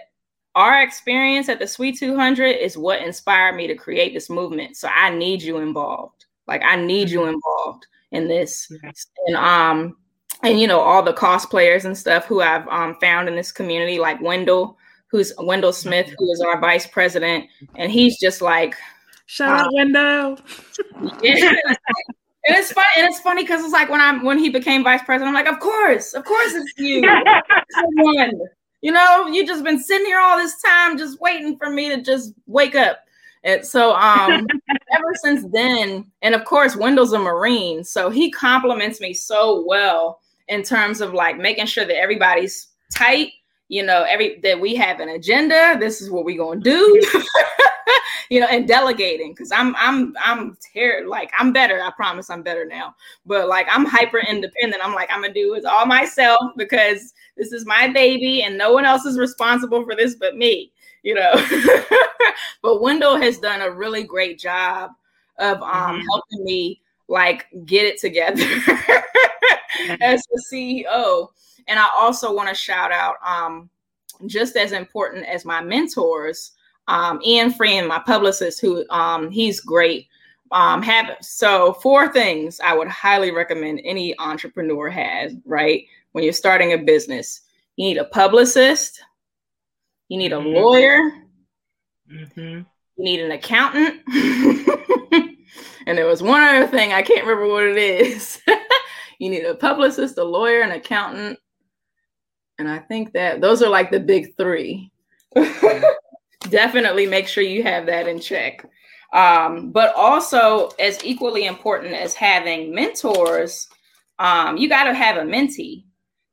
our 0.55 0.83
experience 0.83 1.49
at 1.49 1.59
the 1.59 1.67
Sweet 1.67 1.99
200 1.99 2.47
is 2.47 2.77
what 2.77 3.03
inspired 3.03 3.55
me 3.55 3.67
to 3.67 3.75
create 3.75 4.15
this 4.15 4.31
movement. 4.31 4.77
So 4.77 4.89
I 4.89 5.11
need 5.11 5.43
you 5.43 5.59
involved. 5.59 6.25
Like 6.47 6.63
I 6.65 6.77
need 6.77 7.11
you 7.11 7.21
mm-hmm. 7.21 7.35
involved 7.35 7.87
in 8.11 8.27
this. 8.27 8.73
And 9.27 9.37
um 9.37 9.97
and 10.43 10.59
you 10.61 10.67
know 10.67 10.81
all 10.81 11.03
the 11.03 11.13
cosplayers 11.13 11.85
and 11.85 11.97
stuff 11.97 12.25
who 12.25 12.41
I've 12.41 12.67
um, 12.69 12.97
found 13.01 13.29
in 13.29 13.37
this 13.37 13.53
community, 13.53 13.99
like 13.99 14.21
Wendell, 14.21 14.79
who's 15.11 15.33
Wendell 15.39 15.73
Smith, 15.73 16.13
who 16.19 16.33
is 16.33 16.41
our 16.41 16.61
vice 16.61 16.87
president, 16.87 17.47
and 17.77 17.91
he's 17.91 18.19
just 18.19 18.41
like, 18.41 18.77
shout 19.29 19.67
out 19.67 19.73
Wendell. 19.73 20.39
yeah. 21.23 21.55
And 22.47 22.57
it's 22.57 22.73
fun, 22.73 22.85
and 22.97 23.07
it's 23.07 23.21
funny 23.21 23.43
because 23.43 23.63
it's 23.63 23.75
like 23.75 23.91
when 23.91 24.01
I'm 24.01 24.25
when 24.25 24.39
he 24.39 24.49
became 24.49 24.83
vice 24.83 25.03
president, 25.03 25.29
I'm 25.29 25.35
like, 25.35 25.53
of 25.53 25.61
course, 25.61 26.15
of 26.15 26.25
course 26.25 26.55
it's 26.55 26.73
you. 26.79 27.03
one. 27.97 28.41
You 28.81 28.93
know, 28.93 29.27
you 29.27 29.47
just 29.47 29.65
been 29.65 29.79
sitting 29.79 30.07
here 30.07 30.21
all 30.21 30.39
this 30.39 30.59
time 30.63 30.97
just 30.97 31.21
waiting 31.21 31.59
for 31.59 31.69
me 31.69 31.91
to 31.91 32.01
just 32.01 32.33
wake 32.47 32.75
up. 32.75 33.01
And 33.45 33.67
so 33.67 33.95
um 33.97 34.47
ever 34.93 35.15
since 35.23 35.45
then, 35.53 36.07
and 36.23 36.35
of 36.35 36.47
course 36.47 36.75
Wendell's 36.75 37.13
a 37.13 37.19
Marine, 37.19 37.85
so 37.85 38.09
he 38.09 38.31
compliments 38.31 38.99
me 38.99 39.13
so 39.13 39.63
well 39.67 40.21
in 40.47 40.63
terms 40.63 41.03
of 41.03 41.13
like 41.13 41.37
making 41.37 41.67
sure 41.67 41.85
that 41.85 41.99
everybody's 41.99 42.69
tight 42.95 43.33
you 43.69 43.83
know 43.83 44.05
every 44.09 44.39
that 44.41 44.59
we 44.59 44.75
have 44.75 45.01
an 45.01 45.11
agenda 45.11 45.77
this 45.79 46.01
is 46.01 46.11
what 46.11 46.25
we're 46.25 46.39
gonna 46.39 46.61
do 46.61 47.03
you 48.31 48.41
know 48.41 48.47
and 48.47 48.67
delegating 48.67 49.33
because 49.33 49.53
i'm 49.53 49.75
i'm 49.77 50.15
i'm 50.23 50.57
ter- 50.75 51.05
like 51.07 51.31
i'm 51.39 51.53
better 51.53 51.81
i 51.83 51.91
promise 51.91 52.31
i'm 52.31 52.43
better 52.43 52.65
now 52.65 52.95
but 53.27 53.49
like 53.49 53.67
i'm 53.71 53.85
hyper 53.85 54.19
independent 54.19 54.85
i'm 54.85 54.95
like 54.95 55.09
i'm 55.11 55.23
gonna 55.23 55.33
do 55.33 55.55
it 55.55 55.65
all 55.65 55.87
myself 55.87 56.41
because 56.57 57.15
this 57.37 57.53
is 57.53 57.67
my 57.67 57.89
baby 57.89 58.43
and 58.43 58.57
no 58.57 58.73
one 58.73 58.85
else 58.85 59.05
is 59.05 59.19
responsible 59.19 59.85
for 59.85 59.95
this 59.95 60.15
but 60.15 60.37
me 60.37 60.73
you 61.03 61.15
know 61.15 61.33
but 62.63 62.83
wendell 62.83 63.17
has 63.17 63.39
done 63.39 63.61
a 63.63 63.71
really 63.71 64.03
great 64.03 64.39
job 64.39 64.91
of 65.39 65.63
um 65.63 65.97
mm-hmm. 65.97 66.03
helping 66.11 66.45
me 66.45 66.81
like 67.09 67.47
get 67.65 67.87
it 67.87 67.99
together 67.99 68.45
as 70.01 70.23
the 70.31 70.43
CEO. 70.53 71.29
And 71.69 71.79
I 71.79 71.87
also 71.95 72.35
want 72.35 72.49
to 72.49 72.55
shout 72.55 72.93
out, 72.93 73.17
um, 73.25 73.71
just 74.27 74.57
as 74.57 74.73
important 74.73 75.27
as 75.27 75.45
my 75.45 75.63
mentors, 75.63 76.53
um, 76.89 77.21
Ian 77.25 77.53
Freeman, 77.53 77.87
my 77.87 78.01
publicist, 78.01 78.61
who 78.61 78.85
um, 78.91 79.31
he's 79.31 79.61
great. 79.61 80.09
Um, 80.51 80.83
have 80.83 81.17
so 81.21 81.75
four 81.75 82.11
things 82.11 82.59
I 82.59 82.75
would 82.75 82.89
highly 82.89 83.31
recommend 83.31 83.83
any 83.85 84.19
entrepreneur 84.19 84.89
has. 84.89 85.35
Right 85.45 85.85
when 86.13 86.25
you're 86.25 86.33
starting 86.33 86.73
a 86.73 86.79
business, 86.79 87.43
you 87.77 87.87
need 87.87 87.99
a 87.99 88.07
publicist, 88.07 89.03
you 90.09 90.17
need 90.17 90.33
a 90.33 90.37
mm-hmm. 90.37 90.57
lawyer, 90.57 91.13
mm-hmm. 92.11 92.41
you 92.41 92.65
need 92.97 93.21
an 93.21 93.33
accountant. 93.33 94.01
And 95.89 95.97
there 95.97 96.07
was 96.07 96.23
one 96.23 96.43
other 96.43 96.67
thing, 96.67 96.93
I 96.93 97.01
can't 97.01 97.27
remember 97.27 97.51
what 97.51 97.65
it 97.65 97.79
is. 97.79 98.43
you 99.19 99.31
need 99.31 99.47
a 99.47 99.55
publicist, 99.55 100.19
a 100.19 100.23
lawyer, 100.23 100.61
an 100.61 100.73
accountant. 100.73 101.39
And 102.59 102.69
I 102.69 102.79
think 102.79 103.13
that 103.13 103.41
those 103.41 103.63
are 103.63 103.69
like 103.69 103.91
the 103.91 104.01
big 104.01 104.37
three. 104.37 104.91
Definitely 106.51 107.07
make 107.07 107.29
sure 107.29 107.43
you 107.43 107.63
have 107.63 107.87
that 107.87 108.09
in 108.09 108.21
check. 108.21 108.65
Um, 109.13 109.71
but 109.71 109.95
also, 109.95 110.71
as 110.79 111.03
equally 111.05 111.47
important 111.47 111.95
as 111.95 112.15
having 112.15 112.75
mentors, 112.75 113.69
um, 114.19 114.57
you 114.57 114.69
got 114.69 114.85
to 114.85 114.95
have 114.95 115.17
a 115.17 115.23
mentee, 115.23 115.85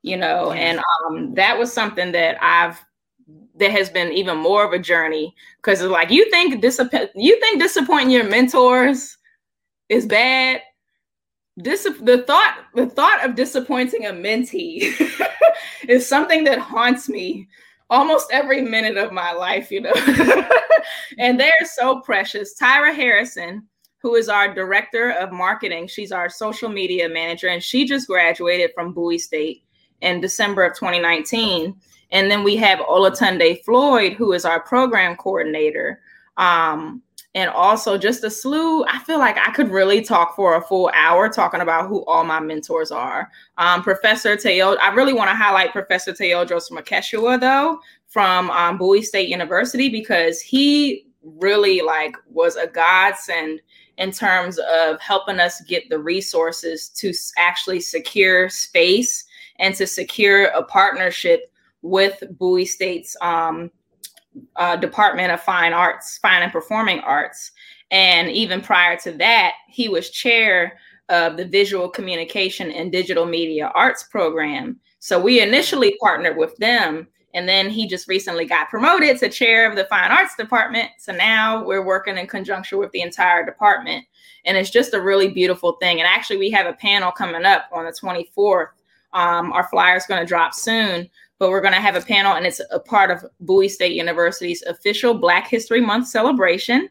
you 0.01 0.17
know, 0.17 0.51
and 0.51 0.79
um, 0.79 1.33
that 1.35 1.57
was 1.57 1.71
something 1.71 2.11
that 2.11 2.37
I've 2.41 2.83
that 3.57 3.71
has 3.71 3.89
been 3.89 4.11
even 4.11 4.37
more 4.37 4.65
of 4.65 4.73
a 4.73 4.79
journey 4.79 5.33
because 5.57 5.81
it's 5.81 5.89
like 5.89 6.11
you 6.11 6.29
think 6.29 6.61
disappoint 6.61 7.09
you 7.15 7.39
think 7.39 7.61
disappointing 7.61 8.09
your 8.09 8.29
mentors 8.29 9.17
is 9.89 10.05
bad. 10.05 10.61
Dis- 11.61 11.87
the 12.01 12.23
thought 12.23 12.65
the 12.73 12.87
thought 12.87 13.23
of 13.23 13.35
disappointing 13.35 14.07
a 14.07 14.11
mentee 14.11 14.93
is 15.87 16.07
something 16.07 16.43
that 16.43 16.59
haunts 16.59 17.07
me 17.07 17.47
almost 17.89 18.31
every 18.31 18.61
minute 18.61 18.97
of 18.97 19.11
my 19.11 19.31
life, 19.31 19.71
you 19.71 19.81
know. 19.81 19.93
and 21.17 21.39
they're 21.39 21.51
so 21.63 22.01
precious. 22.01 22.55
Tyra 22.59 22.93
Harrison, 22.93 23.63
who 23.99 24.15
is 24.15 24.29
our 24.29 24.53
director 24.53 25.11
of 25.11 25.31
marketing, 25.31 25.87
she's 25.87 26.11
our 26.11 26.29
social 26.29 26.69
media 26.69 27.07
manager, 27.07 27.47
and 27.47 27.63
she 27.63 27.85
just 27.85 28.07
graduated 28.07 28.71
from 28.73 28.93
Bowie 28.93 29.17
State 29.17 29.63
in 30.01 30.19
December 30.21 30.63
of 30.63 30.75
2019. 30.75 31.75
And 32.11 32.29
then 32.29 32.43
we 32.43 32.55
have 32.57 32.79
Olatunde 32.79 33.63
Floyd, 33.63 34.13
who 34.13 34.33
is 34.33 34.45
our 34.45 34.59
program 34.59 35.15
coordinator. 35.15 36.01
Um, 36.37 37.01
and 37.35 37.49
also 37.49 37.97
just 37.97 38.23
a 38.23 38.31
slew. 38.31 38.85
I 38.85 38.99
feel 38.99 39.19
like 39.19 39.37
I 39.37 39.51
could 39.51 39.69
really 39.69 40.01
talk 40.01 40.37
for 40.37 40.55
a 40.55 40.61
full 40.61 40.89
hour 40.95 41.27
talking 41.27 41.59
about 41.59 41.89
who 41.89 42.03
all 42.05 42.23
my 42.23 42.39
mentors 42.39 42.91
are. 42.91 43.29
Um, 43.57 43.83
Professor 43.83 44.37
Teo, 44.37 44.75
I 44.75 44.93
really 44.93 45.11
want 45.11 45.29
to 45.29 45.35
highlight 45.35 45.73
Professor 45.73 46.13
Tewodross 46.13 46.71
Melchishua 46.71 47.39
though 47.39 47.79
from 48.07 48.49
um, 48.51 48.77
Bowie 48.77 49.01
State 49.01 49.27
University 49.27 49.89
because 49.89 50.39
he 50.39 51.07
really 51.21 51.81
like 51.81 52.15
was 52.29 52.55
a 52.55 52.67
godsend 52.67 53.61
in 53.97 54.11
terms 54.11 54.57
of 54.59 54.99
helping 55.01 55.39
us 55.39 55.61
get 55.61 55.89
the 55.89 55.99
resources 55.99 56.87
to 56.89 57.13
actually 57.37 57.81
secure 57.81 58.47
space 58.47 59.25
and 59.59 59.75
to 59.75 59.85
secure 59.85 60.45
a 60.47 60.63
partnership 60.63 61.51
with 61.81 62.23
Bowie 62.37 62.65
State's 62.65 63.15
um, 63.21 63.69
uh, 64.55 64.75
Department 64.75 65.31
of 65.31 65.41
Fine 65.41 65.73
Arts, 65.73 66.17
Fine 66.17 66.43
and 66.43 66.51
Performing 66.51 66.99
Arts. 66.99 67.51
And 67.91 68.29
even 68.29 68.61
prior 68.61 68.97
to 68.99 69.11
that, 69.13 69.53
he 69.69 69.89
was 69.89 70.09
chair 70.09 70.77
of 71.09 71.37
the 71.37 71.45
Visual 71.45 71.87
Communication 71.89 72.71
and 72.71 72.91
Digital 72.91 73.25
Media 73.25 73.71
Arts 73.75 74.03
program. 74.03 74.79
So 74.99 75.21
we 75.21 75.41
initially 75.41 75.95
partnered 76.01 76.37
with 76.37 76.55
them. 76.57 77.07
And 77.33 77.47
then 77.47 77.69
he 77.69 77.85
just 77.85 78.07
recently 78.07 78.45
got 78.45 78.69
promoted 78.69 79.19
to 79.19 79.29
chair 79.29 79.69
of 79.69 79.75
the 79.75 79.85
Fine 79.85 80.11
Arts 80.11 80.35
Department. 80.35 80.89
So 80.99 81.13
now 81.13 81.63
we're 81.63 81.85
working 81.85 82.17
in 82.17 82.27
conjunction 82.27 82.79
with 82.79 82.91
the 82.91 83.01
entire 83.01 83.45
department. 83.45 84.05
And 84.45 84.57
it's 84.57 84.69
just 84.69 84.93
a 84.93 85.01
really 85.01 85.29
beautiful 85.29 85.73
thing. 85.73 85.99
And 85.99 86.07
actually, 86.07 86.37
we 86.37 86.49
have 86.51 86.65
a 86.65 86.73
panel 86.73 87.11
coming 87.11 87.45
up 87.45 87.65
on 87.73 87.85
the 87.85 87.91
24th. 87.91 88.69
Um, 89.13 89.51
our 89.53 89.67
flyer 89.67 89.97
is 89.97 90.05
going 90.05 90.21
to 90.21 90.27
drop 90.27 90.53
soon 90.53 91.09
but 91.45 91.51
we're 91.51 91.61
going 91.61 91.75
to 91.75 91.79
have 91.79 91.95
a 91.95 92.01
panel 92.01 92.33
and 92.33 92.47
it's 92.47 92.59
a 92.71 92.79
part 92.79 93.11
of 93.11 93.23
Bowie 93.39 93.69
State 93.69 93.93
University's 93.93 94.63
official 94.63 95.13
Black 95.13 95.47
History 95.47 95.79
Month 95.79 96.07
celebration. 96.07 96.89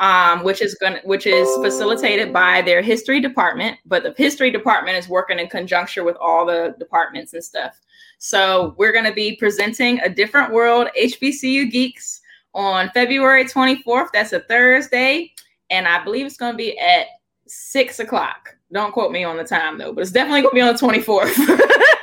Um, 0.00 0.42
which 0.42 0.60
is 0.60 0.74
going 0.74 0.98
which 1.04 1.24
is 1.24 1.48
facilitated 1.62 2.32
by 2.32 2.62
their 2.62 2.82
history 2.82 3.20
department, 3.20 3.78
but 3.86 4.02
the 4.02 4.12
history 4.16 4.50
department 4.50 4.98
is 4.98 5.08
working 5.08 5.38
in 5.38 5.46
conjunction 5.46 6.04
with 6.04 6.16
all 6.16 6.44
the 6.44 6.74
departments 6.80 7.32
and 7.32 7.44
stuff. 7.44 7.80
So 8.18 8.74
we're 8.76 8.90
going 8.90 9.04
to 9.04 9.12
be 9.12 9.36
presenting 9.36 10.00
a 10.00 10.08
different 10.08 10.52
world 10.52 10.88
HBCU 11.00 11.70
geeks 11.70 12.20
on 12.54 12.90
February 12.92 13.44
24th. 13.44 14.08
That's 14.12 14.32
a 14.32 14.40
Thursday, 14.40 15.32
and 15.70 15.86
I 15.86 16.02
believe 16.02 16.26
it's 16.26 16.36
going 16.36 16.54
to 16.54 16.58
be 16.58 16.76
at 16.76 17.06
six 17.46 18.00
o'clock. 18.00 18.56
Don't 18.72 18.90
quote 18.92 19.12
me 19.12 19.22
on 19.22 19.36
the 19.36 19.44
time 19.44 19.78
though, 19.78 19.92
but 19.92 20.00
it's 20.00 20.10
definitely 20.10 20.42
going 20.42 20.50
to 20.50 20.56
be 20.56 20.60
on 20.60 20.74
the 20.74 21.02
24th. 21.04 21.90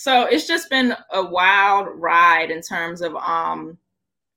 so 0.00 0.26
it's 0.26 0.46
just 0.46 0.70
been 0.70 0.94
a 1.12 1.26
wild 1.26 1.88
ride 1.96 2.52
in 2.52 2.62
terms 2.62 3.00
of 3.00 3.16
um 3.16 3.76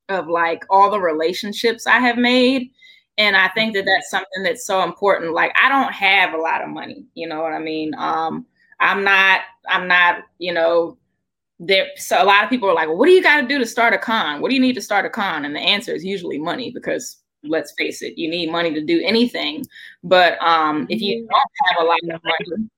of 0.09 0.27
like 0.27 0.65
all 0.71 0.89
the 0.89 0.99
relationships 0.99 1.85
I 1.85 1.99
have 1.99 2.17
made. 2.17 2.71
And 3.19 3.37
I 3.37 3.47
think 3.49 3.75
that 3.75 3.85
that's 3.85 4.09
something 4.09 4.41
that's 4.41 4.65
so 4.65 4.81
important. 4.81 5.33
Like 5.33 5.53
I 5.55 5.69
don't 5.69 5.93
have 5.93 6.33
a 6.33 6.37
lot 6.41 6.63
of 6.63 6.69
money, 6.69 7.05
you 7.13 7.27
know 7.27 7.43
what 7.43 7.53
I 7.53 7.59
mean? 7.59 7.93
Um, 7.95 8.47
I'm 8.79 9.03
not, 9.03 9.41
I'm 9.69 9.87
not, 9.87 10.23
you 10.39 10.51
know, 10.51 10.97
there. 11.59 11.89
So 11.95 12.19
a 12.19 12.25
lot 12.25 12.43
of 12.43 12.49
people 12.49 12.67
are 12.67 12.73
like, 12.73 12.87
well, 12.87 12.97
what 12.97 13.05
do 13.05 13.11
you 13.11 13.21
got 13.21 13.39
to 13.41 13.47
do 13.47 13.59
to 13.59 13.65
start 13.67 13.93
a 13.93 13.99
con? 13.99 14.41
What 14.41 14.49
do 14.49 14.55
you 14.55 14.61
need 14.61 14.73
to 14.73 14.81
start 14.81 15.05
a 15.05 15.11
con? 15.11 15.45
And 15.45 15.55
the 15.55 15.59
answer 15.59 15.93
is 15.93 16.03
usually 16.03 16.39
money 16.39 16.71
because 16.71 17.17
let's 17.43 17.71
face 17.77 18.01
it, 18.01 18.17
you 18.17 18.31
need 18.31 18.51
money 18.51 18.73
to 18.73 18.83
do 18.83 18.99
anything. 19.05 19.63
But 20.03 20.41
um, 20.41 20.87
if 20.89 21.01
you 21.01 21.27
don't 21.29 21.51
have 21.67 21.83
a 21.83 21.87
lot 21.87 21.99
of 22.15 22.21
money, 22.23 22.69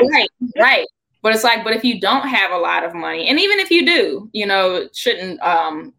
right, 0.10 0.30
right. 0.58 0.86
But 1.26 1.34
it's 1.34 1.42
like, 1.42 1.64
but 1.64 1.72
if 1.72 1.82
you 1.82 1.98
don't 2.00 2.28
have 2.28 2.52
a 2.52 2.56
lot 2.56 2.84
of 2.84 2.94
money, 2.94 3.26
and 3.26 3.40
even 3.40 3.58
if 3.58 3.68
you 3.68 3.84
do, 3.84 4.30
you 4.32 4.46
know, 4.46 4.76
it 4.76 4.94
shouldn't 4.94 5.40
um, 5.40 5.92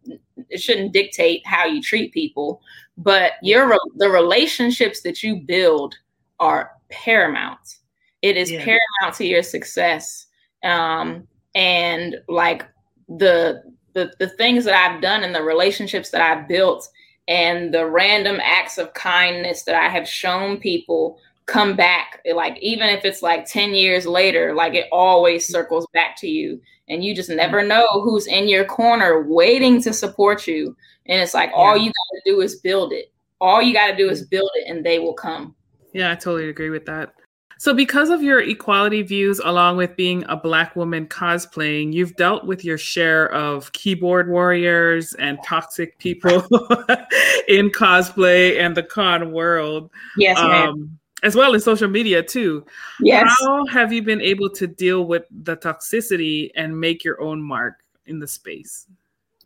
it 0.48 0.56
shouldn't 0.56 0.94
dictate 0.94 1.46
how 1.46 1.66
you 1.66 1.82
treat 1.82 2.14
people. 2.14 2.62
But 2.96 3.32
your 3.42 3.78
the 3.96 4.08
relationships 4.08 5.02
that 5.02 5.22
you 5.22 5.36
build 5.36 5.98
are 6.40 6.70
paramount. 6.88 7.76
It 8.22 8.38
is 8.38 8.50
yeah. 8.50 8.64
paramount 8.64 9.18
to 9.18 9.26
your 9.26 9.42
success. 9.42 10.28
Um, 10.64 11.28
and 11.54 12.16
like 12.26 12.64
the 13.10 13.64
the 13.92 14.14
the 14.18 14.30
things 14.30 14.64
that 14.64 14.72
I've 14.72 15.02
done 15.02 15.24
and 15.24 15.34
the 15.34 15.42
relationships 15.42 16.08
that 16.08 16.22
I've 16.22 16.48
built 16.48 16.88
and 17.28 17.74
the 17.74 17.84
random 17.84 18.40
acts 18.42 18.78
of 18.78 18.94
kindness 18.94 19.64
that 19.64 19.74
I 19.74 19.90
have 19.90 20.08
shown 20.08 20.56
people 20.56 21.18
come 21.48 21.74
back 21.74 22.20
like 22.34 22.58
even 22.60 22.88
if 22.88 23.04
it's 23.06 23.22
like 23.22 23.46
10 23.46 23.74
years 23.74 24.06
later 24.06 24.54
like 24.54 24.74
it 24.74 24.86
always 24.92 25.44
mm-hmm. 25.44 25.54
circles 25.54 25.86
back 25.94 26.14
to 26.18 26.28
you 26.28 26.60
and 26.88 27.02
you 27.02 27.14
just 27.14 27.30
never 27.30 27.58
mm-hmm. 27.58 27.68
know 27.68 28.02
who's 28.02 28.26
in 28.26 28.48
your 28.48 28.64
corner 28.64 29.22
waiting 29.22 29.80
to 29.82 29.92
support 29.92 30.46
you 30.46 30.76
and 31.06 31.20
it's 31.22 31.34
like 31.34 31.50
yeah. 31.50 31.56
all 31.56 31.76
you 31.76 31.86
got 31.86 31.92
to 31.92 32.22
do 32.26 32.40
is 32.40 32.56
build 32.56 32.92
it. 32.92 33.12
All 33.40 33.62
you 33.62 33.72
got 33.72 33.88
to 33.88 33.96
do 33.96 34.10
is 34.10 34.22
mm-hmm. 34.22 34.30
build 34.30 34.50
it 34.56 34.70
and 34.70 34.84
they 34.84 34.98
will 34.98 35.14
come. 35.14 35.54
Yeah 35.94 36.12
i 36.12 36.14
totally 36.14 36.48
agree 36.48 36.70
with 36.70 36.86
that. 36.86 37.14
So 37.60 37.74
because 37.74 38.10
of 38.10 38.22
your 38.22 38.40
equality 38.40 39.02
views 39.02 39.40
along 39.40 39.78
with 39.78 39.96
being 39.96 40.24
a 40.28 40.36
black 40.36 40.76
woman 40.76 41.06
cosplaying 41.06 41.92
you've 41.92 42.14
dealt 42.14 42.44
with 42.44 42.64
your 42.64 42.78
share 42.78 43.32
of 43.32 43.72
keyboard 43.72 44.28
warriors 44.28 45.14
and 45.14 45.38
toxic 45.44 45.98
people 45.98 46.34
in 47.48 47.70
cosplay 47.70 48.60
and 48.60 48.76
the 48.76 48.82
con 48.82 49.32
world. 49.32 49.90
Yes 50.18 50.38
um, 50.38 50.97
as 51.22 51.34
well 51.34 51.54
as 51.54 51.64
social 51.64 51.88
media 51.88 52.22
too. 52.22 52.64
Yes. 53.00 53.32
How 53.40 53.66
have 53.66 53.92
you 53.92 54.02
been 54.02 54.20
able 54.20 54.50
to 54.50 54.66
deal 54.66 55.04
with 55.04 55.24
the 55.30 55.56
toxicity 55.56 56.50
and 56.54 56.78
make 56.78 57.04
your 57.04 57.20
own 57.20 57.42
mark 57.42 57.74
in 58.06 58.18
the 58.18 58.26
space? 58.26 58.86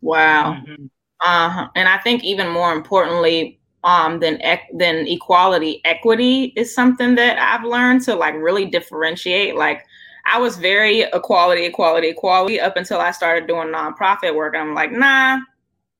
Wow. 0.00 0.54
Mm-hmm. 0.54 0.86
Uh-huh. 1.24 1.68
And 1.76 1.88
I 1.88 1.98
think 1.98 2.24
even 2.24 2.48
more 2.48 2.72
importantly, 2.72 3.60
um, 3.84 4.20
than 4.20 4.40
than 4.74 5.06
equality, 5.08 5.80
equity 5.84 6.52
is 6.56 6.74
something 6.74 7.14
that 7.16 7.38
I've 7.38 7.66
learned 7.66 8.02
to 8.02 8.14
like 8.14 8.34
really 8.34 8.64
differentiate. 8.64 9.56
Like 9.56 9.84
I 10.24 10.38
was 10.38 10.56
very 10.56 11.00
equality, 11.00 11.64
equality, 11.64 12.08
equality 12.08 12.60
up 12.60 12.76
until 12.76 13.00
I 13.00 13.10
started 13.10 13.48
doing 13.48 13.68
nonprofit 13.68 14.34
work. 14.34 14.54
I'm 14.56 14.74
like, 14.74 14.92
nah, 14.92 15.40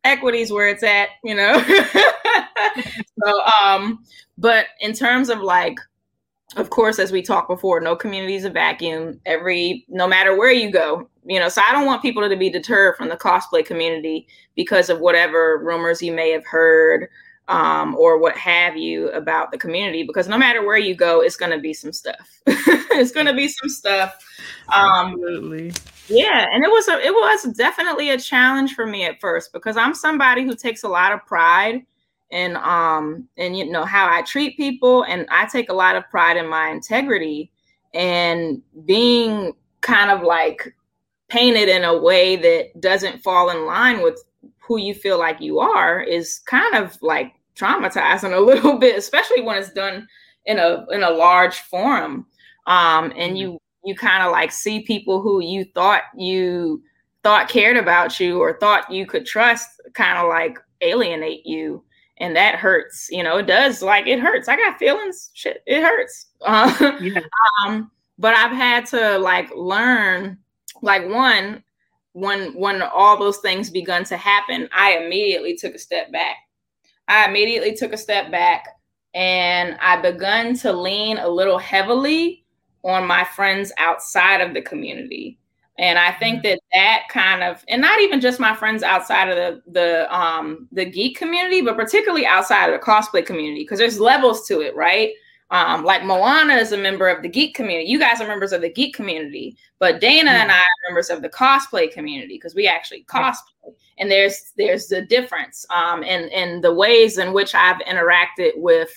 equity 0.05 0.41
is 0.41 0.53
where 0.53 0.69
it's 0.69 0.83
at, 0.83 1.11
you 1.25 1.35
know. 1.35 1.63
so 3.25 3.41
um 3.65 4.05
but 4.39 4.67
in 4.81 4.93
terms 4.93 5.29
of 5.29 5.41
like, 5.41 5.79
of 6.57 6.71
course, 6.71 6.99
as 6.99 7.13
we 7.13 7.23
talked 7.23 7.49
before, 7.49 7.81
no 7.81 7.97
community 7.97 8.35
is 8.35 8.45
a 8.45 8.51
vacuum. 8.51 9.21
Every, 9.25 9.87
no 9.89 10.07
matter 10.07 10.37
where 10.37 10.53
you 10.53 10.71
go, 10.71 11.09
you 11.25 11.39
know, 11.39 11.49
so 11.49 11.63
I 11.63 11.73
don't 11.73 11.87
want 11.87 12.03
people 12.03 12.29
to 12.29 12.37
be 12.37 12.51
deterred 12.51 12.97
from 12.97 13.09
the 13.09 13.17
cosplay 13.17 13.65
community 13.65 14.27
because 14.57 14.91
of 14.91 14.99
whatever 14.99 15.63
rumors 15.63 16.03
you 16.03 16.13
may 16.13 16.31
have 16.31 16.45
heard 16.45 17.09
um, 17.49 17.95
or 17.97 18.19
what 18.19 18.37
have 18.37 18.77
you 18.77 19.09
about 19.11 19.51
the 19.51 19.59
community 19.59 20.03
because 20.05 20.29
no 20.29 20.39
matter 20.39 20.65
where 20.65 20.79
you 20.79 20.95
go 20.95 21.21
it's 21.21 21.37
going 21.37 21.51
to 21.51 21.59
be 21.59 21.75
some 21.75 21.93
stuff 21.93 22.31
it's 22.47 23.11
going 23.11 23.27
to 23.27 23.35
be 23.35 23.49
some 23.49 23.69
stuff 23.69 24.17
um, 24.73 25.09
absolutely 25.09 25.73
yeah 26.09 26.47
and 26.53 26.65
it 26.65 26.71
was 26.71 26.89
a, 26.89 26.99
it 27.01 27.13
was 27.13 27.45
definitely 27.57 28.11
a 28.11 28.19
challenge 28.19 28.75
for 28.75 28.87
me 28.87 29.05
at 29.05 29.21
first 29.21 29.53
because 29.53 29.77
i'm 29.77 29.95
somebody 29.95 30.45
who 30.45 30.55
takes 30.55 30.83
a 30.83 30.89
lot 30.89 31.13
of 31.13 31.25
pride 31.27 31.83
in 32.33 32.57
um 32.57 33.29
and 33.37 33.57
you 33.57 33.71
know 33.71 33.85
how 33.85 34.09
I 34.11 34.23
treat 34.23 34.57
people 34.57 35.05
and 35.05 35.27
I 35.31 35.47
take 35.47 35.69
a 35.69 35.75
lot 35.75 35.97
of 35.97 36.09
pride 36.11 36.37
in 36.39 36.49
my 36.49 36.71
integrity 36.71 37.53
and 37.95 38.61
being 38.87 39.53
kind 39.83 40.11
of 40.11 40.23
like 40.23 40.75
painted 41.29 41.69
in 41.69 41.85
a 41.85 41.97
way 41.97 42.37
that 42.37 42.81
doesn't 42.81 43.23
fall 43.23 43.51
in 43.51 43.67
line 43.67 44.03
with 44.03 44.25
who 44.59 44.79
you 44.79 44.95
feel 44.95 45.19
like 45.19 45.41
you 45.41 45.61
are 45.61 46.01
is 46.01 46.39
kind 46.41 46.75
of 46.75 46.97
like 47.03 47.35
traumatizing 47.55 48.33
a 48.37 48.41
little 48.41 48.79
bit 48.79 48.97
especially 48.97 49.43
when 49.43 49.59
it's 49.59 49.73
done 49.73 50.09
in 50.47 50.59
a 50.59 50.87
in 50.91 51.03
a 51.03 51.11
large 51.11 51.61
forum. 51.61 52.27
Um 52.67 53.13
and 53.15 53.37
you 53.39 53.59
you 53.85 53.95
kind 53.95 54.23
of 54.23 54.33
like 54.33 54.53
see 54.53 54.81
people 54.81 55.21
who 55.21 55.41
you 55.41 55.65
thought 55.75 56.03
you 56.17 56.83
thought 57.23 57.49
cared 57.49 57.77
about 57.77 58.19
you 58.19 58.41
or 58.41 58.59
thought 58.59 58.91
you 58.91 59.07
could 59.07 59.27
trust 59.27 59.81
kind 59.95 60.19
of 60.19 60.29
like 60.29 60.59
alienate 60.81 61.47
you. 61.47 61.85
And 62.19 62.37
that 62.37 62.57
hurts 62.57 63.09
you 63.11 63.23
know 63.23 63.39
it 63.39 63.47
does 63.47 63.83
like 63.83 64.07
it 64.07 64.21
hurts. 64.21 64.49
I 64.49 64.57
got 64.57 64.79
feelings 64.79 65.31
shit 65.35 65.63
it 65.67 65.83
hurts. 65.83 66.27
Uh, 66.41 66.97
yeah. 67.01 67.21
um 67.65 67.91
but 68.19 68.35
i've 68.35 68.53
had 68.53 68.87
to 68.87 69.19
like 69.19 69.51
learn 69.55 70.39
like 70.83 71.09
one 71.09 71.63
when 72.13 72.53
when 72.55 72.83
all 72.83 73.19
those 73.19 73.39
things 73.39 73.71
begun 73.71 74.05
to 74.05 74.17
happen 74.17 74.69
i 74.73 74.99
immediately 74.99 75.57
took 75.57 75.75
a 75.75 75.79
step 75.79 76.13
back. 76.13 76.37
I 77.09 77.29
immediately 77.29 77.75
took 77.75 77.93
a 77.93 77.99
step 77.99 78.31
back 78.31 78.67
and 79.15 79.77
i 79.81 80.01
begun 80.01 80.55
to 80.59 80.73
lean 80.73 81.19
a 81.19 81.29
little 81.29 81.59
heavily 81.59 82.42
on 82.85 83.07
my 83.07 83.25
friends 83.25 83.73
outside 83.79 84.41
of 84.41 84.55
the 84.55 84.63
community 84.63 85.39
and 85.79 85.99
I 85.99 86.13
think 86.13 86.45
mm-hmm. 86.45 86.49
that 86.49 86.61
that 86.73 87.03
kind 87.09 87.43
of, 87.43 87.65
and 87.69 87.81
not 87.81 88.01
even 88.01 88.21
just 88.21 88.39
my 88.39 88.55
friends 88.55 88.83
outside 88.83 89.29
of 89.29 89.37
the 89.37 89.63
the 89.73 90.17
um 90.17 90.69
the 90.71 90.85
geek 90.85 91.17
community, 91.17 91.63
but 91.63 91.77
particularly 91.77 92.27
outside 92.27 92.67
of 92.67 92.79
the 92.79 92.85
cosplay 92.85 93.25
community, 93.25 93.63
because 93.63 93.79
there's 93.79 93.99
levels 93.99 94.47
to 94.49 94.61
it, 94.61 94.77
right? 94.77 95.11
Um, 95.51 95.85
like 95.85 96.05
Moana 96.05 96.55
is 96.55 96.73
a 96.73 96.79
member 96.79 97.09
of 97.09 97.23
the 97.23 97.29
geek 97.29 97.55
community. 97.55 97.91
You 97.91 97.99
guys 97.99 98.21
are 98.21 98.29
members 98.29 98.53
of 98.53 98.63
the 98.63 98.73
geek 98.73 98.95
community, 98.95 99.57
but 99.79 100.01
Dana 100.01 100.31
and 100.31 100.51
I 100.51 100.59
are 100.59 100.89
members 100.89 101.11
of 101.11 101.21
the 101.21 101.29
cosplay 101.29 101.93
community 101.93 102.37
because 102.37 102.55
we 102.55 102.67
actually 102.67 103.05
cosplay. 103.05 103.75
And 103.99 104.11
there's 104.11 104.53
there's 104.57 104.89
the 104.89 105.03
difference 105.07 105.65
um, 105.71 106.03
in 106.03 106.29
in 106.29 106.61
the 106.61 106.73
ways 106.73 107.19
in 107.19 107.33
which 107.33 107.55
I've 107.55 107.81
interacted 107.81 108.53
with 108.57 108.91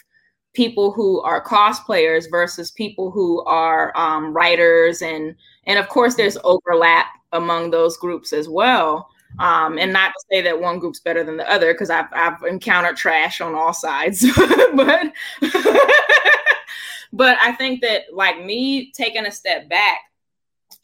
people 0.55 0.91
who 0.91 1.21
are 1.21 1.43
cosplayers 1.43 2.29
versus 2.29 2.71
people 2.71 3.11
who 3.11 3.43
are 3.43 3.95
um, 3.95 4.33
writers. 4.33 5.01
And 5.01 5.35
and 5.67 5.77
of 5.77 5.89
course 5.89 6.15
there's 6.15 6.37
overlap 6.43 7.07
among 7.31 7.71
those 7.71 7.97
groups 7.97 8.33
as 8.33 8.49
well. 8.49 9.09
Um, 9.37 9.77
and 9.77 9.91
not 9.91 10.13
to 10.13 10.25
say 10.31 10.41
that 10.43 10.61
one 10.61 10.79
group's 10.79 11.01
better 11.01 11.23
than 11.23 11.35
the 11.35 11.51
other 11.51 11.73
because 11.73 11.89
I've, 11.89 12.05
I've 12.13 12.41
encountered 12.43 12.95
trash 12.95 13.41
on 13.41 13.53
all 13.53 13.73
sides. 13.73 14.25
But 14.75 15.13
but 17.13 17.37
i 17.41 17.51
think 17.53 17.81
that 17.81 18.01
like 18.13 18.43
me 18.43 18.91
taking 18.91 19.25
a 19.25 19.31
step 19.31 19.69
back 19.69 20.01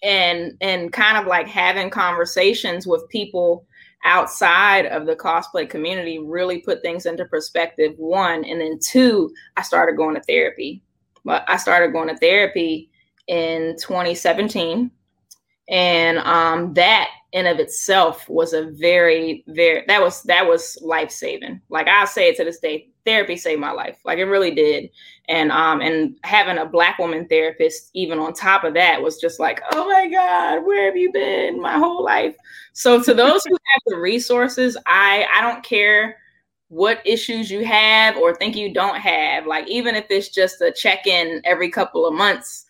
and 0.01 0.57
and 0.61 0.91
kind 0.91 1.17
of 1.17 1.27
like 1.27 1.47
having 1.47 1.89
conversations 1.89 2.87
with 2.87 3.07
people 3.09 3.65
outside 4.03 4.85
of 4.87 5.05
the 5.05 5.15
cosplay 5.15 5.69
community 5.69 6.19
really 6.19 6.59
put 6.59 6.81
things 6.81 7.05
into 7.05 7.25
perspective 7.25 7.93
one 7.97 8.43
and 8.45 8.59
then 8.61 8.79
two 8.79 9.31
i 9.57 9.61
started 9.61 9.97
going 9.97 10.15
to 10.15 10.21
therapy. 10.21 10.81
But 11.23 11.43
i 11.47 11.57
started 11.57 11.93
going 11.93 12.09
to 12.09 12.17
therapy 12.17 12.89
in 13.27 13.75
2017 13.79 14.91
and 15.69 16.17
um, 16.19 16.73
that 16.73 17.09
in 17.31 17.47
of 17.47 17.59
itself 17.59 18.27
was 18.27 18.53
a 18.53 18.71
very 18.71 19.43
very 19.47 19.83
that 19.87 20.01
was 20.01 20.21
that 20.23 20.45
was 20.45 20.77
life 20.81 21.11
saving 21.11 21.61
like 21.69 21.87
i 21.87 22.03
say 22.05 22.29
it 22.29 22.35
to 22.37 22.43
this 22.43 22.59
day 22.59 22.90
therapy 23.05 23.37
saved 23.37 23.61
my 23.61 23.71
life. 23.71 23.97
Like 24.05 24.17
it 24.17 24.25
really 24.25 24.53
did. 24.53 24.89
And 25.29 25.51
um 25.51 25.81
and 25.81 26.17
having 26.23 26.57
a 26.57 26.65
black 26.65 26.99
woman 26.99 27.27
therapist 27.27 27.91
even 27.93 28.19
on 28.19 28.33
top 28.33 28.63
of 28.63 28.73
that 28.73 29.01
was 29.01 29.17
just 29.17 29.39
like 29.39 29.61
oh 29.71 29.87
my 29.87 30.07
god 30.07 30.65
where 30.65 30.85
have 30.85 30.97
you 30.97 31.11
been 31.11 31.61
my 31.61 31.77
whole 31.77 32.03
life? 32.03 32.35
So 32.73 33.01
to 33.03 33.13
those 33.13 33.43
who 33.45 33.53
have 33.53 33.81
the 33.87 33.97
resources 33.97 34.77
i 34.85 35.25
i 35.35 35.41
don't 35.41 35.63
care 35.63 36.17
what 36.71 37.01
issues 37.05 37.51
you 37.51 37.65
have 37.65 38.15
or 38.15 38.33
think 38.33 38.55
you 38.55 38.73
don't 38.73 38.95
have. 38.95 39.45
Like 39.45 39.67
even 39.67 39.93
if 39.93 40.05
it's 40.09 40.29
just 40.29 40.61
a 40.61 40.71
check-in 40.71 41.41
every 41.43 41.69
couple 41.69 42.07
of 42.07 42.13
months 42.13 42.65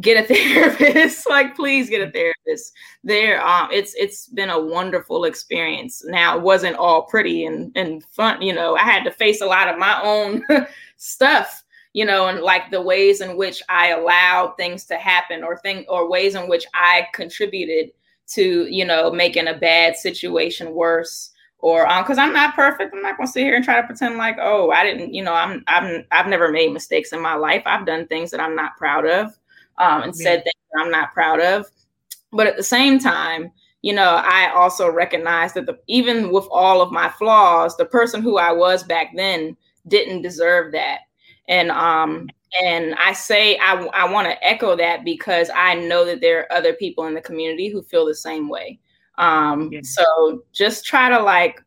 get 0.00 0.24
a 0.24 0.26
therapist. 0.34 1.28
Like 1.28 1.54
please 1.54 1.90
get 1.90 2.06
a 2.06 2.10
therapist. 2.10 2.72
There 3.04 3.44
um 3.46 3.68
it's 3.72 3.94
it's 3.94 4.26
been 4.28 4.50
a 4.50 4.60
wonderful 4.60 5.24
experience. 5.24 6.02
Now 6.04 6.36
it 6.36 6.42
wasn't 6.42 6.76
all 6.76 7.02
pretty 7.02 7.44
and 7.44 7.70
and 7.76 8.04
fun 8.04 8.40
you 8.42 8.54
know 8.54 8.76
i 8.76 8.82
had 8.82 9.04
to 9.04 9.10
face 9.10 9.40
a 9.40 9.46
lot 9.46 9.68
of 9.68 9.78
my 9.78 10.00
own 10.02 10.44
stuff 10.96 11.64
you 11.92 12.04
know 12.04 12.28
and 12.28 12.40
like 12.40 12.70
the 12.70 12.80
ways 12.80 13.20
in 13.20 13.36
which 13.36 13.62
i 13.68 13.88
allowed 13.88 14.54
things 14.56 14.84
to 14.84 14.96
happen 14.96 15.42
or 15.42 15.56
thing 15.58 15.84
or 15.88 16.08
ways 16.08 16.34
in 16.34 16.48
which 16.48 16.64
i 16.74 17.06
contributed 17.12 17.90
to 18.26 18.66
you 18.66 18.84
know 18.84 19.10
making 19.10 19.48
a 19.48 19.58
bad 19.58 19.96
situation 19.96 20.72
worse 20.72 21.30
or 21.58 21.86
um 21.88 22.02
because 22.02 22.18
i'm 22.18 22.32
not 22.32 22.54
perfect. 22.54 22.94
I'm 22.94 23.02
not 23.02 23.16
going 23.16 23.26
to 23.26 23.32
sit 23.32 23.42
here 23.42 23.56
and 23.56 23.64
try 23.64 23.80
to 23.80 23.86
pretend 23.86 24.16
like 24.16 24.36
oh 24.40 24.70
i 24.70 24.84
didn't 24.84 25.12
you 25.12 25.22
know 25.22 25.34
i'm 25.34 25.64
i'm 25.66 26.04
i've 26.10 26.28
never 26.28 26.50
made 26.50 26.72
mistakes 26.72 27.12
in 27.12 27.20
my 27.20 27.34
life. 27.34 27.62
I've 27.66 27.86
done 27.86 28.06
things 28.06 28.30
that 28.30 28.40
i'm 28.40 28.56
not 28.56 28.76
proud 28.76 29.06
of 29.06 29.36
um, 29.80 30.02
and 30.02 30.14
said 30.14 30.44
things 30.44 30.54
I'm 30.78 30.90
not 30.90 31.12
proud 31.12 31.40
of. 31.40 31.66
But 32.32 32.46
at 32.46 32.56
the 32.56 32.62
same 32.62 33.00
time, 33.00 33.50
you 33.82 33.94
know, 33.94 34.20
I 34.22 34.52
also 34.54 34.88
recognize 34.90 35.54
that 35.54 35.66
the, 35.66 35.78
even 35.88 36.30
with 36.30 36.46
all 36.50 36.80
of 36.82 36.92
my 36.92 37.08
flaws, 37.08 37.76
the 37.76 37.86
person 37.86 38.22
who 38.22 38.38
I 38.38 38.52
was 38.52 38.84
back 38.84 39.08
then 39.16 39.56
didn't 39.88 40.22
deserve 40.22 40.72
that. 40.72 41.00
And 41.48 41.70
um, 41.70 42.28
and 42.62 42.94
I 42.96 43.12
say 43.12 43.56
I, 43.58 43.84
I 43.94 44.10
want 44.12 44.28
to 44.28 44.44
echo 44.44 44.76
that 44.76 45.04
because 45.04 45.50
I 45.54 45.74
know 45.74 46.04
that 46.04 46.20
there 46.20 46.40
are 46.40 46.52
other 46.52 46.74
people 46.74 47.06
in 47.06 47.14
the 47.14 47.20
community 47.20 47.68
who 47.68 47.82
feel 47.82 48.06
the 48.06 48.14
same 48.14 48.48
way. 48.48 48.78
Um, 49.18 49.70
yeah. 49.72 49.80
So 49.82 50.44
just 50.52 50.84
try 50.84 51.08
to 51.08 51.20
like, 51.20 51.62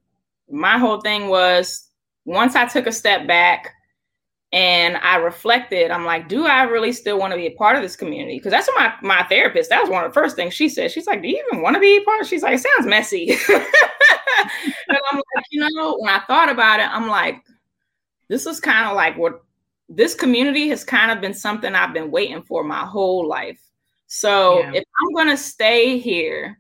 my 0.49 0.78
whole 0.78 1.01
thing 1.01 1.28
was 1.28 1.89
once 2.26 2.55
I 2.55 2.66
took 2.66 2.88
a 2.88 2.91
step 2.91 3.28
back, 3.28 3.74
and 4.54 4.97
I 4.97 5.16
reflected. 5.16 5.89
I'm 5.89 6.06
like, 6.06 6.30
do 6.30 6.45
I 6.45 6.62
really 6.64 6.93
still 6.93 7.18
want 7.18 7.32
to 7.32 7.38
be 7.38 7.47
a 7.47 7.56
part 7.56 7.76
of 7.76 7.82
this 7.82 7.95
community? 7.95 8.38
Because 8.38 8.51
that's 8.51 8.68
what 8.68 8.80
my 8.80 9.16
my 9.16 9.24
therapist. 9.24 9.72
That 9.72 9.82
was 9.82 9.89
one 9.89 10.06
of 10.06 10.12
the 10.12 10.14
first 10.14 10.36
things 10.36 10.54
she 10.54 10.70
said. 10.70 10.91
She's 10.91 11.08
like, 11.08 11.24
do 11.24 11.28
you 11.28 11.43
even 11.47 11.64
want 11.64 11.74
to 11.74 11.80
be 11.80 11.97
a 11.97 12.01
part? 12.01 12.28
She's 12.28 12.43
like, 12.43 12.54
it 12.56 12.60
sounds 12.60 12.88
messy. 12.88 13.32
and 13.49 14.97
I'm 15.12 15.22
like, 15.36 15.45
you 15.49 15.60
know, 15.60 15.97
when 15.97 16.14
I 16.14 16.20
thought 16.28 16.49
about 16.49 16.80
it, 16.80 16.88
I'm 16.88 17.08
like, 17.08 17.43
this 18.30 18.45
is 18.45 18.60
kind 18.60 18.88
of 18.88 18.95
like 18.95 19.18
what 19.18 19.43
this 19.89 20.14
community 20.14 20.70
has 20.70 20.84
kind 20.84 21.12
of 21.12 21.20
been 21.20 21.34
something 21.34 21.74
I've 21.74 21.93
been 21.93 22.12
waiting 22.12 22.43
for 22.43 22.64
my 22.64 22.86
whole 22.86 23.28
life. 23.28 23.60
So 24.06 24.60
yeah. 24.60 24.74
if 24.76 24.84
I'm 25.01 25.16
gonna 25.16 25.38
stay 25.38 25.97
here, 25.97 26.60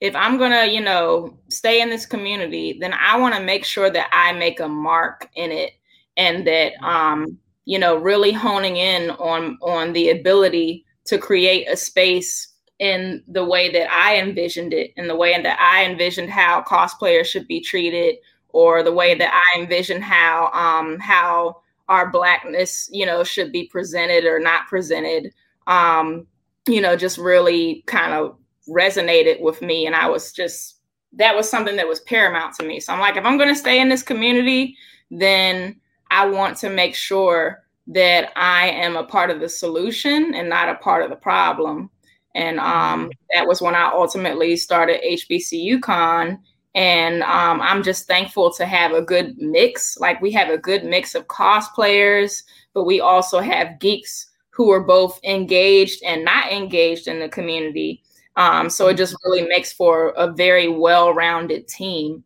if 0.00 0.14
I'm 0.14 0.38
gonna, 0.38 0.66
you 0.66 0.80
know, 0.80 1.36
stay 1.48 1.82
in 1.82 1.90
this 1.90 2.06
community, 2.06 2.78
then 2.80 2.94
I 2.94 3.18
want 3.18 3.34
to 3.34 3.42
make 3.42 3.64
sure 3.64 3.90
that 3.90 4.08
I 4.12 4.32
make 4.34 4.60
a 4.60 4.68
mark 4.68 5.28
in 5.34 5.50
it 5.50 5.72
and 6.16 6.46
that 6.46 6.72
um, 6.82 7.38
you 7.64 7.78
know 7.78 7.96
really 7.96 8.32
honing 8.32 8.76
in 8.76 9.10
on 9.10 9.58
on 9.62 9.92
the 9.92 10.10
ability 10.10 10.84
to 11.04 11.18
create 11.18 11.68
a 11.68 11.76
space 11.76 12.48
in 12.78 13.22
the 13.28 13.44
way 13.44 13.70
that 13.70 13.92
I 13.92 14.16
envisioned 14.18 14.72
it, 14.72 14.92
in 14.96 15.06
the 15.06 15.16
way 15.16 15.40
that 15.40 15.58
I 15.60 15.84
envisioned 15.84 16.30
how 16.30 16.62
cosplayers 16.62 17.26
should 17.26 17.46
be 17.46 17.60
treated, 17.60 18.16
or 18.48 18.82
the 18.82 18.92
way 18.92 19.14
that 19.14 19.32
I 19.32 19.60
envisioned 19.60 20.02
how 20.02 20.50
um, 20.52 20.98
how 20.98 21.60
our 21.88 22.10
blackness, 22.10 22.88
you 22.92 23.04
know, 23.04 23.24
should 23.24 23.52
be 23.52 23.66
presented 23.66 24.24
or 24.24 24.38
not 24.38 24.66
presented. 24.68 25.32
Um, 25.66 26.26
you 26.68 26.80
know, 26.80 26.96
just 26.96 27.18
really 27.18 27.82
kind 27.86 28.12
of 28.12 28.36
resonated 28.68 29.40
with 29.40 29.60
me, 29.62 29.86
and 29.86 29.94
I 29.94 30.08
was 30.08 30.32
just 30.32 30.76
that 31.12 31.34
was 31.34 31.50
something 31.50 31.76
that 31.76 31.88
was 31.88 32.00
paramount 32.00 32.54
to 32.54 32.64
me. 32.64 32.78
So 32.80 32.92
I'm 32.92 33.00
like, 33.00 33.16
if 33.16 33.24
I'm 33.24 33.36
going 33.36 33.48
to 33.48 33.54
stay 33.56 33.80
in 33.80 33.88
this 33.88 34.02
community, 34.02 34.76
then 35.10 35.79
I 36.10 36.26
want 36.26 36.56
to 36.58 36.70
make 36.70 36.94
sure 36.94 37.62
that 37.88 38.32
I 38.36 38.68
am 38.68 38.96
a 38.96 39.04
part 39.04 39.30
of 39.30 39.40
the 39.40 39.48
solution 39.48 40.34
and 40.34 40.48
not 40.48 40.68
a 40.68 40.76
part 40.76 41.02
of 41.02 41.10
the 41.10 41.16
problem. 41.16 41.90
And 42.34 42.60
um, 42.60 43.04
mm-hmm. 43.04 43.10
that 43.34 43.46
was 43.46 43.60
when 43.60 43.74
I 43.74 43.90
ultimately 43.92 44.56
started 44.56 45.00
HBCU 45.02 45.80
Con. 45.82 46.38
And 46.74 47.22
um, 47.24 47.60
I'm 47.60 47.82
just 47.82 48.06
thankful 48.06 48.52
to 48.54 48.64
have 48.64 48.92
a 48.92 49.02
good 49.02 49.36
mix. 49.38 49.98
Like 49.98 50.20
we 50.20 50.30
have 50.32 50.50
a 50.50 50.58
good 50.58 50.84
mix 50.84 51.16
of 51.16 51.26
cosplayers, 51.26 52.44
but 52.74 52.84
we 52.84 53.00
also 53.00 53.40
have 53.40 53.80
geeks 53.80 54.30
who 54.50 54.70
are 54.70 54.84
both 54.84 55.18
engaged 55.24 56.02
and 56.04 56.24
not 56.24 56.52
engaged 56.52 57.08
in 57.08 57.18
the 57.18 57.28
community. 57.28 58.02
Um, 58.36 58.70
so 58.70 58.86
it 58.88 58.96
just 58.96 59.16
really 59.24 59.46
makes 59.48 59.72
for 59.72 60.10
a 60.10 60.32
very 60.32 60.68
well-rounded 60.68 61.66
team. 61.66 62.22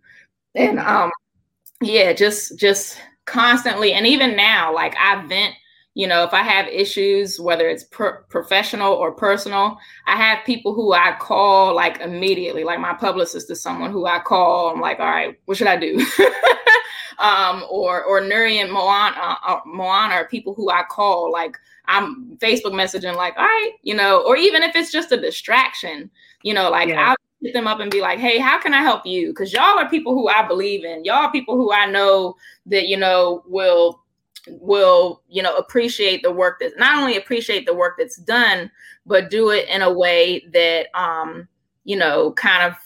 And 0.54 0.78
um, 0.78 1.10
yeah, 1.80 2.12
just 2.12 2.58
just 2.58 2.98
constantly 3.26 3.92
and 3.92 4.06
even 4.06 4.36
now 4.36 4.72
like 4.74 4.94
i 4.98 5.24
vent 5.26 5.54
you 5.94 6.06
know 6.06 6.24
if 6.24 6.34
i 6.34 6.42
have 6.42 6.66
issues 6.68 7.40
whether 7.40 7.68
it's 7.68 7.84
per- 7.84 8.22
professional 8.28 8.92
or 8.92 9.12
personal 9.12 9.78
i 10.06 10.16
have 10.16 10.44
people 10.44 10.74
who 10.74 10.92
i 10.92 11.16
call 11.18 11.74
like 11.74 12.00
immediately 12.00 12.64
like 12.64 12.80
my 12.80 12.92
publicist 12.92 13.50
is 13.50 13.62
someone 13.62 13.90
who 13.90 14.06
i 14.06 14.18
call 14.18 14.70
i'm 14.70 14.80
like 14.80 15.00
all 15.00 15.06
right 15.06 15.38
what 15.46 15.56
should 15.56 15.66
i 15.66 15.76
do 15.76 15.98
um 17.18 17.64
or 17.70 18.02
or 18.04 18.20
nuri 18.20 18.56
and 18.56 18.72
moana, 18.72 19.38
uh, 19.46 19.60
moana 19.64 20.14
are 20.14 20.28
people 20.28 20.52
who 20.52 20.68
i 20.68 20.82
call 20.90 21.30
like 21.30 21.56
i'm 21.86 22.36
facebook 22.38 22.72
messaging 22.72 23.16
like 23.16 23.36
all 23.36 23.44
right 23.44 23.72
you 23.82 23.94
know 23.94 24.22
or 24.26 24.36
even 24.36 24.62
if 24.62 24.74
it's 24.74 24.92
just 24.92 25.12
a 25.12 25.20
distraction 25.20 26.10
you 26.42 26.52
know 26.52 26.68
like 26.70 26.88
yeah. 26.88 27.10
i'll 27.10 27.23
hit 27.44 27.52
them 27.52 27.66
up 27.66 27.80
and 27.80 27.90
be 27.90 28.00
like, 28.00 28.18
hey, 28.18 28.38
how 28.38 28.58
can 28.58 28.72
I 28.72 28.80
help 28.80 29.04
you? 29.04 29.28
Because 29.28 29.52
y'all 29.52 29.78
are 29.78 29.88
people 29.88 30.14
who 30.14 30.28
I 30.28 30.46
believe 30.46 30.84
in. 30.84 31.04
Y'all 31.04 31.16
are 31.16 31.32
people 31.32 31.56
who 31.56 31.72
I 31.72 31.86
know 31.86 32.36
that, 32.66 32.88
you 32.88 32.96
know, 32.96 33.44
will 33.46 34.00
will 34.46 35.22
you 35.28 35.42
know 35.42 35.56
appreciate 35.56 36.22
the 36.22 36.32
work 36.32 36.58
that's 36.60 36.76
not 36.76 37.00
only 37.00 37.16
appreciate 37.16 37.64
the 37.64 37.74
work 37.74 37.96
that's 37.98 38.16
done 38.16 38.70
but 39.06 39.30
do 39.30 39.50
it 39.50 39.68
in 39.68 39.82
a 39.82 39.92
way 39.92 40.46
that 40.52 40.86
um 40.94 41.48
you 41.84 41.96
know 41.96 42.32
kind 42.32 42.62
of 42.62 42.76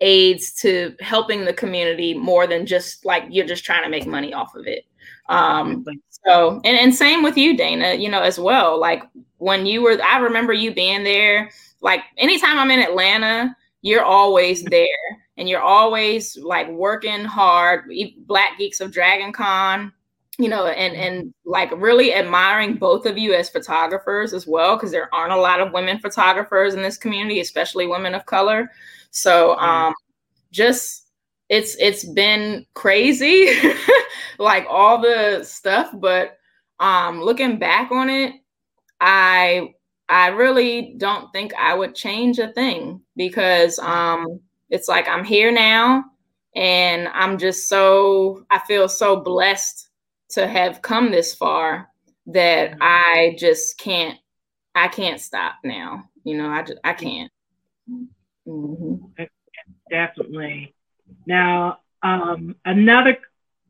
aids 0.00 0.52
to 0.52 0.94
helping 1.00 1.44
the 1.44 1.52
community 1.52 2.14
more 2.14 2.46
than 2.46 2.66
just 2.66 3.04
like 3.04 3.24
you're 3.30 3.46
just 3.46 3.64
trying 3.64 3.82
to 3.82 3.88
make 3.88 4.06
money 4.06 4.32
off 4.34 4.54
of 4.54 4.66
it 4.66 4.84
um 5.28 5.84
so 6.26 6.60
and, 6.64 6.78
and 6.78 6.94
same 6.94 7.22
with 7.22 7.36
you 7.36 7.56
dana 7.56 7.94
you 7.94 8.08
know 8.08 8.20
as 8.22 8.38
well 8.38 8.78
like 8.78 9.02
when 9.38 9.66
you 9.66 9.82
were 9.82 9.98
i 10.04 10.18
remember 10.18 10.52
you 10.52 10.72
being 10.72 11.04
there 11.04 11.50
like 11.80 12.00
anytime 12.18 12.58
i'm 12.58 12.70
in 12.70 12.80
atlanta 12.80 13.56
you're 13.82 14.04
always 14.04 14.62
there 14.64 14.86
and 15.36 15.48
you're 15.48 15.62
always 15.62 16.36
like 16.36 16.68
working 16.68 17.24
hard. 17.24 17.90
Black 18.26 18.58
Geeks 18.58 18.80
of 18.80 18.92
Dragon 18.92 19.32
Con, 19.32 19.92
you 20.38 20.48
know, 20.48 20.66
and 20.66 20.94
and 20.94 21.34
like 21.44 21.70
really 21.76 22.14
admiring 22.14 22.74
both 22.76 23.06
of 23.06 23.16
you 23.16 23.34
as 23.34 23.48
photographers 23.48 24.32
as 24.32 24.46
well, 24.46 24.76
because 24.76 24.90
there 24.90 25.12
aren't 25.14 25.32
a 25.32 25.40
lot 25.40 25.60
of 25.60 25.72
women 25.72 25.98
photographers 25.98 26.74
in 26.74 26.82
this 26.82 26.96
community, 26.96 27.40
especially 27.40 27.86
women 27.86 28.14
of 28.14 28.26
color. 28.26 28.70
So 29.10 29.56
um 29.58 29.94
just 30.50 31.08
it's 31.48 31.76
it's 31.78 32.04
been 32.04 32.66
crazy, 32.74 33.50
like 34.38 34.66
all 34.68 35.00
the 35.00 35.42
stuff, 35.44 35.90
but 35.94 36.38
um, 36.80 37.20
looking 37.20 37.58
back 37.58 37.90
on 37.90 38.10
it, 38.10 38.34
I 39.00 39.74
I 40.08 40.28
really 40.28 40.94
don't 40.96 41.30
think 41.32 41.52
I 41.54 41.74
would 41.74 41.94
change 41.94 42.38
a 42.38 42.52
thing 42.52 43.02
because 43.16 43.78
um, 43.78 44.40
it's 44.70 44.88
like 44.88 45.08
I'm 45.08 45.24
here 45.24 45.52
now 45.52 46.04
and 46.56 47.08
I'm 47.08 47.38
just 47.38 47.68
so 47.68 48.44
I 48.50 48.58
feel 48.60 48.88
so 48.88 49.16
blessed 49.16 49.88
to 50.30 50.46
have 50.46 50.82
come 50.82 51.10
this 51.10 51.34
far 51.34 51.88
that 52.26 52.72
mm-hmm. 52.72 52.82
I 52.82 53.36
just 53.38 53.78
can't 53.78 54.18
I 54.74 54.88
can't 54.88 55.20
stop 55.20 55.56
now. 55.64 56.04
You 56.24 56.38
know, 56.38 56.48
I 56.48 56.62
just 56.62 56.78
I 56.84 56.92
can't. 56.92 57.30
Mm-hmm. 58.46 59.24
Definitely. 59.90 60.74
Now, 61.26 61.78
um, 62.02 62.56
another 62.64 63.18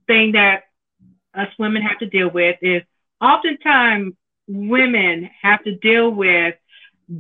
thing 0.07 0.33
that 0.33 0.65
us 1.35 1.49
women 1.59 1.83
have 1.83 1.99
to 1.99 2.07
deal 2.07 2.31
with 2.31 2.57
is 2.63 2.83
oftentimes 3.21 4.15
women 4.49 5.31
have 5.43 5.63
to 5.65 5.75
deal 5.75 6.11
with 6.11 6.55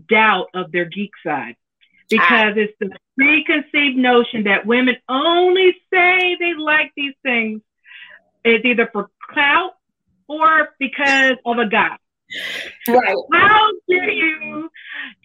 doubt 0.08 0.48
of 0.54 0.72
their 0.72 0.86
geek 0.86 1.10
side 1.24 1.56
because 2.10 2.54
it's 2.56 2.72
the 2.80 2.90
preconceived 3.16 3.96
notion 3.96 4.44
that 4.44 4.66
women 4.66 4.96
only 5.08 5.72
say 5.92 6.36
they 6.40 6.54
like 6.58 6.92
these 6.96 7.14
things. 7.22 7.60
It's 8.44 8.64
either 8.64 8.88
for 8.92 9.10
clout 9.30 9.72
or 10.26 10.70
because 10.78 11.34
of 11.44 11.58
a 11.58 11.68
guy. 11.68 11.96
Right. 12.86 13.16
How 13.32 13.70
do 13.88 13.94
you 13.94 14.70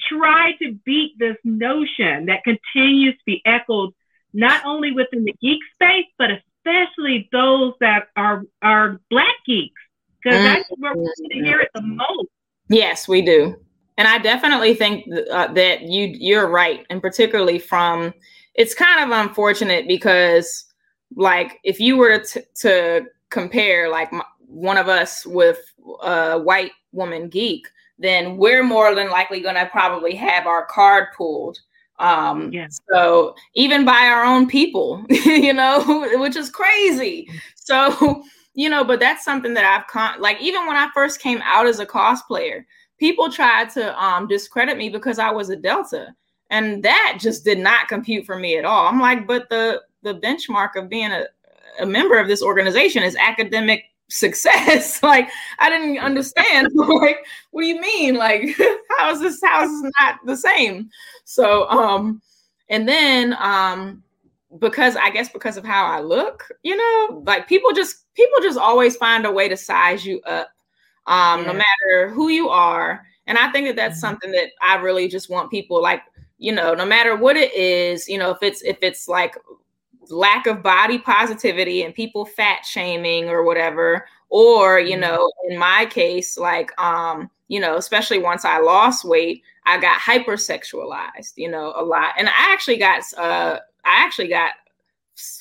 try 0.10 0.51
to 0.62 0.74
beat 0.86 1.14
this 1.20 1.36
notion 1.43 2.28
that 2.28 2.43
continues 2.43 3.16
to 3.16 3.24
be 3.26 3.41
echoed 3.45 3.93
not 4.34 4.66
only 4.66 4.91
within 4.91 5.26
the 5.26 5.34
geek 5.41 5.60
space, 5.74 6.06
but 6.18 6.30
especially 6.32 7.30
those 7.32 7.74
that 7.82 8.08
are 8.16 8.43
are 8.62 8.99
black 9.10 9.36
geeks? 9.45 9.82
Because 10.24 10.40
mm-hmm. 10.40 10.46
that's 10.46 10.70
where 10.78 10.94
we 10.96 11.44
hear 11.44 11.60
it 11.60 11.70
the 11.74 11.82
most. 11.82 12.30
Yes, 12.70 13.08
we 13.08 13.22
do 13.22 13.58
and 13.98 14.08
I 14.08 14.18
definitely 14.18 14.74
think 14.74 15.06
uh, 15.32 15.52
that 15.54 15.84
you 15.84 16.08
you're 16.08 16.50
right, 16.50 16.86
and 16.90 17.02
particularly 17.02 17.60
from 17.60 18.14
it's 18.56 18.74
kind 18.74 19.04
of 19.04 19.18
unfortunate 19.18 19.88
because 19.88 20.66
like 21.16 21.60
if 21.64 21.80
you 21.80 21.98
were 21.98 22.20
to, 22.20 22.44
to 22.62 23.06
compare 23.30 23.90
like 23.90 24.12
my, 24.12 24.24
one 24.48 24.78
of 24.78 24.88
us 24.88 25.26
with 25.26 25.60
a 26.02 26.40
white 26.40 26.72
woman 26.92 27.30
geek, 27.30 27.68
then 28.00 28.38
we're 28.38 28.64
more 28.64 28.96
than 28.96 29.10
likely 29.10 29.42
going 29.42 29.56
to 29.56 29.66
probably 29.68 30.16
have 30.16 30.48
our 30.48 30.66
card 30.66 31.08
pulled. 31.16 31.60
Um, 32.00 32.52
yes. 32.52 32.80
So 32.92 33.36
even 33.54 33.86
by 33.86 34.08
our 34.08 34.24
own 34.24 34.48
people, 34.48 35.06
you 35.10 35.54
know, 35.54 36.08
which 36.20 36.36
is 36.36 36.50
crazy. 36.50 37.30
So 37.56 38.24
you 38.54 38.70
know, 38.70 38.84
but 38.84 38.99
that's 38.99 39.26
something 39.26 39.54
that 39.56 39.66
I've 39.66 39.88
con- 39.88 40.22
like 40.22 40.39
even 40.41 40.68
when 40.68 40.76
I 40.76 40.89
first 40.93 41.20
came 41.20 41.41
out 41.43 41.66
as 41.68 41.80
a 41.80 41.86
cosplayer 41.86 42.64
people 43.04 43.30
tried 43.30 43.70
to 43.70 44.01
um, 44.01 44.28
discredit 44.28 44.78
me 44.78 44.89
because 44.89 45.20
I 45.20 45.32
was 45.32 45.49
a 45.49 45.56
Delta. 45.56 46.16
And 46.49 46.84
that 46.84 47.18
just 47.20 47.43
did 47.43 47.58
not 47.60 47.88
compute 47.88 48.26
for 48.26 48.38
me 48.38 48.58
at 48.58 48.66
all. 48.66 48.88
I'm 48.88 48.99
like, 48.99 49.28
but 49.28 49.49
the 49.49 49.82
the 50.04 50.16
benchmark 50.16 50.76
of 50.76 50.89
being 50.89 51.12
a, 51.12 51.26
a 51.80 51.86
member 51.86 52.20
of 52.20 52.28
this 52.28 52.43
organization 52.43 53.04
is 53.04 53.16
academic 53.16 53.86
success. 54.10 55.01
like 55.04 55.30
I 55.60 55.70
didn't 55.70 55.97
understand. 55.97 56.70
like, 56.76 57.18
what 57.51 57.64
do 57.64 57.68
you 57.68 57.82
mean? 57.82 58.16
Like, 58.16 58.56
how 58.97 59.12
is 59.12 59.20
this 59.20 59.41
this 59.41 59.91
not 59.99 60.20
the 60.26 60.38
same? 60.38 60.89
So 61.26 61.68
um, 61.70 62.22
and 62.70 62.88
then 62.88 63.36
um 63.39 64.03
because 64.60 64.95
I 64.95 65.10
guess 65.10 65.30
because 65.30 65.58
of 65.58 65.66
how 65.66 65.86
I 65.86 65.99
look, 65.99 66.51
you 66.64 66.76
know, 66.76 67.24
like 67.26 67.47
people 67.47 67.72
just 67.74 68.14
people 68.14 68.39
just 68.41 68.58
always 68.58 68.95
find 68.95 69.26
a 69.26 69.32
way 69.32 69.49
to 69.49 69.58
size 69.58 70.06
you 70.06 70.22
up 70.22 70.49
um, 71.08 71.41
yeah. 71.41 71.47
no 71.47 71.54
matter 71.54 72.10
who 72.10 72.30
you 72.30 72.49
are. 72.49 73.06
And 73.28 73.38
I 73.38 73.51
think 73.51 73.68
that 73.68 73.76
that's 73.76 73.95
mm-hmm. 73.95 74.08
something 74.08 74.32
that 74.32 74.49
I 74.62 74.76
really 74.76 75.08
just 75.08 75.30
want 75.30 75.51
people 75.51 75.82
like, 75.82 76.01
you 76.38 76.51
know, 76.51 76.74
no 76.74 76.86
matter 76.86 77.16
what 77.16 77.38
it 77.38 77.54
is, 77.54 78.08
you 78.08 78.18
know, 78.18 78.32
if 78.32 78.39
it's 78.41 78.62
if 78.64 78.78
it's 78.82 79.08
like 79.08 79.36
lack 80.10 80.45
of 80.47 80.62
body 80.62 80.99
positivity 80.99 81.84
and 81.84 81.95
people 81.95 82.26
fat 82.26 82.66
shaming 82.66 83.30
or 83.30 83.43
whatever, 83.43 84.06
or 84.30 84.80
you 84.80 84.91
mm-hmm. 84.91 85.01
know, 85.01 85.32
in 85.49 85.58
my 85.58 85.86
case, 85.86 86.38
like 86.38 86.78
um, 86.80 87.30
you 87.47 87.60
know, 87.60 87.78
especially 87.78 88.20
once 88.20 88.45
I 88.45 88.60
lost 88.60 89.06
weight, 89.06 89.41
I 89.66 89.80
got 89.80 90.01
hypersexualized, 90.01 91.34
you 91.38 91.49
know, 91.49 91.74
a 91.76 91.84
lot. 91.84 92.14
And 92.18 92.28
I 92.28 92.34
actually 92.38 92.78
got 92.78 93.04
uh 93.18 93.60
I 93.86 94.04
actually 94.04 94.28
got 94.28 94.54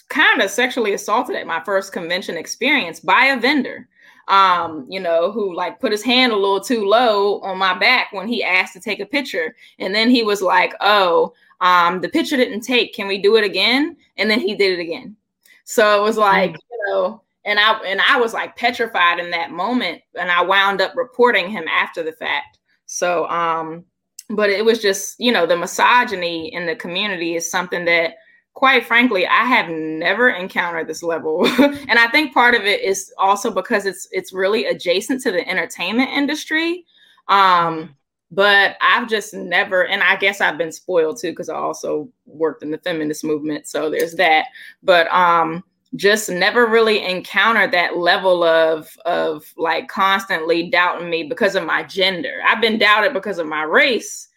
kind 0.09 0.43
of 0.43 0.51
sexually 0.51 0.95
assaulted 0.95 1.37
at 1.37 1.47
my 1.47 1.63
first 1.65 1.93
convention 1.93 2.37
experience 2.37 3.01
by 3.01 3.27
a 3.27 3.41
vendor 3.41 3.89
um, 4.29 4.87
you 4.89 5.01
know, 5.01 5.33
who 5.33 5.55
like 5.55 5.81
put 5.81 5.93
his 5.93 6.03
hand 6.03 6.33
a 6.33 6.37
little 6.37 6.61
too 6.61 6.87
low 6.87 7.41
on 7.41 7.59
my 7.59 7.79
back 7.79 8.13
when 8.13 8.29
he 8.29 8.43
asked 8.43 8.73
to 8.75 8.81
take 8.81 9.01
a 9.01 9.07
picture. 9.07 9.55
And 9.79 9.95
then 9.95 10.11
he 10.11 10.23
was 10.23 10.43
like, 10.43 10.75
oh, 10.81 11.33
um, 11.61 12.01
the 12.01 12.09
picture 12.09 12.37
didn't 12.37 12.63
take. 12.63 12.95
Can 12.95 13.09
we 13.09 13.19
do 13.19 13.37
it 13.37 13.45
again? 13.45 13.97
And 14.17 14.31
then 14.31 14.41
he 14.41 14.55
did 14.55 14.79
it 14.79 14.83
again. 14.83 15.17
So 15.65 15.99
it 15.99 16.03
was 16.03 16.17
like, 16.17 16.53
mm. 16.53 16.59
you 16.71 16.87
know, 16.87 17.23
and 17.45 17.59
I 17.59 17.73
and 17.85 18.01
I 18.09 18.19
was 18.19 18.33
like 18.33 18.57
petrified 18.57 19.19
in 19.19 19.31
that 19.31 19.51
moment. 19.51 20.03
And 20.19 20.31
I 20.31 20.43
wound 20.43 20.81
up 20.81 20.95
reporting 20.97 21.51
him 21.51 21.67
after 21.69 22.03
the 22.03 22.13
fact. 22.13 22.59
So 22.87 23.29
um, 23.29 23.85
but 24.31 24.51
it 24.51 24.65
was 24.65 24.81
just, 24.81 25.19
you 25.19 25.33
know, 25.33 25.47
the 25.47 25.57
misogyny 25.57 26.53
in 26.55 26.67
the 26.67 26.77
community 26.77 27.35
is 27.35 27.51
something 27.51 27.85
that 27.85 28.15
quite 28.55 28.87
frankly, 28.87 29.27
I 29.27 29.45
have 29.45 29.69
never 29.69 30.31
encountered 30.31 30.87
this 30.87 31.03
level. 31.03 31.47
and 31.59 31.99
I 31.99 32.09
think 32.09 32.35
part 32.35 32.55
of 32.55 32.63
it 32.63 32.83
is 32.83 33.13
also 33.19 33.51
because 33.51 33.87
it's 33.87 34.09
it's 34.13 34.33
really 34.33 34.67
adjacent 34.67 35.23
to 35.23 35.33
the 35.33 35.49
entertainment 35.49 36.11
industry. 36.11 36.85
Um, 37.29 37.97
but 38.31 38.77
I've 38.81 39.09
just 39.09 39.35
never, 39.35 39.87
and 39.87 40.03
I 40.03 40.17
guess 40.17 40.41
I've 40.41 40.57
been 40.57 40.73
spoiled 40.73 41.21
too, 41.21 41.33
because 41.33 41.51
I 41.51 41.57
also 41.57 42.09
worked 42.25 42.63
in 42.63 42.71
the 42.71 42.79
feminist 42.79 43.25
movement. 43.25 43.67
So 43.67 43.91
there's 43.91 44.15
that. 44.15 44.47
But 44.83 45.13
um 45.13 45.65
just 45.95 46.31
never 46.31 46.67
really 46.67 47.05
encountered 47.05 47.71
that 47.73 47.99
level 47.99 48.43
of 48.43 48.89
of 49.05 49.53
like 49.59 49.89
constantly 49.89 50.71
doubting 50.71 51.11
me 51.11 51.25
because 51.25 51.55
of 51.55 51.65
my 51.65 51.83
gender. 51.83 52.41
I've 52.47 52.63
been 52.63 52.79
doubted 52.79 53.13
because 53.13 53.39
of 53.39 53.47
my 53.47 53.63
race 53.63 54.29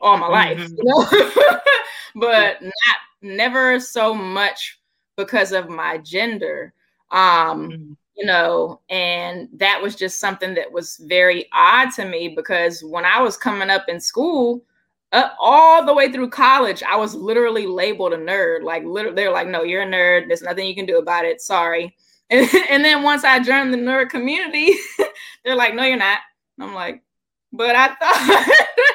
all 0.00 0.18
my 0.18 0.28
life, 0.28 0.58
mm-hmm. 0.58 0.74
you 0.76 0.84
know? 0.84 1.58
but 2.14 2.62
not 2.62 2.72
never 3.22 3.80
so 3.80 4.14
much 4.14 4.78
because 5.16 5.52
of 5.52 5.68
my 5.68 5.98
gender. 5.98 6.72
Um, 7.10 7.70
mm-hmm. 7.70 7.92
you 8.16 8.26
know, 8.26 8.80
and 8.90 9.48
that 9.54 9.80
was 9.82 9.96
just 9.96 10.20
something 10.20 10.54
that 10.54 10.70
was 10.70 11.00
very 11.06 11.46
odd 11.52 11.90
to 11.94 12.04
me 12.04 12.28
because 12.28 12.82
when 12.82 13.04
I 13.04 13.20
was 13.20 13.36
coming 13.36 13.70
up 13.70 13.84
in 13.88 14.00
school, 14.00 14.62
uh, 15.12 15.30
all 15.40 15.84
the 15.84 15.94
way 15.94 16.12
through 16.12 16.28
college, 16.28 16.82
I 16.82 16.96
was 16.96 17.14
literally 17.14 17.66
labeled 17.66 18.12
a 18.12 18.18
nerd. 18.18 18.62
Like, 18.62 18.84
literally, 18.84 19.16
they're 19.16 19.32
like, 19.32 19.48
"No, 19.48 19.62
you're 19.62 19.82
a 19.82 19.86
nerd. 19.86 20.28
There's 20.28 20.42
nothing 20.42 20.66
you 20.66 20.74
can 20.74 20.86
do 20.86 20.98
about 20.98 21.24
it. 21.24 21.40
Sorry." 21.40 21.96
And, 22.30 22.48
and 22.70 22.84
then 22.84 23.02
once 23.02 23.24
I 23.24 23.38
joined 23.40 23.72
the 23.72 23.78
nerd 23.78 24.10
community, 24.10 24.72
they're 25.44 25.56
like, 25.56 25.74
"No, 25.74 25.84
you're 25.84 25.96
not." 25.96 26.18
I'm 26.60 26.74
like, 26.74 27.02
"But 27.52 27.74
I 27.74 27.88
thought." 27.88 28.48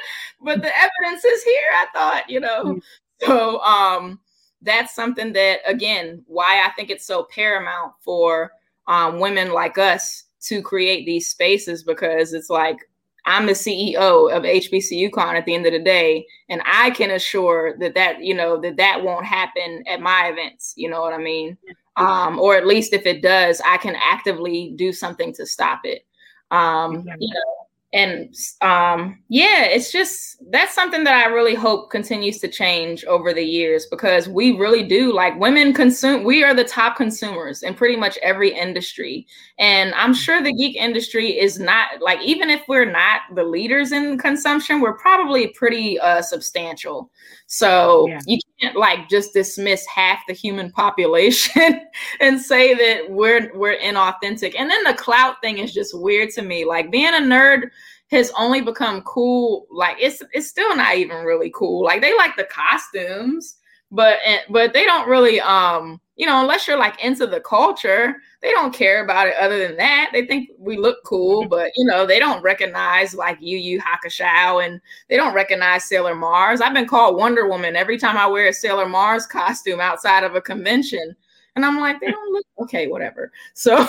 but 0.44 0.62
the 0.62 0.72
evidence 0.78 1.26
is 1.26 1.44
here. 1.44 1.70
I 1.74 1.86
thought, 1.94 2.30
you 2.30 2.40
know. 2.40 2.80
So 3.26 3.60
um, 3.62 4.20
that's 4.62 4.96
something 4.96 5.34
that, 5.34 5.60
again, 5.66 6.24
why 6.28 6.64
I 6.66 6.72
think 6.72 6.90
it's 6.90 7.06
so 7.06 7.28
paramount 7.34 7.94
for 8.02 8.52
um, 8.88 9.20
women 9.20 9.54
like 9.54 9.78
us 9.78 10.26
to 10.44 10.62
create 10.62 11.06
these 11.06 11.30
spaces 11.30 11.84
because 11.84 12.34
it's 12.34 12.50
like 12.50 12.78
I'm 13.26 13.46
the 13.46 13.54
CEO 13.54 14.32
of 14.36 14.44
HBCUCon 14.44 15.36
at 15.36 15.46
the 15.46 15.56
end 15.56 15.66
of 15.66 15.72
the 15.72 15.80
day, 15.80 16.26
and 16.50 16.62
I 16.66 16.90
can 16.92 17.12
assure 17.12 17.78
that 17.80 17.96
that 17.96 18.22
you 18.22 18.34
know 18.34 18.60
that 18.60 18.76
that 18.78 19.02
won't 19.02 19.26
happen 19.26 19.84
at 19.88 20.02
my 20.02 20.28
events. 20.28 20.74
You 20.76 20.90
know 20.90 21.02
what 21.02 21.14
I 21.14 21.20
mean? 21.20 21.58
Um, 21.96 22.40
or 22.40 22.58
at 22.58 22.68
least 22.68 22.92
if 22.92 23.06
it 23.06 23.22
does, 23.22 23.62
I 23.66 23.78
can 23.78 23.96
actively 23.96 24.74
do 24.76 24.92
something 24.92 25.34
to 25.36 25.46
stop 25.46 25.82
it. 25.86 26.06
Um, 26.52 27.08
you 27.18 27.34
know, 27.34 27.68
and 27.94 28.36
um, 28.62 29.24
yeah, 29.30 29.66
it's 29.66 29.92
just 29.92 30.33
that's 30.50 30.74
something 30.74 31.04
that 31.04 31.16
I 31.16 31.30
really 31.30 31.56
hope 31.56 31.90
continues 31.90 32.40
to 32.40 32.48
change 32.48 33.04
over 33.06 33.34
the 33.34 33.44
years 33.44 33.86
because 33.86 34.28
we 34.28 34.58
really 34.58 34.84
do 34.84 35.14
like 35.14 35.40
women 35.40 35.74
consume. 35.74 36.24
We 36.24 36.44
are 36.44 36.54
the 36.54 36.64
top 36.64 36.96
consumers 36.96 37.64
in 37.64 37.74
pretty 37.74 37.96
much 37.96 38.18
every 38.22 38.54
industry, 38.54 39.28
and 39.58 39.94
I'm 39.94 40.14
sure 40.14 40.42
the 40.42 40.54
geek 40.54 40.76
industry 40.76 41.40
is 41.40 41.60
not 41.60 42.02
like 42.02 42.22
even 42.22 42.50
if 42.50 42.62
we're 42.68 42.90
not 42.92 43.22
the 43.36 43.44
leaders 43.44 43.92
in 43.92 44.18
consumption, 44.18 44.82
we're 44.82 44.98
probably 44.98 45.48
pretty 45.48 46.00
uh, 46.00 46.22
substantial. 46.22 47.12
So 47.48 48.08
yeah. 48.08 48.20
you 48.26 48.40
can't 48.60 48.76
like 48.76 49.10
just 49.10 49.34
dismiss 49.34 49.86
half 49.86 50.20
the 50.28 50.34
human 50.34 50.72
population 50.72 51.82
and 52.20 52.42
say 52.42 52.74
that 52.74 53.12
we're 53.12 53.52
we're 53.56 53.78
inauthentic. 53.78 54.56
And 54.58 54.70
then 54.70 54.84
the 54.84 54.96
clout 54.96 55.36
thing 55.42 55.60
is 55.60 55.74
just 55.74 55.98
weird 55.98 56.32
to 56.32 56.42
me. 56.42 56.66
Like 56.66 56.92
being 56.92 57.14
a 57.14 57.20
nerd 57.20 57.70
has 58.14 58.32
only 58.38 58.62
become 58.62 59.02
cool. 59.02 59.68
Like 59.70 59.98
it's 60.00 60.22
it's 60.32 60.48
still 60.48 60.76
not 60.76 60.96
even 60.96 61.26
really 61.26 61.52
cool. 61.54 61.84
Like 61.84 62.02
they 62.02 62.16
like 62.16 62.36
the 62.36 62.46
costumes, 62.46 63.58
but 63.94 64.18
but 64.50 64.74
they 64.74 64.86
don't 64.86 65.08
really 65.08 65.40
um 65.42 66.02
you 66.16 66.26
know 66.26 66.42
unless 66.42 66.68
you're 66.68 66.78
like 66.78 67.02
into 67.04 67.26
the 67.28 67.40
culture 67.40 68.16
they 68.42 68.52
don't 68.52 68.74
care 68.74 69.04
about 69.04 69.28
it 69.28 69.36
other 69.40 69.68
than 69.68 69.78
that 69.78 70.10
they 70.12 70.26
think 70.26 70.50
we 70.58 70.78
look 70.78 70.98
cool 71.06 71.42
mm-hmm. 71.42 71.50
but 71.50 71.72
you 71.76 71.86
know 71.86 72.06
they 72.06 72.20
don't 72.20 72.44
recognize 72.44 73.14
like 73.14 73.38
Yu 73.40 73.58
Yu 73.58 73.80
Hakusho 73.80 74.66
and 74.66 74.82
they 75.10 75.16
don't 75.16 75.34
recognize 75.34 75.86
Sailor 75.86 76.16
Mars 76.16 76.60
I've 76.60 76.74
been 76.74 76.88
called 76.88 77.18
Wonder 77.18 77.48
Woman 77.48 77.76
every 77.76 77.98
time 77.98 78.18
I 78.18 78.28
wear 78.28 78.48
a 78.48 78.54
Sailor 78.54 78.88
Mars 78.88 79.26
costume 79.28 79.80
outside 79.80 80.24
of 80.24 80.36
a 80.36 80.42
convention 80.42 81.16
and 81.56 81.66
I'm 81.66 81.80
like 81.80 82.00
they 82.00 82.12
don't 82.12 82.34
look 82.34 82.46
okay 82.60 82.88
whatever 82.88 83.32
so 83.54 83.76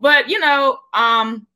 but 0.00 0.28
you 0.28 0.38
know 0.38 0.78
um 0.92 1.46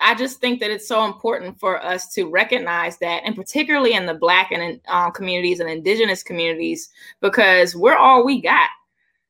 I 0.00 0.14
just 0.14 0.40
think 0.40 0.60
that 0.60 0.70
it's 0.70 0.86
so 0.86 1.04
important 1.04 1.58
for 1.58 1.84
us 1.84 2.12
to 2.14 2.30
recognize 2.30 2.96
that, 2.98 3.22
and 3.24 3.34
particularly 3.34 3.94
in 3.94 4.06
the 4.06 4.14
Black 4.14 4.52
and 4.52 4.80
uh, 4.88 5.10
communities 5.10 5.60
and 5.60 5.68
Indigenous 5.68 6.22
communities, 6.22 6.90
because 7.20 7.74
we're 7.74 7.96
all 7.96 8.24
we 8.24 8.40
got. 8.40 8.70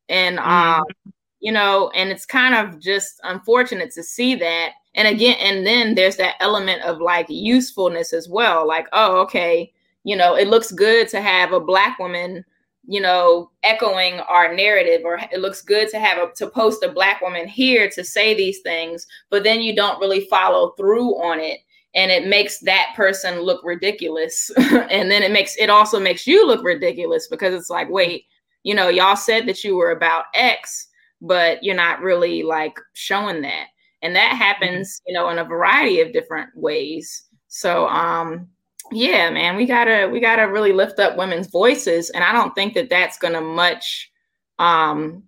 And, 0.09 0.39
um, 0.39 0.45
mm-hmm. 0.83 1.11
you 1.41 1.51
know, 1.51 1.91
and 1.95 2.11
it's 2.11 2.27
kind 2.27 2.55
of 2.55 2.79
just 2.79 3.21
unfortunate 3.25 3.91
to 3.93 4.03
see 4.03 4.35
that. 4.37 4.73
And 4.95 5.09
again, 5.09 5.37
and 5.41 5.67
then 5.67 5.95
there's 5.95 6.17
that 6.17 6.37
element 6.41 6.83
of 6.83 7.01
like 7.01 7.27
usefulness 7.29 8.13
as 8.13 8.29
well. 8.29 8.67
Like, 8.69 8.87
oh, 8.93 9.21
okay, 9.23 9.73
you 10.05 10.15
know, 10.15 10.37
it 10.37 10.49
looks 10.49 10.71
good 10.71 11.09
to 11.09 11.23
have 11.23 11.53
a 11.53 11.61
Black 11.61 11.99
woman 11.99 12.45
you 12.87 13.01
know, 13.01 13.51
echoing 13.62 14.20
our 14.20 14.55
narrative, 14.55 15.03
or 15.05 15.18
it 15.32 15.41
looks 15.41 15.62
good 15.62 15.89
to 15.89 15.99
have 15.99 16.18
a 16.18 16.32
to 16.37 16.49
post 16.49 16.82
a 16.82 16.93
black 16.93 17.20
woman 17.20 17.49
here 17.49 17.89
to 17.91 18.05
say 18.05 18.35
these 18.35 18.61
things, 18.61 19.07
but 19.30 19.45
then 19.45 19.62
you 19.62 19.74
don't 19.74 20.01
really 20.01 20.26
follow 20.28 20.70
through 20.72 21.14
on 21.22 21.41
it. 21.41 21.61
And 21.95 22.11
it 22.11 22.26
makes 22.26 22.59
that 22.61 22.93
person 22.97 23.41
look 23.41 23.62
ridiculous. 23.64 24.51
and 24.57 25.11
then 25.11 25.22
it 25.22 25.30
makes 25.30 25.57
it 25.57 25.70
also 25.70 25.99
makes 26.01 26.26
you 26.26 26.47
look 26.47 26.64
ridiculous 26.64 27.28
because 27.28 27.55
it's 27.55 27.70
like, 27.70 27.89
wait, 27.89 28.24
you 28.64 28.74
know, 28.74 28.89
y'all 28.89 29.16
said 29.16 29.47
that 29.47 29.64
you 29.64 29.76
were 29.76 29.93
about 29.93 30.24
X, 30.35 30.89
but 31.20 31.62
you're 31.62 31.76
not 31.76 32.01
really 32.01 32.43
like 32.43 32.78
showing 32.95 33.43
that. 33.43 33.66
And 34.03 34.14
that 34.16 34.37
happens, 34.37 35.01
you 35.07 35.14
know, 35.14 35.30
in 35.30 35.39
a 35.39 35.45
variety 35.45 36.01
of 36.01 36.12
different 36.12 36.51
ways. 36.55 37.24
So 37.49 37.87
um 37.89 38.49
yeah 38.93 39.30
man 39.30 39.57
we 39.57 39.66
gotta 39.66 40.09
we 40.12 40.20
gotta 40.20 40.49
really 40.49 40.72
lift 40.72 40.99
up 40.99 41.16
women's 41.16 41.47
voices 41.49 42.11
and 42.11 42.22
i 42.22 42.32
don't 42.32 42.55
think 42.55 42.74
that 42.74 42.91
that's 42.91 43.18
gonna 43.18 43.41
much 43.41 44.11
um 44.59 45.22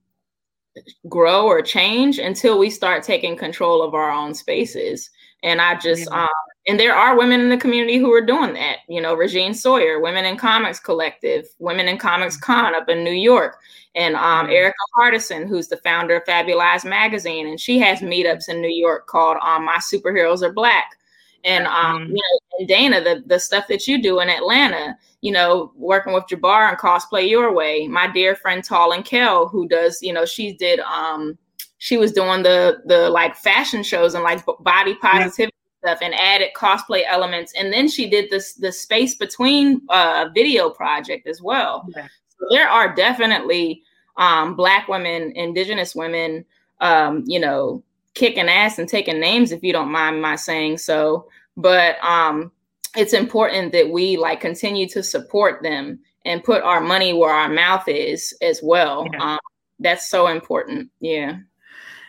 grow 1.08 1.46
or 1.46 1.62
change 1.62 2.18
until 2.18 2.58
we 2.58 2.68
start 2.68 3.02
taking 3.02 3.34
control 3.34 3.82
of 3.82 3.94
our 3.94 4.10
own 4.10 4.34
spaces. 4.34 5.08
And 5.42 5.60
i 5.60 5.78
just 5.78 6.06
um 6.10 6.28
and 6.68 6.80
there 6.80 6.94
are 6.94 7.16
women 7.16 7.40
in 7.40 7.48
the 7.48 7.56
community 7.56 7.96
who 7.98 8.12
are 8.12 8.24
doing 8.24 8.52
that 8.54 8.78
you 8.88 9.00
know 9.00 9.14
regine 9.14 9.54
sawyer 9.54 10.00
women 10.00 10.24
in 10.24 10.36
comics 10.36 10.80
collective 10.80 11.46
women 11.58 11.88
in 11.88 11.96
comics 11.98 12.36
mm-hmm. 12.36 12.52
con 12.52 12.74
up 12.74 12.88
in 12.88 13.04
new 13.04 13.12
york 13.12 13.58
and 13.96 14.14
um, 14.14 14.50
Erica 14.50 14.76
Hardison, 14.96 15.48
who's 15.48 15.68
the 15.68 15.78
founder 15.78 16.16
of 16.16 16.24
Fabulous 16.26 16.84
magazine, 16.84 17.46
and 17.46 17.58
she 17.58 17.78
has 17.78 18.00
meetups 18.00 18.48
in 18.48 18.60
New 18.60 18.68
York 18.68 19.06
called 19.06 19.38
um, 19.42 19.64
"My 19.64 19.78
Superheroes 19.78 20.42
Are 20.42 20.52
Black," 20.52 20.98
and 21.46 21.66
um, 21.66 22.02
mm-hmm. 22.02 22.16
you 22.16 22.22
know, 22.22 22.58
and 22.58 22.68
Dana, 22.68 23.00
the 23.02 23.22
the 23.26 23.38
stuff 23.38 23.66
that 23.68 23.86
you 23.86 24.02
do 24.02 24.20
in 24.20 24.28
Atlanta, 24.28 24.98
you 25.22 25.32
know, 25.32 25.72
working 25.76 26.12
with 26.12 26.24
Jabbar 26.24 26.68
and 26.68 26.76
cosplay 26.76 27.28
your 27.28 27.54
way. 27.54 27.86
My 27.86 28.08
dear 28.08 28.34
friend 28.34 28.62
Tall 28.62 28.92
and 28.92 29.04
Kel, 29.04 29.48
who 29.48 29.66
does, 29.68 30.02
you 30.02 30.12
know, 30.12 30.26
she 30.26 30.52
did 30.52 30.80
um, 30.80 31.38
she 31.78 31.96
was 31.96 32.12
doing 32.12 32.42
the 32.42 32.82
the 32.86 33.08
like 33.08 33.36
fashion 33.36 33.82
shows 33.82 34.14
and 34.14 34.24
like 34.24 34.44
body 34.60 34.96
positivity 34.96 35.54
yeah. 35.84 35.90
stuff 35.90 36.02
and 36.02 36.14
added 36.14 36.50
cosplay 36.56 37.04
elements, 37.06 37.54
and 37.56 37.72
then 37.72 37.88
she 37.88 38.10
did 38.10 38.28
this 38.28 38.54
the 38.54 38.72
space 38.72 39.14
between 39.14 39.80
uh 39.88 40.28
video 40.34 40.68
project 40.68 41.28
as 41.28 41.40
well. 41.40 41.86
Yeah. 41.96 42.08
So 42.38 42.46
there 42.50 42.68
are 42.68 42.94
definitely 42.94 43.82
um, 44.16 44.56
black 44.56 44.88
women, 44.88 45.32
indigenous 45.36 45.94
women, 45.94 46.44
um, 46.80 47.22
you 47.26 47.38
know, 47.38 47.82
kicking 48.14 48.48
ass 48.48 48.78
and 48.78 48.88
taking 48.88 49.20
names 49.20 49.52
if 49.52 49.62
you 49.62 49.72
don't 49.72 49.92
mind 49.92 50.20
my 50.20 50.34
saying 50.34 50.78
so 50.78 51.28
but 51.56 51.96
um 52.04 52.50
it's 52.96 53.12
important 53.12 53.72
that 53.72 53.88
we 53.88 54.16
like 54.16 54.40
continue 54.40 54.88
to 54.88 55.02
support 55.02 55.62
them 55.62 55.98
and 56.24 56.42
put 56.42 56.62
our 56.62 56.80
money 56.80 57.12
where 57.12 57.30
our 57.30 57.48
mouth 57.48 57.86
is 57.88 58.36
as 58.42 58.60
well 58.62 59.06
yeah. 59.12 59.34
um, 59.34 59.38
that's 59.78 60.08
so 60.08 60.28
important 60.28 60.90
yeah 61.00 61.38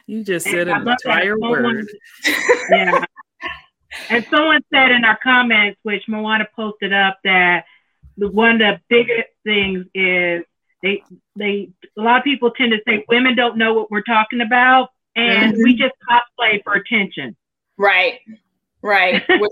you 0.05 0.23
just 0.23 0.45
said 0.45 0.67
an 0.67 0.87
entire 0.87 1.37
word 1.39 1.87
yeah 2.71 3.03
and 4.09 4.25
someone 4.29 4.61
said 4.73 4.91
in 4.91 5.03
our 5.03 5.17
comments 5.21 5.79
which 5.83 6.03
moana 6.07 6.47
posted 6.55 6.93
up 6.93 7.17
that 7.23 7.65
the 8.17 8.29
one 8.29 8.51
of 8.51 8.59
the 8.59 8.79
biggest 8.89 9.29
things 9.43 9.85
is 9.93 10.43
they 10.81 11.03
they 11.35 11.69
a 11.97 12.01
lot 12.01 12.17
of 12.17 12.23
people 12.23 12.51
tend 12.51 12.71
to 12.71 12.79
say 12.87 13.03
women 13.09 13.35
don't 13.35 13.57
know 13.57 13.73
what 13.73 13.91
we're 13.91 14.01
talking 14.01 14.41
about 14.41 14.89
and 15.17 15.53
mm-hmm. 15.53 15.63
we 15.63 15.75
just 15.75 15.93
cosplay 16.09 16.63
for 16.63 16.73
attention. 16.73 17.35
Right, 17.77 18.19
right. 18.87 19.23
which, 19.29 19.51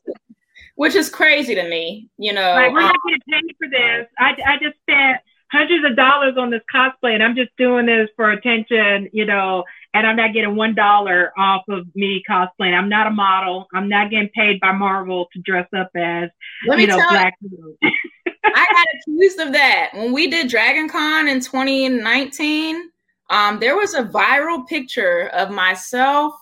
which, 0.75 0.95
is 0.95 1.09
crazy 1.09 1.55
to 1.55 1.67
me, 1.67 2.09
you 2.17 2.33
know. 2.33 2.53
Like, 2.53 2.71
we're 2.71 2.79
um, 2.79 2.85
not 2.85 2.95
getting 3.07 3.21
paid 3.29 3.55
for 3.57 3.69
this. 3.69 4.07
I, 4.17 4.35
I 4.45 4.57
just 4.61 4.77
spent 4.81 5.19
hundreds 5.51 5.85
of 5.85 5.95
dollars 5.95 6.35
on 6.37 6.49
this 6.49 6.61
cosplay 6.73 7.13
and 7.13 7.23
I'm 7.23 7.35
just 7.35 7.51
doing 7.57 7.85
this 7.85 8.09
for 8.15 8.31
attention, 8.31 9.09
you 9.13 9.25
know, 9.25 9.63
and 9.93 10.05
I'm 10.05 10.15
not 10.15 10.33
getting 10.33 10.55
one 10.55 10.75
dollar 10.75 11.31
off 11.37 11.63
of 11.69 11.85
me 11.95 12.23
cosplaying. 12.29 12.73
I'm 12.73 12.89
not 12.89 13.07
a 13.07 13.11
model. 13.11 13.67
I'm 13.73 13.87
not 13.87 14.09
getting 14.09 14.29
paid 14.29 14.59
by 14.59 14.71
Marvel 14.71 15.27
to 15.33 15.41
dress 15.41 15.67
up 15.77 15.91
as, 15.95 16.29
Let 16.67 16.79
you 16.79 16.87
know, 16.87 16.97
black. 17.09 17.35
I 17.83 18.65
got 18.71 18.85
accused 18.95 19.39
of 19.39 19.53
that 19.53 19.91
when 19.93 20.13
we 20.13 20.27
did 20.27 20.49
Dragon 20.49 20.89
Con 20.89 21.27
in 21.27 21.39
2019 21.39 22.91
um, 23.29 23.59
there 23.59 23.75
was 23.75 23.93
a 23.93 24.03
viral 24.03 24.67
picture 24.67 25.29
of 25.33 25.49
myself, 25.49 26.33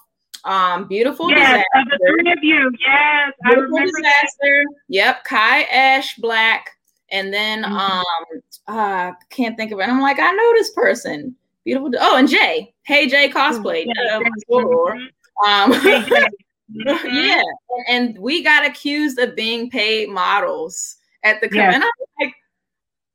um, 0.45 0.87
beautiful 0.87 1.29
yes, 1.29 1.63
disaster. 1.73 1.97
the 1.97 1.99
three 2.07 2.31
of 2.31 2.39
you, 2.41 2.71
yes, 2.79 3.33
beautiful 3.43 3.79
disaster. 3.79 4.01
That. 4.41 4.75
Yep, 4.89 5.23
Kai 5.23 5.61
Ash 5.63 6.15
Black, 6.17 6.71
and 7.11 7.33
then 7.33 7.63
mm-hmm. 7.63 7.73
um, 7.75 8.41
uh, 8.67 9.11
can't 9.29 9.55
think 9.55 9.71
of 9.71 9.79
it. 9.79 9.87
I'm 9.87 10.01
like, 10.01 10.19
I 10.19 10.31
know 10.31 10.53
this 10.53 10.71
person. 10.71 11.35
Beautiful. 11.63 11.91
Oh, 11.99 12.17
and 12.17 12.27
Jay. 12.27 12.73
Hey 12.83 13.07
Jay 13.07 13.29
cosplay. 13.29 13.85
Mm-hmm. 13.87 15.47
Um, 15.47 15.71
yeah, 17.13 17.41
and 17.89 18.17
we 18.19 18.43
got 18.43 18.65
accused 18.65 19.19
of 19.19 19.35
being 19.35 19.69
paid 19.69 20.09
models 20.09 20.97
at 21.23 21.39
the 21.41 21.49
yes. 21.51 21.73
and 21.73 21.83
I'm 21.83 21.89
like, 22.19 22.35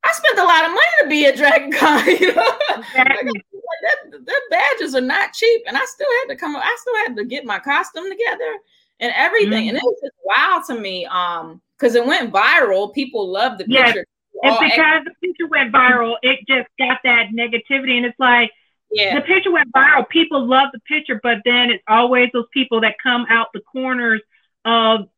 I 0.09 0.13
spent 0.13 0.39
a 0.39 0.45
lot 0.45 0.65
of 0.65 0.71
money 0.71 0.95
to 1.03 1.09
be 1.09 1.27
at 1.27 1.37
Dragon 1.37 1.73
Con. 1.73 2.05
You 2.21 2.35
know? 2.35 2.59
Exactly 2.79 3.43
that, 3.83 4.25
that 4.25 4.41
badges 4.51 4.95
are 4.95 5.01
not 5.01 5.33
cheap. 5.33 5.63
And 5.67 5.77
I 5.77 5.85
still 5.85 6.07
had 6.21 6.33
to 6.33 6.37
come 6.37 6.57
up, 6.57 6.63
I 6.65 6.77
still 6.81 6.97
had 6.97 7.17
to 7.17 7.25
get 7.25 7.45
my 7.45 7.59
costume 7.59 8.11
together 8.11 8.59
and 9.01 9.13
everything. 9.17 9.67
Mm-hmm. 9.67 9.69
And 9.69 9.77
it 9.77 9.83
was 9.83 10.01
just 10.03 10.15
wild 10.25 10.65
to 10.67 10.79
me. 10.79 11.07
Um, 11.07 11.61
because 11.79 11.95
it 11.95 12.05
went 12.05 12.33
viral. 12.33 12.93
People 12.93 13.29
loved 13.29 13.61
the 13.61 13.65
yes. 13.69 13.93
picture. 13.93 14.07
And 14.43 14.57
because 14.59 15.05
the 15.05 15.29
picture 15.29 15.47
went 15.47 15.73
viral, 15.73 16.17
it 16.23 16.41
just 16.49 16.69
got 16.77 16.99
that 17.05 17.27
negativity. 17.33 17.97
And 17.97 18.05
it's 18.05 18.19
like, 18.19 18.51
yeah. 18.91 19.15
the 19.15 19.21
picture 19.21 19.53
went 19.53 19.73
viral. 19.73 20.09
People 20.09 20.45
love 20.45 20.71
the 20.73 20.81
picture, 20.81 21.21
but 21.23 21.39
then 21.45 21.71
it's 21.71 21.83
always 21.87 22.31
those 22.33 22.47
people 22.53 22.81
that 22.81 22.97
come 23.01 23.27
out 23.29 23.49
the 23.53 23.61
corners 23.61 24.21
of 24.65 25.09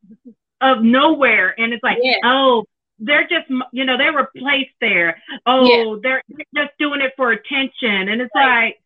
of 0.59 0.83
nowhere, 0.83 1.59
and 1.59 1.73
it's 1.73 1.81
like, 1.81 1.97
yeah. 2.03 2.17
oh, 2.23 2.65
they're 3.01 3.27
just 3.27 3.49
you 3.73 3.83
know 3.83 3.97
they 3.97 4.11
were 4.11 4.29
placed 4.37 4.73
there 4.79 5.21
oh 5.45 5.65
yeah. 5.65 5.95
they're, 6.01 6.23
they're 6.29 6.65
just 6.65 6.77
doing 6.79 7.01
it 7.01 7.11
for 7.17 7.31
attention 7.31 8.07
and 8.09 8.21
it's 8.21 8.31
right. 8.35 8.63
like 8.65 8.81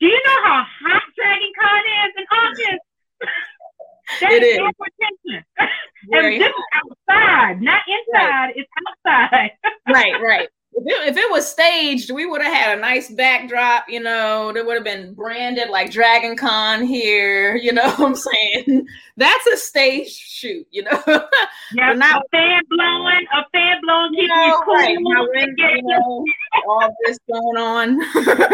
do 0.00 0.06
you 0.06 0.20
know 0.24 0.42
how 0.44 0.64
hot 0.82 1.02
dragon 1.16 1.52
con 1.60 1.80
is 2.06 2.12
in 2.16 2.24
august 2.38 2.84
that 4.20 4.32
it 4.32 4.42
is, 4.42 4.58
is. 4.58 4.70
for 4.76 4.86
attention 4.86 5.44
Very 6.10 6.36
and 6.36 6.44
this 6.44 6.52
hot. 6.56 6.82
is 6.86 6.96
outside 7.08 7.62
not 7.62 7.82
inside 7.88 8.30
right. 8.30 8.54
it's 8.56 8.70
outside 8.88 9.50
right 9.92 10.22
right 10.22 10.48
if 10.72 10.86
it, 10.86 11.08
if 11.08 11.16
it 11.16 11.30
was 11.30 11.50
staged, 11.50 12.10
we 12.10 12.26
would 12.26 12.42
have 12.42 12.52
had 12.52 12.78
a 12.78 12.80
nice 12.80 13.10
backdrop, 13.10 13.88
you 13.88 14.00
know, 14.00 14.52
there 14.52 14.64
would 14.64 14.76
have 14.76 14.84
been 14.84 15.14
branded 15.14 15.68
like 15.68 15.90
Dragon 15.90 16.36
Con 16.36 16.84
here, 16.84 17.56
you 17.62 17.72
know 17.72 17.88
what 17.90 18.00
I'm 18.00 18.14
saying? 18.14 18.86
That's 19.16 19.46
a 19.46 19.56
stage 19.56 20.10
shoot, 20.10 20.66
you 20.70 20.84
know. 20.84 21.02
Yeah, 21.72 21.92
not, 21.92 22.24
a 22.24 22.28
fan 22.32 22.62
blowing, 22.68 23.26
a 23.32 23.44
fan 23.52 23.76
blowing, 23.82 24.10
you 24.14 24.26
know, 24.26 24.60
cool. 24.64 24.74
right, 24.74 24.98
you 24.98 25.82
know, 25.84 26.24
all 26.66 26.96
this 27.06 27.16
going 27.30 27.56
on. 27.58 28.00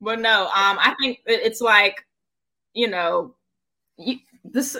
but 0.00 0.18
no, 0.18 0.46
um, 0.46 0.76
I 0.80 0.96
think 1.00 1.20
it's 1.24 1.60
like, 1.60 2.04
you 2.72 2.88
know, 2.88 3.36
you, 3.96 4.18
this 4.42 4.76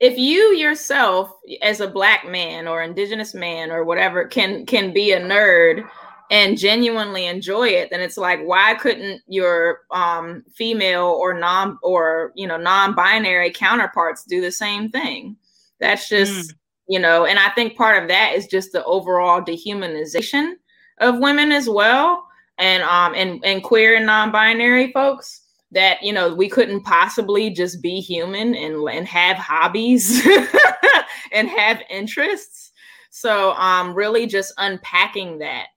if 0.00 0.18
you 0.18 0.54
yourself 0.54 1.30
as 1.62 1.80
a 1.80 1.88
black 1.88 2.26
man 2.26 2.68
or 2.68 2.82
indigenous 2.82 3.34
man 3.34 3.70
or 3.70 3.84
whatever 3.84 4.26
can 4.26 4.66
can 4.66 4.92
be 4.92 5.12
a 5.12 5.20
nerd 5.20 5.88
and 6.30 6.58
genuinely 6.58 7.26
enjoy 7.26 7.68
it 7.68 7.88
then 7.90 8.00
it's 8.00 8.16
like 8.16 8.40
why 8.42 8.74
couldn't 8.74 9.22
your 9.28 9.80
um 9.92 10.42
female 10.54 11.06
or 11.06 11.32
non 11.32 11.78
or 11.82 12.32
you 12.34 12.46
know 12.46 12.56
non-binary 12.56 13.50
counterparts 13.50 14.24
do 14.24 14.40
the 14.40 14.52
same 14.52 14.90
thing 14.90 15.36
that's 15.80 16.08
just 16.08 16.50
mm. 16.50 16.54
you 16.88 16.98
know, 16.98 17.26
and 17.26 17.38
I 17.38 17.50
think 17.50 17.76
part 17.76 18.02
of 18.02 18.08
that 18.08 18.32
is 18.34 18.46
just 18.46 18.72
the 18.72 18.84
overall 18.84 19.42
dehumanization 19.42 20.54
of 20.98 21.18
women 21.18 21.52
as 21.52 21.68
well, 21.68 22.26
and 22.58 22.82
um, 22.82 23.14
and 23.14 23.44
and 23.44 23.62
queer 23.62 23.96
and 23.96 24.06
non-binary 24.06 24.92
folks 24.92 25.42
that 25.72 26.02
you 26.02 26.12
know 26.12 26.34
we 26.34 26.48
couldn't 26.48 26.82
possibly 26.82 27.50
just 27.50 27.82
be 27.82 28.00
human 28.00 28.54
and 28.54 28.76
and 28.88 29.06
have 29.06 29.36
hobbies 29.36 30.26
and 31.32 31.48
have 31.48 31.82
interests. 31.90 32.72
So 33.10 33.52
um, 33.52 33.94
really 33.94 34.26
just 34.26 34.52
unpacking 34.58 35.38
that 35.38 35.68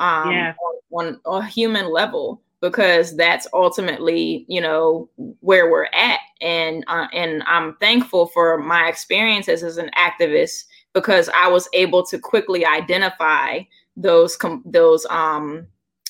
um, 0.00 0.32
yeah. 0.32 0.54
on, 0.90 1.20
on 1.24 1.42
a 1.42 1.46
human 1.46 1.92
level 1.92 2.42
because 2.60 3.16
that's 3.16 3.46
ultimately 3.52 4.44
you 4.48 4.60
know 4.60 5.08
where 5.40 5.70
we're 5.70 5.88
at 5.92 6.20
and 6.40 6.84
uh, 6.88 7.06
and 7.12 7.42
I'm 7.46 7.76
thankful 7.76 8.26
for 8.26 8.58
my 8.58 8.88
experiences 8.88 9.62
as 9.62 9.78
an 9.78 9.90
activist 9.96 10.64
because 10.94 11.28
I 11.34 11.48
was 11.48 11.68
able 11.72 12.04
to 12.06 12.18
quickly 12.18 12.64
identify 12.64 13.60
those 13.96 14.36
com- 14.36 14.64
those 14.66 15.06
um 15.10 15.66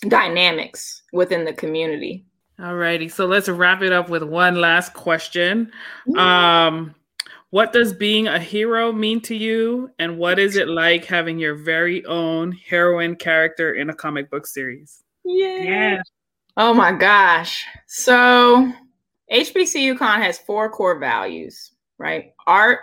dynamics 0.07 1.03
within 1.13 1.45
the 1.45 1.53
community. 1.53 2.25
All 2.61 2.75
righty. 2.75 3.09
So 3.09 3.27
let's 3.27 3.49
wrap 3.49 3.83
it 3.83 3.93
up 3.93 4.09
with 4.09 4.23
one 4.23 4.61
last 4.61 4.95
question. 4.95 5.73
Um 6.17 6.95
what 7.51 7.73
does 7.73 7.95
being 7.95 8.29
a 8.29 8.39
hero 8.39 8.93
mean 8.93 9.23
to 9.23 9.35
you 9.35 9.91
and 9.99 10.19
what 10.19 10.39
is 10.39 10.57
it 10.57 10.69
like 10.69 11.07
having 11.07 11.39
your 11.39 11.55
very 11.55 12.05
own 12.05 12.53
heroine 12.53 13.17
character 13.17 13.73
in 13.75 13.89
a 13.89 13.95
comic 13.95 14.31
book 14.31 14.47
series? 14.47 15.03
Yeah. 15.25 15.63
yeah. 15.63 16.03
Oh 16.59 16.75
my 16.75 16.93
gosh. 16.93 17.65
So 17.87 18.71
HBCU 19.33 19.97
Con 19.97 20.21
has 20.21 20.39
four 20.39 20.69
core 20.71 20.99
values, 20.99 21.73
right? 21.99 22.33
Art, 22.47 22.81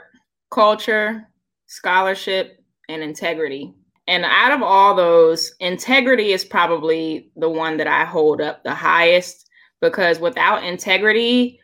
culture, 0.49 1.27
scholarship, 1.67 2.63
and 2.89 3.03
integrity. 3.03 3.73
And 4.07 4.23
out 4.23 4.51
of 4.51 4.61
all 4.61 4.95
those, 4.95 5.53
integrity 5.59 6.31
is 6.31 6.45
probably 6.45 7.31
the 7.35 7.49
one 7.49 7.77
that 7.77 7.87
I 7.87 8.05
hold 8.05 8.41
up 8.41 8.63
the 8.63 8.73
highest 8.73 9.44
because 9.81 10.19
without 10.19 10.63
integrity, 10.63 11.59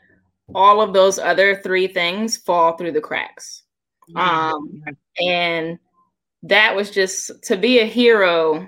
all 0.54 0.82
of 0.82 0.94
those 0.94 1.18
other 1.20 1.62
three 1.62 1.88
things 1.88 2.38
fall 2.38 2.78
through 2.78 2.92
the 2.92 3.02
cracks. 3.02 3.64
Um, 4.16 4.84
and 5.20 5.80
that 6.44 6.76
was 6.76 6.92
just 6.92 7.32
to 7.44 7.56
be 7.56 7.80
a 7.80 7.86
hero 7.86 8.68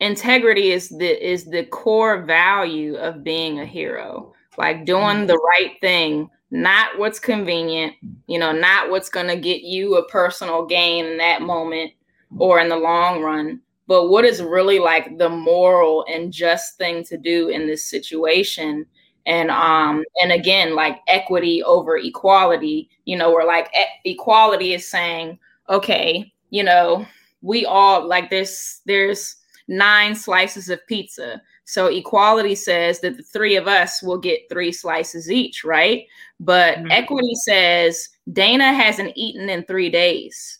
integrity 0.00 0.70
is 0.70 0.88
the 0.88 1.30
is 1.30 1.44
the 1.44 1.64
core 1.66 2.22
value 2.22 2.96
of 2.96 3.22
being 3.22 3.60
a 3.60 3.66
hero 3.66 4.32
like 4.56 4.86
doing 4.86 5.02
mm-hmm. 5.02 5.26
the 5.26 5.36
right 5.36 5.76
thing 5.80 6.28
not 6.50 6.98
what's 6.98 7.20
convenient 7.20 7.94
you 8.26 8.38
know 8.38 8.52
not 8.52 8.90
what's 8.90 9.10
going 9.10 9.26
to 9.26 9.36
get 9.36 9.62
you 9.62 9.96
a 9.96 10.08
personal 10.08 10.64
gain 10.64 11.04
in 11.04 11.18
that 11.18 11.42
moment 11.42 11.92
or 12.38 12.60
in 12.60 12.68
the 12.68 12.76
long 12.76 13.22
run 13.22 13.60
but 13.90 14.08
what 14.08 14.24
is 14.24 14.40
really 14.40 14.78
like 14.78 15.18
the 15.18 15.28
moral 15.28 16.06
and 16.08 16.32
just 16.32 16.78
thing 16.78 17.02
to 17.02 17.18
do 17.18 17.48
in 17.48 17.66
this 17.66 17.84
situation 17.84 18.86
and 19.26 19.50
um 19.50 20.04
and 20.22 20.30
again 20.30 20.76
like 20.76 21.00
equity 21.08 21.60
over 21.64 21.98
equality 21.98 22.88
you 23.04 23.16
know 23.16 23.30
where 23.30 23.44
like 23.46 23.68
e- 23.76 24.12
equality 24.12 24.74
is 24.74 24.88
saying 24.88 25.36
okay 25.68 26.32
you 26.50 26.62
know 26.62 27.04
we 27.42 27.66
all 27.66 28.06
like 28.06 28.30
this 28.30 28.80
there's 28.86 29.36
nine 29.70 30.14
slices 30.14 30.68
of 30.68 30.86
pizza. 30.86 31.40
So 31.64 31.86
equality 31.86 32.56
says 32.56 33.00
that 33.00 33.16
the 33.16 33.22
three 33.22 33.56
of 33.56 33.68
us 33.68 34.02
will 34.02 34.18
get 34.18 34.48
three 34.50 34.72
slices 34.72 35.30
each, 35.30 35.64
right? 35.64 36.04
But 36.40 36.78
mm-hmm. 36.78 36.90
equity 36.90 37.34
says 37.36 38.08
Dana 38.32 38.72
hasn't 38.72 39.12
eaten 39.14 39.48
in 39.48 39.64
three 39.64 39.88
days. 39.88 40.58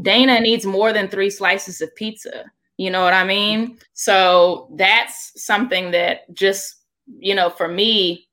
Dana 0.00 0.40
needs 0.40 0.64
more 0.64 0.92
than 0.92 1.08
three 1.08 1.30
slices 1.30 1.80
of 1.80 1.94
pizza. 1.96 2.44
You 2.78 2.90
know 2.90 3.02
what 3.02 3.14
I 3.14 3.24
mean? 3.24 3.78
So 3.92 4.68
that's 4.76 5.32
something 5.44 5.90
that 5.90 6.32
just, 6.34 6.76
you 7.18 7.34
know, 7.34 7.50
for 7.50 7.68
me, 7.68 8.28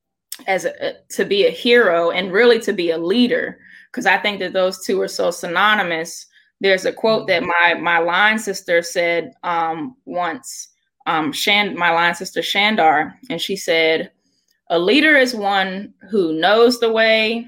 as 0.47 0.63
a, 0.63 0.95
to 1.09 1.25
be 1.25 1.45
a 1.45 1.51
hero 1.51 2.11
and 2.11 2.31
really 2.31 2.59
to 2.61 2.71
be 2.71 2.91
a 2.91 2.97
leader, 2.97 3.59
because 3.91 4.05
I 4.05 4.17
think 4.17 4.39
that 4.39 4.53
those 4.53 4.85
two 4.85 5.01
are 5.01 5.07
so 5.09 5.31
synonymous 5.31 6.25
there's 6.61 6.85
a 6.85 6.91
quote 6.91 7.27
that 7.27 7.43
my 7.43 7.75
my 7.79 7.99
line 7.99 8.39
sister 8.39 8.81
said 8.81 9.33
um, 9.43 9.95
once. 10.05 10.69
Um, 11.05 11.31
Shand, 11.31 11.75
my 11.75 11.89
line 11.91 12.13
sister 12.13 12.41
Shandar, 12.41 13.13
and 13.29 13.41
she 13.41 13.55
said, 13.55 14.11
"A 14.69 14.77
leader 14.77 15.15
is 15.15 15.33
one 15.33 15.93
who 16.09 16.33
knows 16.33 16.79
the 16.79 16.91
way, 16.91 17.47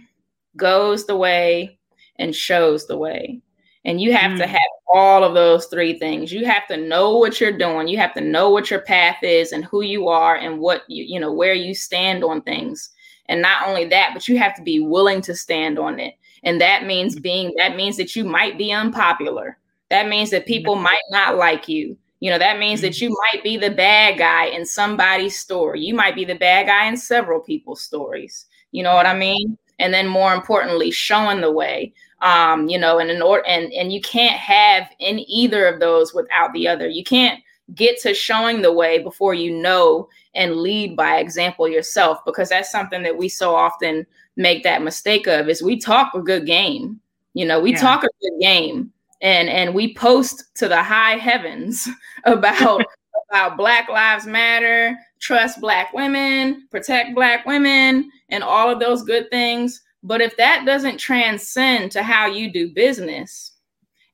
goes 0.55 1.05
the 1.05 1.17
way, 1.17 1.77
and 2.17 2.35
shows 2.35 2.87
the 2.87 2.97
way." 2.97 3.41
And 3.83 3.99
you 3.99 4.13
have 4.13 4.31
mm. 4.31 4.37
to 4.37 4.47
have 4.47 4.61
all 4.93 5.23
of 5.23 5.33
those 5.33 5.65
three 5.65 5.97
things. 5.97 6.31
You 6.31 6.45
have 6.45 6.67
to 6.67 6.77
know 6.77 7.17
what 7.17 7.41
you're 7.41 7.57
doing. 7.57 7.87
You 7.87 7.97
have 7.97 8.13
to 8.13 8.21
know 8.21 8.49
what 8.49 8.69
your 8.69 8.81
path 8.81 9.17
is 9.23 9.51
and 9.51 9.65
who 9.65 9.81
you 9.81 10.07
are 10.07 10.35
and 10.35 10.59
what 10.59 10.83
you 10.87 11.03
you 11.03 11.19
know 11.19 11.31
where 11.31 11.53
you 11.53 11.73
stand 11.73 12.23
on 12.23 12.41
things. 12.41 12.89
And 13.27 13.41
not 13.41 13.67
only 13.67 13.85
that, 13.85 14.11
but 14.13 14.27
you 14.27 14.37
have 14.37 14.55
to 14.55 14.61
be 14.61 14.79
willing 14.79 15.21
to 15.21 15.33
stand 15.33 15.79
on 15.79 15.99
it 15.99 16.15
and 16.43 16.59
that 16.59 16.85
means 16.85 17.19
being 17.19 17.53
that 17.57 17.75
means 17.75 17.97
that 17.97 18.15
you 18.15 18.23
might 18.23 18.57
be 18.57 18.71
unpopular 18.71 19.57
that 19.89 20.07
means 20.07 20.29
that 20.29 20.45
people 20.45 20.75
might 20.75 20.97
not 21.09 21.35
like 21.35 21.67
you 21.67 21.97
you 22.19 22.29
know 22.29 22.39
that 22.39 22.59
means 22.59 22.81
that 22.81 22.93
mm-hmm. 22.93 23.05
you 23.05 23.17
might 23.31 23.43
be 23.43 23.57
the 23.57 23.69
bad 23.69 24.17
guy 24.17 24.45
in 24.45 24.65
somebody's 24.65 25.37
story 25.37 25.81
you 25.81 25.93
might 25.93 26.15
be 26.15 26.25
the 26.25 26.35
bad 26.35 26.67
guy 26.67 26.85
in 26.85 26.97
several 26.97 27.39
people's 27.39 27.81
stories 27.81 28.45
you 28.71 28.83
know 28.83 28.95
what 28.95 29.05
i 29.05 29.17
mean 29.17 29.57
and 29.79 29.93
then 29.93 30.07
more 30.07 30.33
importantly 30.33 30.91
showing 30.91 31.41
the 31.41 31.51
way 31.51 31.93
um 32.21 32.67
you 32.69 32.77
know 32.77 32.99
and 32.99 33.09
in 33.09 33.21
order 33.21 33.45
and 33.45 33.71
and 33.73 33.91
you 33.91 34.01
can't 34.01 34.37
have 34.37 34.89
in 34.99 35.19
either 35.29 35.67
of 35.67 35.79
those 35.79 36.13
without 36.13 36.53
the 36.53 36.67
other. 36.67 36.87
You 36.87 37.03
can't 37.03 37.41
get 37.73 37.99
to 38.01 38.13
showing 38.13 38.61
the 38.61 38.71
way 38.71 38.99
before 38.99 39.33
you 39.33 39.51
know 39.51 40.09
and 40.35 40.57
lead 40.57 40.95
by 40.95 41.17
example 41.17 41.67
yourself 41.67 42.19
because 42.25 42.49
that's 42.49 42.71
something 42.71 43.03
that 43.03 43.17
we 43.17 43.29
so 43.29 43.55
often 43.55 44.05
make 44.35 44.63
that 44.63 44.81
mistake 44.81 45.27
of 45.27 45.49
is 45.49 45.61
we 45.61 45.77
talk 45.77 46.13
a 46.13 46.21
good 46.21 46.45
game. 46.45 46.99
You 47.33 47.45
know 47.45 47.59
we 47.59 47.71
yeah. 47.71 47.81
talk 47.81 48.03
a 48.03 48.09
good 48.21 48.39
game 48.39 48.91
and 49.21 49.49
and 49.49 49.73
we 49.73 49.93
post 49.93 50.53
to 50.55 50.67
the 50.67 50.81
high 50.81 51.15
heavens 51.15 51.87
about 52.25 52.83
about 53.29 53.57
black 53.57 53.87
lives 53.89 54.25
matter 54.25 54.97
trust 55.21 55.61
black 55.61 55.93
women 55.93 56.67
protect 56.71 57.15
black 57.15 57.45
women 57.45 58.09
and 58.29 58.43
all 58.43 58.69
of 58.69 58.79
those 58.79 59.03
good 59.03 59.29
things 59.29 59.81
but 60.03 60.21
if 60.21 60.35
that 60.37 60.65
doesn't 60.65 60.97
transcend 60.97 61.91
to 61.91 62.03
how 62.03 62.25
you 62.25 62.51
do 62.51 62.71
business 62.71 63.53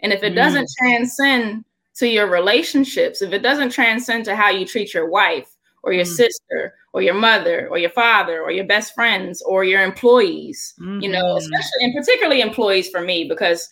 and 0.01 0.11
if 0.11 0.23
it 0.23 0.33
mm. 0.33 0.35
doesn't 0.35 0.67
transcend 0.79 1.63
to 1.95 2.07
your 2.07 2.27
relationships 2.27 3.21
if 3.21 3.33
it 3.33 3.41
doesn't 3.41 3.69
transcend 3.69 4.25
to 4.25 4.35
how 4.35 4.49
you 4.49 4.65
treat 4.65 4.93
your 4.93 5.09
wife 5.09 5.55
or 5.83 5.93
your 5.93 6.05
mm. 6.05 6.15
sister 6.15 6.73
or 6.93 7.01
your 7.01 7.13
mother 7.13 7.67
or 7.69 7.77
your 7.77 7.89
father 7.91 8.41
or 8.41 8.51
your 8.51 8.65
best 8.65 8.93
friends 8.95 9.41
or 9.43 9.63
your 9.63 9.83
employees 9.83 10.73
mm-hmm. 10.79 10.99
you 10.99 11.09
know 11.09 11.23
mm-hmm. 11.23 11.37
especially 11.37 11.83
and 11.83 11.93
particularly 11.95 12.41
employees 12.41 12.89
for 12.89 13.01
me 13.01 13.27
because 13.27 13.69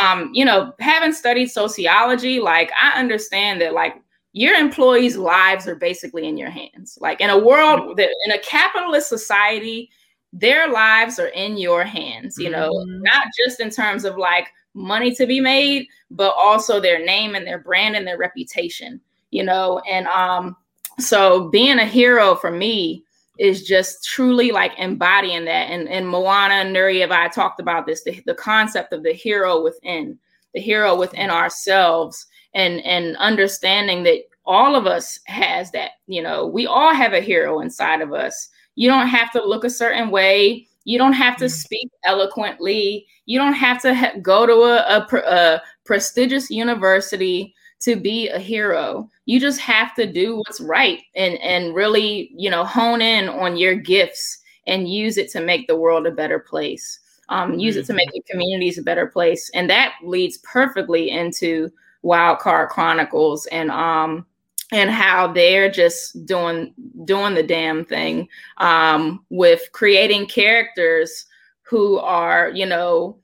um 0.00 0.30
you 0.32 0.44
know 0.44 0.72
having 0.80 1.12
studied 1.12 1.48
sociology 1.48 2.40
like 2.40 2.70
i 2.80 2.98
understand 2.98 3.60
that 3.60 3.74
like 3.74 3.96
your 4.32 4.54
employees 4.54 5.18
lives 5.18 5.68
are 5.68 5.74
basically 5.74 6.26
in 6.26 6.38
your 6.38 6.50
hands 6.50 6.96
like 7.00 7.20
in 7.20 7.30
a 7.30 7.38
world 7.38 7.80
mm-hmm. 7.80 7.94
that 7.94 8.08
in 8.24 8.32
a 8.32 8.38
capitalist 8.38 9.08
society 9.08 9.90
their 10.32 10.70
lives 10.70 11.18
are 11.18 11.28
in 11.28 11.58
your 11.58 11.84
hands 11.84 12.38
you 12.38 12.50
know 12.50 12.70
mm-hmm. 12.70 13.02
not 13.02 13.26
just 13.44 13.60
in 13.60 13.70
terms 13.70 14.04
of 14.04 14.16
like 14.16 14.48
money 14.74 15.14
to 15.14 15.26
be 15.26 15.40
made 15.40 15.86
but 16.10 16.34
also 16.38 16.80
their 16.80 17.04
name 17.04 17.34
and 17.34 17.46
their 17.46 17.58
brand 17.58 17.94
and 17.94 18.06
their 18.06 18.18
reputation 18.18 19.00
you 19.30 19.42
know 19.42 19.80
and 19.90 20.06
um 20.06 20.56
so 20.98 21.48
being 21.48 21.78
a 21.78 21.86
hero 21.86 22.34
for 22.34 22.50
me 22.50 23.04
is 23.38 23.64
just 23.64 24.04
truly 24.04 24.50
like 24.50 24.72
embodying 24.78 25.44
that. 25.46 25.70
And, 25.70 25.88
and 25.88 26.08
Moana 26.08 26.54
and 26.54 26.74
Nuri 26.74 27.02
and 27.02 27.12
I 27.12 27.28
talked 27.28 27.60
about 27.60 27.86
this, 27.86 28.04
the, 28.04 28.22
the 28.26 28.34
concept 28.34 28.92
of 28.92 29.02
the 29.02 29.12
hero 29.12 29.62
within, 29.62 30.18
the 30.54 30.60
hero 30.60 30.96
within 30.96 31.30
ourselves 31.30 32.26
and, 32.54 32.80
and 32.82 33.16
understanding 33.16 34.02
that 34.04 34.22
all 34.44 34.76
of 34.76 34.86
us 34.86 35.18
has 35.24 35.70
that, 35.70 35.92
you 36.06 36.22
know, 36.22 36.46
we 36.46 36.66
all 36.66 36.92
have 36.92 37.14
a 37.14 37.20
hero 37.20 37.60
inside 37.60 38.00
of 38.00 38.12
us. 38.12 38.48
You 38.74 38.88
don't 38.88 39.08
have 39.08 39.30
to 39.32 39.44
look 39.44 39.64
a 39.64 39.70
certain 39.70 40.10
way. 40.10 40.66
You 40.84 40.98
don't 40.98 41.12
have 41.12 41.36
to 41.38 41.44
mm-hmm. 41.44 41.52
speak 41.52 41.90
eloquently. 42.04 43.06
You 43.26 43.38
don't 43.38 43.52
have 43.54 43.80
to 43.82 43.94
ha- 43.94 44.14
go 44.20 44.46
to 44.46 44.52
a, 44.52 44.98
a, 44.98 45.16
a 45.16 45.62
prestigious 45.84 46.50
university 46.50 47.54
to 47.80 47.96
be 47.96 48.28
a 48.28 48.38
hero. 48.38 49.08
You 49.26 49.40
just 49.40 49.60
have 49.60 49.94
to 49.96 50.10
do 50.10 50.36
what's 50.36 50.60
right 50.60 51.00
and 51.14 51.38
and 51.38 51.74
really, 51.74 52.30
you 52.34 52.50
know, 52.50 52.64
hone 52.64 53.00
in 53.00 53.28
on 53.28 53.56
your 53.56 53.74
gifts 53.74 54.38
and 54.66 54.88
use 54.88 55.18
it 55.18 55.30
to 55.32 55.40
make 55.40 55.66
the 55.66 55.76
world 55.76 56.06
a 56.06 56.12
better 56.12 56.38
place. 56.38 57.00
Um, 57.28 57.58
use 57.58 57.76
it 57.76 57.86
to 57.86 57.94
make 57.94 58.10
your 58.12 58.24
communities 58.28 58.78
a 58.78 58.82
better 58.82 59.06
place, 59.06 59.50
and 59.54 59.70
that 59.70 59.94
leads 60.02 60.38
perfectly 60.38 61.10
into 61.10 61.70
Wildcard 62.04 62.68
Chronicles 62.68 63.46
and 63.46 63.70
um 63.70 64.26
and 64.72 64.90
how 64.90 65.30
they're 65.30 65.70
just 65.70 66.24
doing 66.26 66.74
doing 67.04 67.34
the 67.34 67.42
damn 67.42 67.84
thing 67.84 68.28
um, 68.56 69.24
with 69.30 69.62
creating 69.72 70.26
characters 70.26 71.26
who 71.62 71.98
are, 71.98 72.50
you 72.50 72.66
know, 72.66 73.18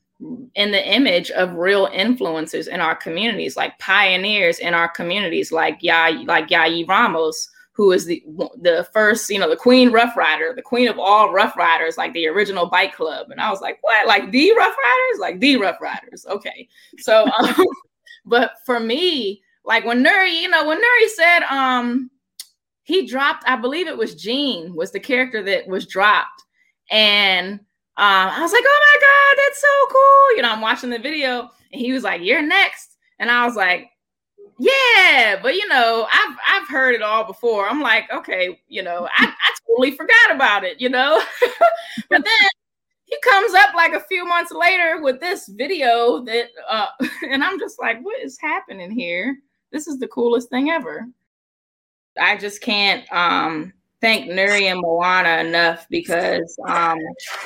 in 0.55 0.71
the 0.71 0.95
image 0.95 1.31
of 1.33 1.55
real 1.55 1.89
influencers 1.89 2.69
in 2.69 2.81
our 2.81 2.95
communities, 2.95 3.57
like 3.57 3.79
pioneers 3.79 4.59
in 4.59 4.75
our 4.75 4.89
communities, 4.89 5.53
like 5.53 5.79
Ya, 5.81 6.11
like 6.25 6.49
Yayi 6.49 6.87
Ramos, 6.87 7.49
who 7.73 7.93
is 7.93 8.05
the 8.05 8.23
the 8.61 8.87
first, 8.93 9.31
you 9.31 9.39
know, 9.39 9.49
the 9.49 9.57
Queen 9.57 9.91
Ruff 9.91 10.17
Ryder, 10.17 10.53
the 10.55 10.63
Queen 10.63 10.89
of 10.89 10.99
all 10.99 11.33
Ruff 11.33 11.57
Ryders, 11.57 11.97
like 11.97 12.13
the 12.13 12.27
original 12.27 12.67
bike 12.67 12.95
club. 12.95 13.31
And 13.31 13.41
I 13.41 13.51
was 13.51 13.61
like, 13.61 13.79
what? 13.83 14.07
Like 14.07 14.31
the 14.31 14.53
Ruff 14.53 14.75
Ryders? 14.77 15.21
Like 15.21 15.41
the 15.41 15.57
Ruff 15.57 15.81
Ryders? 15.81 16.27
Okay. 16.27 16.69
So, 16.99 17.31
um, 17.39 17.67
but 18.27 18.53
for 18.67 18.81
me, 18.81 19.43
like 19.69 19.85
when 19.85 20.05
Nuri, 20.05 20.41
you 20.41 20.49
know, 20.49 20.67
when 20.67 20.79
Nuri 20.79 21.09
said, 21.15 21.43
um, 21.45 22.11
he 22.83 23.07
dropped, 23.07 23.45
I 23.47 23.55
believe 23.55 23.87
it 23.87 23.97
was 23.97 24.17
Gene 24.17 24.75
was 24.75 24.91
the 24.91 24.99
character 24.99 25.43
that 25.45 25.69
was 25.69 25.87
dropped, 25.87 26.43
and 26.91 27.61
um, 27.99 28.31
I 28.31 28.41
was 28.41 28.53
like, 28.53 28.65
oh 28.65 28.81
my 28.81 29.01
God, 29.01 29.43
that's 29.45 29.61
so 29.61 29.87
cool. 29.91 30.37
You 30.37 30.43
know, 30.43 30.53
I'm 30.53 30.61
watching 30.61 30.91
the 30.91 31.01
video 31.01 31.51
and 31.73 31.81
he 31.81 31.93
was 31.93 32.05
like, 32.05 32.23
you're 32.23 32.43
next. 32.43 32.97
And 33.19 33.29
I 33.29 33.45
was 33.45 33.57
like, 33.57 33.91
yeah, 34.61 35.39
but 35.43 35.55
you 35.57 35.67
know, 35.69 36.07
I've 36.13 36.37
I've 36.47 36.69
heard 36.69 36.95
it 36.95 37.03
all 37.03 37.25
before. 37.25 37.69
I'm 37.69 37.81
like, 37.81 38.05
okay, 38.13 38.61
you 38.69 38.83
know, 38.85 39.09
I, 39.17 39.27
I 39.27 39.55
totally 39.67 39.97
forgot 39.97 40.35
about 40.35 40.63
it, 40.63 40.81
you 40.81 40.89
know. 40.89 41.21
but 42.09 42.25
then 42.25 42.49
he 43.05 43.17
comes 43.29 43.53
up 43.55 43.75
like 43.75 43.95
a 43.95 44.01
few 44.01 44.25
months 44.25 44.53
later 44.53 45.01
with 45.03 45.19
this 45.19 45.49
video 45.49 46.25
that 46.25 46.51
uh 46.69 46.87
and 47.29 47.43
I'm 47.43 47.59
just 47.59 47.81
like, 47.81 48.01
what 48.01 48.23
is 48.23 48.39
happening 48.41 48.93
here? 48.93 49.39
This 49.73 49.87
is 49.87 49.99
the 49.99 50.09
coolest 50.09 50.51
thing 50.51 50.71
ever. 50.71 51.07
I 52.21 52.37
just 52.37 52.61
can't 52.61 53.11
um 53.13 53.73
thank 54.01 54.31
Nuri 54.31 54.71
and 54.71 54.81
Moana 54.81 55.39
enough 55.39 55.87
because 55.91 56.57
um, 56.67 56.99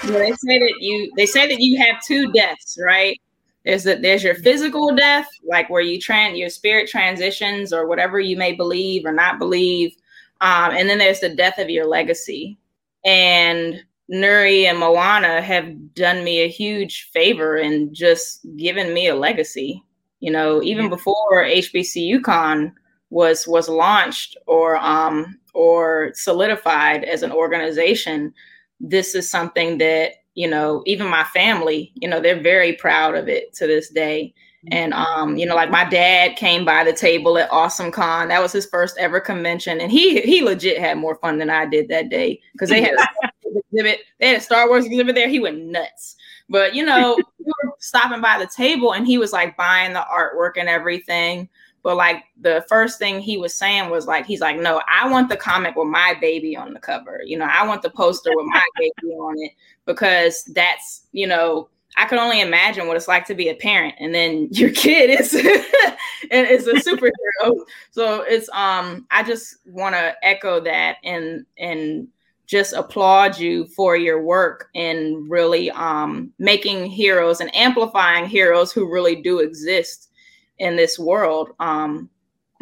they 0.05 0.33
say 0.33 0.59
that 0.59 0.75
you 0.81 1.11
they 1.17 1.27
say 1.27 1.49
that 1.49 1.61
you 1.61 1.79
have 1.79 2.03
two 2.03 2.31
deaths, 2.33 2.79
right? 2.83 3.21
There's 3.65 3.85
that 3.85 4.03
there's 4.03 4.25
your 4.25 4.35
physical 4.35 4.95
death, 4.95 5.29
like 5.49 5.71
where 5.71 5.83
you 5.83 6.01
trans 6.01 6.39
your 6.39 6.51
spirit 6.51 6.89
transitions 6.89 7.73
or 7.73 7.87
whatever 7.87 8.19
you 8.21 8.37
may 8.37 8.53
believe 8.53 9.05
or 9.07 9.13
not 9.13 9.39
believe, 9.39 9.95
um, 10.41 10.73
and 10.73 10.89
then 10.89 10.99
there's 10.99 11.21
the 11.21 11.35
death 11.35 11.59
of 11.59 11.71
your 11.71 11.87
legacy. 11.87 12.59
And 13.05 13.83
Nuri 14.11 14.65
and 14.65 14.79
Moana 14.79 15.41
have 15.41 15.95
done 15.95 16.25
me 16.25 16.41
a 16.41 16.49
huge 16.49 17.11
favor 17.13 17.57
in 17.57 17.95
just 17.95 18.41
giving 18.57 18.93
me 18.93 19.09
a 19.09 19.15
legacy. 19.15 19.83
You 20.23 20.31
know, 20.31 20.63
even 20.63 20.89
before 20.89 21.45
HBCUCon 21.45 22.73
was 23.11 23.49
was 23.49 23.69
launched 23.69 24.37
or 24.47 24.77
um, 24.77 25.37
or 25.53 26.13
solidified 26.15 27.03
as 27.03 27.25
an 27.25 27.33
organization, 27.33 28.33
this 28.79 29.17
is 29.17 29.29
something 29.29 29.79
that, 29.79 30.13
you 30.35 30.49
know, 30.49 30.85
even 30.87 31.09
my 31.09 31.25
family, 31.25 31.91
you 31.97 32.09
know, 32.09 32.21
they're 32.21 32.41
very 32.41 32.75
proud 32.75 33.17
of 33.17 33.29
it 33.29 33.53
to 33.55 33.67
this 33.67 33.91
day. 33.91 34.33
And 34.71 34.95
um, 34.95 35.37
you 35.37 35.45
know, 35.45 35.57
like 35.57 35.73
my 35.73 35.85
dad 35.85 36.37
came 36.37 36.65
by 36.65 36.85
the 36.85 36.93
table 36.93 37.37
at 37.37 37.51
Awesome 37.51 37.91
Con. 37.91 38.29
That 38.29 38.41
was 38.41 38.53
his 38.53 38.67
first 38.67 38.97
ever 38.99 39.19
convention, 39.19 39.81
and 39.81 39.91
he 39.91 40.21
he 40.21 40.41
legit 40.41 40.79
had 40.79 40.99
more 40.99 41.17
fun 41.17 41.39
than 41.39 41.51
I 41.51 41.67
did 41.67 41.89
that 41.89 42.11
day 42.11 42.41
because 42.53 42.71
they 42.71 42.81
had 42.81 42.95
exhibit, 43.45 44.03
they 44.21 44.29
had 44.29 44.37
a 44.37 44.41
Star 44.41 44.69
Wars 44.69 44.87
exhibit 44.87 45.17
there. 45.17 45.29
He 45.29 45.41
went 45.41 45.59
nuts. 45.59 46.15
But 46.49 46.77
you 46.77 46.85
know, 46.85 47.17
we 47.39 47.45
were 47.65 47.72
stopping 47.83 48.21
by 48.21 48.39
the 48.39 48.47
table, 48.47 48.95
and 48.95 49.07
he 49.07 49.19
was 49.19 49.33
like 49.33 49.57
buying 49.57 49.93
the 49.93 50.07
artwork 50.11 50.53
and 50.57 50.69
everything. 50.69 51.49
But 51.83 51.97
like 51.97 52.25
the 52.41 52.65
first 52.69 52.99
thing 52.99 53.19
he 53.21 53.37
was 53.37 53.55
saying 53.55 53.91
was 53.91 54.07
like, 54.07 54.25
he's 54.25 54.41
like, 54.41 54.57
no, 54.57 54.81
I 54.89 55.09
want 55.09 55.29
the 55.29 55.37
comic 55.37 55.75
with 55.75 55.89
my 55.89 56.17
baby 56.21 56.57
on 56.57 56.73
the 56.73 56.79
cover. 56.79 57.21
You 57.25 57.39
know, 57.39 57.49
I 57.51 57.67
want 57.67 57.83
the 57.83 57.91
poster 57.91 58.31
with 58.33 58.47
my 58.47 58.65
baby 58.79 59.13
on 59.15 59.35
it 59.39 59.51
because 59.85 60.45
that's, 60.45 61.09
you 61.11 61.27
know, 61.27 61.69
I 61.97 62.07
can 62.07 62.19
only 62.19 62.41
imagine 62.41 62.87
what 62.87 62.97
it's 62.97 63.09
like 63.09 63.27
to 63.27 63.35
be 63.35 63.49
a 63.49 63.55
parent 63.55 63.97
and 63.99 64.15
then 64.15 64.49
your 64.53 64.71
kid 64.71 65.11
is 65.11 65.35
and 65.35 66.47
is 66.47 66.69
a 66.69 66.75
superhero. 66.75 67.57
so 67.91 68.23
it's 68.23 68.49
um 68.51 69.07
I 69.11 69.25
just 69.25 69.57
want 69.67 69.95
to 69.97 70.15
echo 70.23 70.61
that 70.61 70.99
and 71.05 71.45
and 71.59 72.09
just 72.47 72.73
applaud 72.73 73.39
you 73.39 73.67
for 73.67 73.97
your 73.97 74.23
work 74.23 74.69
in 74.75 75.27
really 75.29 75.71
um 75.73 76.33
making 76.39 76.87
heroes 76.87 77.41
and 77.41 77.55
amplifying 77.55 78.27
heroes 78.27 78.73
who 78.73 78.91
really 78.91 79.23
do 79.23 79.39
exist 79.39 80.11
in 80.59 80.77
this 80.77 80.99
world 80.99 81.51
um, 81.61 82.09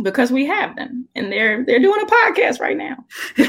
because 0.03 0.31
we 0.33 0.47
have 0.47 0.75
them 0.77 1.07
and 1.15 1.31
they're 1.31 1.65
they're 1.65 1.79
doing 1.79 2.01
a 2.01 2.07
podcast 2.07 2.61
right 2.61 2.77
now. 2.77 2.97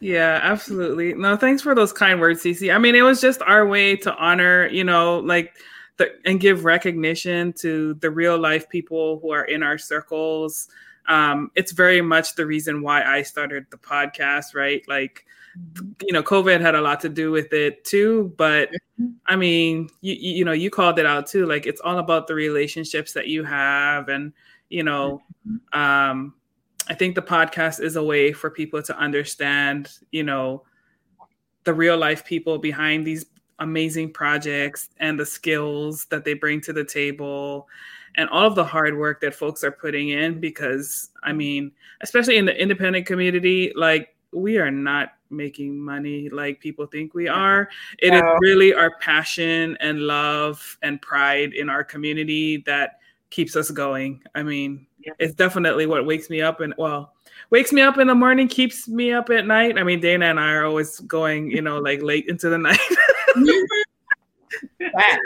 Yeah 0.00 0.40
absolutely. 0.42 1.14
No 1.14 1.36
thanks 1.36 1.60
for 1.62 1.74
those 1.74 1.92
kind 1.92 2.20
words 2.20 2.42
cc 2.42 2.72
i 2.74 2.78
mean 2.78 2.94
it 2.94 3.02
was 3.02 3.20
just 3.20 3.42
our 3.42 3.66
way 3.66 3.96
to 3.96 4.14
honor 4.16 4.66
you 4.68 4.84
know 4.84 5.18
like 5.20 5.54
the, 5.96 6.10
and 6.24 6.40
give 6.40 6.64
recognition 6.64 7.52
to 7.54 7.94
the 7.94 8.10
real 8.10 8.38
life 8.38 8.68
people 8.68 9.18
who 9.20 9.30
are 9.30 9.44
in 9.44 9.62
our 9.62 9.76
circles 9.76 10.68
um, 11.10 11.50
it's 11.56 11.72
very 11.72 12.00
much 12.00 12.36
the 12.36 12.46
reason 12.46 12.82
why 12.82 13.02
i 13.02 13.20
started 13.20 13.66
the 13.70 13.76
podcast 13.76 14.54
right 14.54 14.82
like 14.88 15.26
you 16.02 16.12
know, 16.12 16.22
COVID 16.22 16.60
had 16.60 16.74
a 16.74 16.80
lot 16.80 17.00
to 17.00 17.08
do 17.08 17.30
with 17.30 17.52
it 17.52 17.84
too. 17.84 18.32
But 18.36 18.70
I 19.26 19.36
mean, 19.36 19.88
you 20.00 20.14
you 20.14 20.44
know, 20.44 20.52
you 20.52 20.70
called 20.70 20.98
it 20.98 21.06
out 21.06 21.26
too. 21.26 21.46
Like 21.46 21.66
it's 21.66 21.80
all 21.80 21.98
about 21.98 22.26
the 22.26 22.34
relationships 22.34 23.12
that 23.14 23.28
you 23.28 23.44
have, 23.44 24.08
and 24.08 24.32
you 24.68 24.82
know, 24.82 25.22
um, 25.72 26.34
I 26.88 26.94
think 26.94 27.14
the 27.14 27.22
podcast 27.22 27.80
is 27.80 27.96
a 27.96 28.02
way 28.02 28.32
for 28.32 28.50
people 28.50 28.82
to 28.82 28.96
understand, 28.96 29.90
you 30.12 30.22
know, 30.22 30.64
the 31.64 31.74
real 31.74 31.96
life 31.96 32.24
people 32.24 32.58
behind 32.58 33.06
these 33.06 33.26
amazing 33.58 34.12
projects 34.12 34.88
and 34.98 35.18
the 35.18 35.26
skills 35.26 36.06
that 36.06 36.24
they 36.24 36.34
bring 36.34 36.60
to 36.62 36.72
the 36.72 36.84
table 36.84 37.68
and 38.16 38.28
all 38.30 38.46
of 38.46 38.54
the 38.54 38.64
hard 38.64 38.96
work 38.96 39.20
that 39.20 39.34
folks 39.34 39.62
are 39.64 39.72
putting 39.72 40.10
in 40.10 40.40
because 40.40 41.10
i 41.22 41.32
mean 41.32 41.70
especially 42.00 42.36
in 42.36 42.44
the 42.44 42.60
independent 42.60 43.06
community 43.06 43.72
like 43.76 44.14
we 44.32 44.58
are 44.58 44.70
not 44.70 45.14
making 45.30 45.78
money 45.78 46.28
like 46.28 46.60
people 46.60 46.86
think 46.86 47.14
we 47.14 47.28
are. 47.28 47.68
It 47.98 48.10
no. 48.10 48.18
is 48.18 48.38
really 48.40 48.74
our 48.74 48.96
passion 48.98 49.76
and 49.80 50.00
love 50.00 50.78
and 50.82 51.00
pride 51.00 51.52
in 51.54 51.68
our 51.68 51.84
community 51.84 52.58
that 52.66 52.98
keeps 53.30 53.56
us 53.56 53.70
going. 53.70 54.22
I 54.34 54.42
mean, 54.42 54.86
yeah. 54.98 55.12
it's 55.18 55.34
definitely 55.34 55.86
what 55.86 56.06
wakes 56.06 56.30
me 56.30 56.42
up 56.42 56.60
and 56.60 56.74
well, 56.76 57.14
wakes 57.50 57.72
me 57.72 57.82
up 57.82 57.98
in 57.98 58.08
the 58.08 58.14
morning, 58.14 58.48
keeps 58.48 58.88
me 58.88 59.12
up 59.12 59.30
at 59.30 59.46
night. 59.46 59.78
I 59.78 59.82
mean, 59.82 60.00
Dana 60.00 60.26
and 60.26 60.40
I 60.40 60.52
are 60.52 60.66
always 60.66 60.98
going, 61.00 61.50
you 61.50 61.62
know, 61.62 61.78
like 61.78 62.02
late 62.02 62.26
into 62.28 62.48
the 62.48 62.58
night. 62.58 62.78
wow. 64.80 65.18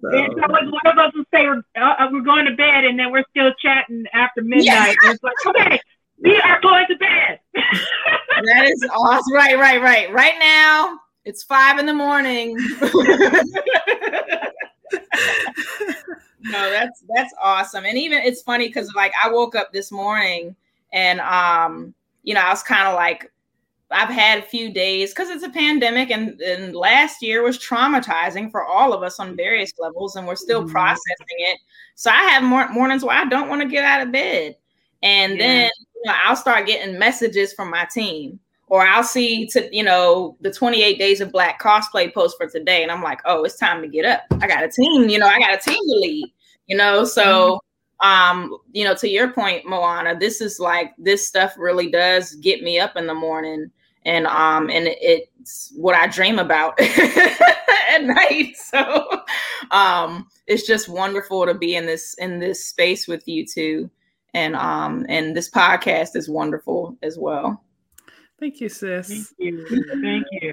so. 0.00 0.08
one 0.10 0.86
of 0.86 0.98
us 0.98 1.12
will 1.14 1.24
say 1.32 1.46
we're, 1.46 1.62
uh, 1.76 2.08
we're 2.10 2.20
going 2.20 2.44
to 2.46 2.54
bed 2.54 2.84
and 2.84 2.98
then 2.98 3.10
we're 3.10 3.24
still 3.30 3.52
chatting 3.60 4.04
after 4.12 4.42
midnight. 4.42 4.96
Yeah. 5.02 5.10
it's 5.12 5.22
like, 5.22 5.34
okay, 5.46 5.80
we 6.22 6.38
are 6.40 6.60
going 6.60 6.86
to 6.88 6.96
bed. 6.96 7.40
that 7.54 8.66
is 8.66 8.88
awesome. 8.94 9.34
Right, 9.34 9.58
right, 9.58 9.80
right. 9.80 10.12
Right 10.12 10.34
now, 10.38 10.98
it's 11.24 11.42
five 11.42 11.78
in 11.78 11.86
the 11.86 11.94
morning. 11.94 12.56
no, 16.40 16.70
that's 16.70 17.02
that's 17.14 17.34
awesome. 17.40 17.84
And 17.84 17.98
even 17.98 18.18
it's 18.18 18.42
funny 18.42 18.68
because 18.68 18.92
like 18.94 19.12
I 19.22 19.30
woke 19.30 19.54
up 19.54 19.72
this 19.72 19.90
morning 19.90 20.54
and 20.92 21.20
um, 21.20 21.94
you 22.22 22.34
know, 22.34 22.40
I 22.40 22.50
was 22.50 22.62
kind 22.62 22.86
of 22.86 22.94
like 22.94 23.30
I've 23.90 24.08
had 24.08 24.38
a 24.38 24.42
few 24.42 24.72
days 24.72 25.10
because 25.10 25.28
it's 25.30 25.44
a 25.44 25.50
pandemic 25.50 26.10
and, 26.10 26.40
and 26.40 26.74
last 26.74 27.22
year 27.22 27.42
was 27.42 27.58
traumatizing 27.58 28.50
for 28.50 28.64
all 28.64 28.92
of 28.92 29.02
us 29.02 29.20
on 29.20 29.36
various 29.36 29.72
levels 29.78 30.16
and 30.16 30.26
we're 30.26 30.36
still 30.36 30.62
mm-hmm. 30.62 30.72
processing 30.72 31.26
it. 31.38 31.58
So 31.94 32.10
I 32.10 32.24
have 32.24 32.42
more 32.42 32.68
mornings 32.70 33.04
where 33.04 33.16
I 33.16 33.26
don't 33.26 33.48
want 33.48 33.62
to 33.62 33.68
get 33.68 33.84
out 33.84 34.04
of 34.04 34.12
bed. 34.12 34.56
And 35.02 35.34
yeah. 35.34 35.38
then 35.38 35.70
you 36.04 36.10
know, 36.10 36.16
I'll 36.24 36.36
start 36.36 36.66
getting 36.66 36.98
messages 36.98 37.52
from 37.52 37.70
my 37.70 37.86
team, 37.92 38.40
or 38.66 38.82
I'll 38.86 39.04
see 39.04 39.46
to 39.48 39.68
you 39.74 39.82
know 39.82 40.36
the 40.40 40.50
28 40.50 40.98
days 40.98 41.20
of 41.20 41.30
black 41.30 41.60
cosplay 41.60 42.12
post 42.12 42.36
for 42.36 42.48
today, 42.48 42.82
and 42.82 42.90
I'm 42.90 43.02
like, 43.02 43.20
oh, 43.24 43.44
it's 43.44 43.58
time 43.58 43.82
to 43.82 43.88
get 43.88 44.04
up. 44.04 44.22
I 44.42 44.46
got 44.46 44.64
a 44.64 44.68
team, 44.68 45.08
you 45.08 45.18
know, 45.18 45.26
I 45.26 45.38
got 45.38 45.54
a 45.54 45.58
team 45.58 45.78
to 45.78 45.98
lead, 46.00 46.32
you 46.66 46.76
know. 46.76 47.04
So, 47.04 47.22
mm-hmm. 47.22 47.63
Um, 48.00 48.56
you 48.72 48.84
know, 48.84 48.94
to 48.96 49.08
your 49.08 49.32
point, 49.32 49.66
Moana, 49.66 50.18
this 50.18 50.40
is 50.40 50.58
like 50.58 50.94
this 50.98 51.26
stuff 51.26 51.54
really 51.56 51.90
does 51.90 52.34
get 52.36 52.62
me 52.62 52.78
up 52.78 52.96
in 52.96 53.06
the 53.06 53.14
morning, 53.14 53.70
and 54.04 54.26
um, 54.26 54.70
and 54.70 54.88
it's 54.88 55.72
what 55.76 55.94
I 55.94 56.06
dream 56.06 56.38
about 56.38 56.78
at 56.80 58.02
night. 58.02 58.56
So, 58.74 59.22
um, 59.70 60.26
it's 60.48 60.66
just 60.66 60.88
wonderful 60.88 61.46
to 61.46 61.54
be 61.54 61.76
in 61.76 61.86
this 61.86 62.14
in 62.14 62.40
this 62.40 62.66
space 62.66 63.06
with 63.06 63.26
you 63.28 63.46
too 63.46 63.88
and 64.34 64.56
um 64.56 65.06
and 65.08 65.34
this 65.34 65.48
podcast 65.48 66.16
is 66.16 66.28
wonderful 66.28 66.98
as 67.02 67.16
well. 67.16 67.62
Thank 68.38 68.60
you, 68.60 68.68
sis. 68.68 69.08
Thank 69.08 69.26
you. 69.38 69.84
Thank 70.02 70.26
you. 70.32 70.52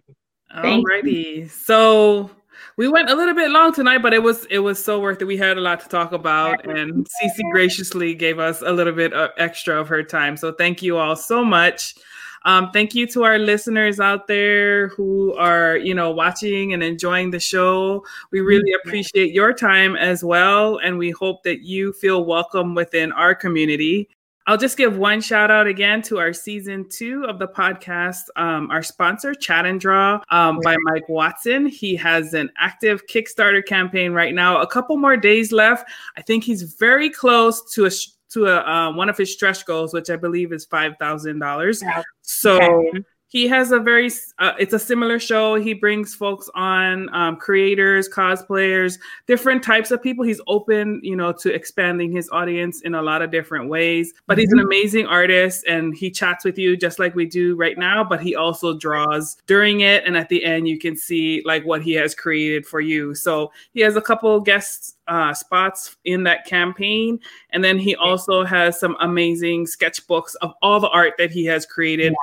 Alrighty. 0.55 1.49
So 1.49 2.29
we 2.77 2.87
went 2.87 3.09
a 3.09 3.15
little 3.15 3.35
bit 3.35 3.51
long 3.51 3.73
tonight, 3.73 3.99
but 3.99 4.13
it 4.13 4.23
was 4.23 4.45
it 4.49 4.59
was 4.59 4.83
so 4.83 4.99
worth 4.99 5.21
it. 5.21 5.25
We 5.25 5.37
had 5.37 5.57
a 5.57 5.61
lot 5.61 5.79
to 5.81 5.89
talk 5.89 6.11
about, 6.11 6.65
and 6.67 7.05
Cece 7.05 7.51
graciously 7.51 8.13
gave 8.15 8.39
us 8.39 8.61
a 8.61 8.71
little 8.71 8.93
bit 8.93 9.13
of 9.13 9.31
extra 9.37 9.79
of 9.79 9.87
her 9.89 10.03
time. 10.03 10.37
So 10.37 10.51
thank 10.51 10.81
you 10.81 10.97
all 10.97 11.15
so 11.15 11.43
much. 11.43 11.95
Um, 12.43 12.71
thank 12.71 12.95
you 12.95 13.05
to 13.07 13.23
our 13.23 13.37
listeners 13.37 13.99
out 13.99 14.27
there 14.27 14.87
who 14.89 15.35
are, 15.35 15.77
you 15.77 15.93
know, 15.93 16.09
watching 16.09 16.73
and 16.73 16.81
enjoying 16.81 17.29
the 17.29 17.39
show. 17.39 18.03
We 18.31 18.39
really 18.39 18.73
appreciate 18.83 19.31
your 19.31 19.53
time 19.53 19.95
as 19.95 20.23
well. 20.23 20.77
And 20.77 20.97
we 20.97 21.11
hope 21.11 21.43
that 21.43 21.61
you 21.61 21.93
feel 21.93 22.25
welcome 22.25 22.73
within 22.73 23.11
our 23.11 23.35
community. 23.35 24.09
I'll 24.47 24.57
just 24.57 24.77
give 24.77 24.97
one 24.97 25.21
shout 25.21 25.51
out 25.51 25.67
again 25.67 26.01
to 26.03 26.17
our 26.19 26.33
season 26.33 26.87
two 26.89 27.25
of 27.25 27.39
the 27.39 27.47
podcast, 27.47 28.21
um, 28.35 28.71
our 28.71 28.81
sponsor, 28.81 29.33
Chat 29.33 29.65
and 29.65 29.79
Draw 29.79 30.21
um, 30.29 30.59
by 30.63 30.75
Mike 30.83 31.07
Watson. 31.07 31.67
He 31.67 31.95
has 31.95 32.33
an 32.33 32.49
active 32.57 33.05
Kickstarter 33.07 33.65
campaign 33.65 34.13
right 34.13 34.33
now, 34.33 34.61
a 34.61 34.67
couple 34.67 34.97
more 34.97 35.15
days 35.15 35.51
left. 35.51 35.89
I 36.17 36.21
think 36.21 36.43
he's 36.43 36.63
very 36.63 37.09
close 37.09 37.73
to 37.73 37.85
a 37.85 37.91
to 38.29 38.45
a 38.47 38.57
uh, 38.61 38.93
one 38.93 39.09
of 39.09 39.17
his 39.17 39.31
stretch 39.31 39.65
goals, 39.65 39.93
which 39.93 40.09
I 40.09 40.15
believe 40.15 40.53
is 40.53 40.65
five 40.65 40.93
thousand 40.99 41.39
dollars. 41.39 41.83
So 42.21 42.61
okay 42.61 43.03
he 43.31 43.47
has 43.47 43.71
a 43.71 43.79
very 43.79 44.11
uh, 44.39 44.51
it's 44.59 44.73
a 44.73 44.79
similar 44.79 45.17
show 45.17 45.55
he 45.55 45.73
brings 45.73 46.13
folks 46.13 46.49
on 46.53 47.13
um, 47.15 47.37
creators 47.37 48.09
cosplayers 48.09 48.99
different 49.25 49.63
types 49.63 49.89
of 49.89 50.03
people 50.03 50.25
he's 50.25 50.41
open 50.47 50.99
you 51.01 51.15
know 51.15 51.31
to 51.31 51.53
expanding 51.53 52.11
his 52.11 52.29
audience 52.31 52.81
in 52.81 52.93
a 52.93 53.01
lot 53.01 53.21
of 53.21 53.31
different 53.31 53.69
ways 53.69 54.13
but 54.27 54.33
mm-hmm. 54.33 54.41
he's 54.41 54.51
an 54.51 54.59
mm-hmm. 54.59 54.67
amazing 54.67 55.05
artist 55.07 55.65
and 55.65 55.95
he 55.95 56.11
chats 56.11 56.43
with 56.43 56.57
you 56.57 56.75
just 56.75 56.99
like 56.99 57.15
we 57.15 57.25
do 57.25 57.55
right 57.55 57.77
now 57.77 58.03
but 58.03 58.21
he 58.21 58.35
also 58.35 58.77
draws 58.77 59.37
during 59.47 59.79
it 59.79 60.03
and 60.05 60.17
at 60.17 60.27
the 60.27 60.43
end 60.43 60.67
you 60.67 60.77
can 60.77 60.95
see 60.95 61.41
like 61.45 61.65
what 61.65 61.81
he 61.81 61.93
has 61.93 62.13
created 62.13 62.65
for 62.65 62.81
you 62.81 63.15
so 63.15 63.49
he 63.73 63.79
has 63.79 63.95
a 63.95 64.01
couple 64.01 64.41
guests 64.41 64.97
uh, 65.11 65.33
spots 65.33 65.97
in 66.05 66.23
that 66.23 66.45
campaign. 66.45 67.19
And 67.49 67.61
then 67.61 67.77
he 67.77 67.95
also 67.97 68.45
has 68.45 68.79
some 68.79 68.95
amazing 69.01 69.65
sketchbooks 69.65 70.35
of 70.41 70.53
all 70.61 70.79
the 70.79 70.89
art 70.89 71.15
that 71.17 71.31
he 71.31 71.43
has 71.45 71.65
created. 71.65 72.13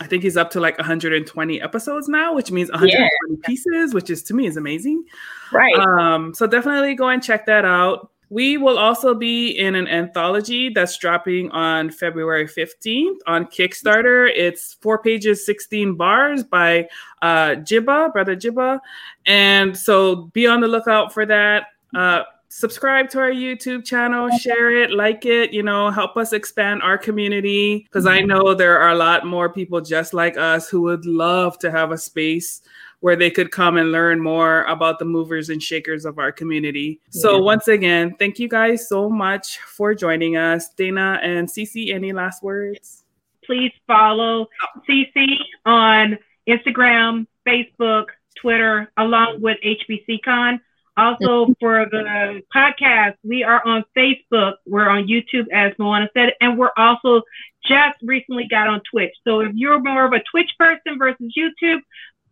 I 0.00 0.06
think 0.06 0.22
he's 0.22 0.36
up 0.36 0.50
to 0.50 0.60
like 0.60 0.76
120 0.78 1.60
episodes 1.60 2.08
now, 2.08 2.34
which 2.34 2.50
means 2.50 2.70
120 2.70 3.08
yeah. 3.30 3.46
pieces, 3.46 3.94
which 3.94 4.10
is 4.10 4.22
to 4.24 4.34
me 4.34 4.46
is 4.46 4.56
amazing. 4.56 5.04
Right. 5.52 5.74
Um, 5.74 6.34
so 6.34 6.46
definitely 6.46 6.94
go 6.94 7.08
and 7.08 7.22
check 7.22 7.46
that 7.46 7.64
out. 7.64 8.10
We 8.28 8.58
will 8.58 8.76
also 8.76 9.14
be 9.14 9.50
in 9.50 9.76
an 9.76 9.86
anthology 9.86 10.68
that's 10.68 10.98
dropping 10.98 11.50
on 11.52 11.90
February 11.90 12.46
15th 12.46 13.18
on 13.26 13.46
Kickstarter. 13.46 14.28
It's 14.34 14.74
four 14.80 15.00
pages, 15.00 15.46
16 15.46 15.94
bars 15.94 16.42
by 16.42 16.88
uh, 17.22 17.50
Jibba, 17.56 18.12
brother 18.12 18.34
Jibba. 18.34 18.80
And 19.26 19.76
so 19.76 20.26
be 20.32 20.46
on 20.46 20.60
the 20.60 20.66
lookout 20.66 21.14
for 21.14 21.24
that. 21.24 21.68
Uh, 21.94 22.24
subscribe 22.48 23.10
to 23.10 23.18
our 23.18 23.30
YouTube 23.30 23.84
channel, 23.84 24.28
share 24.38 24.70
it, 24.70 24.90
like 24.90 25.26
it, 25.26 25.52
you 25.52 25.62
know, 25.62 25.90
help 25.90 26.16
us 26.16 26.32
expand 26.32 26.82
our 26.82 26.98
community 26.98 27.80
because 27.84 28.06
I 28.06 28.20
know 28.20 28.54
there 28.54 28.78
are 28.78 28.90
a 28.90 28.94
lot 28.94 29.26
more 29.26 29.48
people 29.52 29.80
just 29.80 30.14
like 30.14 30.36
us 30.36 30.68
who 30.68 30.82
would 30.82 31.06
love 31.06 31.58
to 31.60 31.70
have 31.70 31.92
a 31.92 31.98
space 31.98 32.62
where 33.00 33.16
they 33.16 33.30
could 33.30 33.50
come 33.50 33.76
and 33.76 33.92
learn 33.92 34.20
more 34.20 34.62
about 34.64 34.98
the 34.98 35.04
movers 35.04 35.50
and 35.50 35.62
shakers 35.62 36.04
of 36.04 36.18
our 36.18 36.32
community. 36.32 37.00
So, 37.10 37.38
once 37.38 37.68
again, 37.68 38.16
thank 38.18 38.38
you 38.38 38.48
guys 38.48 38.88
so 38.88 39.08
much 39.08 39.58
for 39.58 39.94
joining 39.94 40.36
us. 40.36 40.70
Dana 40.70 41.20
and 41.22 41.48
Cece, 41.48 41.94
any 41.94 42.12
last 42.12 42.42
words? 42.42 43.04
Please 43.44 43.72
follow 43.86 44.48
Cece 44.88 45.36
on 45.66 46.18
Instagram, 46.48 47.26
Facebook, 47.46 48.06
Twitter, 48.36 48.90
along 48.96 49.40
with 49.40 49.58
HBCUCon. 49.64 50.60
Also, 50.96 51.54
for 51.60 51.86
the 51.90 52.42
podcast, 52.54 53.16
we 53.22 53.44
are 53.44 53.64
on 53.66 53.84
Facebook. 53.96 54.54
We're 54.66 54.88
on 54.88 55.06
YouTube, 55.06 55.46
as 55.52 55.72
Moana 55.78 56.08
said, 56.16 56.32
and 56.40 56.58
we're 56.58 56.70
also 56.76 57.22
just 57.66 57.98
recently 58.02 58.46
got 58.48 58.68
on 58.68 58.80
Twitch. 58.90 59.12
So 59.26 59.40
if 59.40 59.52
you're 59.54 59.80
more 59.80 60.06
of 60.06 60.12
a 60.12 60.22
Twitch 60.30 60.50
person 60.58 60.98
versus 60.98 61.32
YouTube, 61.36 61.80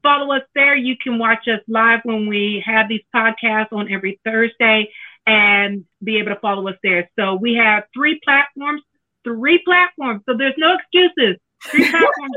follow 0.03 0.35
us 0.35 0.43
there. 0.55 0.77
You 0.77 0.97
can 0.97 1.19
watch 1.19 1.47
us 1.49 1.61
live 1.69 2.01
when 2.05 2.27
we 2.27 2.63
have 2.65 2.89
these 2.89 3.03
podcasts 3.15 3.73
on 3.73 3.93
every 3.93 4.21
Thursday 4.25 4.91
and 5.27 5.85
be 6.03 6.19
able 6.19 6.35
to 6.35 6.41
follow 6.41 6.69
us 6.69 6.77
there. 6.83 7.11
So 7.19 7.35
we 7.35 7.55
have 7.55 7.85
three 7.93 8.21
platforms, 8.25 8.83
three 9.25 9.59
platforms. 9.65 10.23
So 10.27 10.37
there's 10.37 10.55
no 10.57 10.77
excuses. 10.77 11.41
Three 11.71 11.91
platforms. 11.91 12.31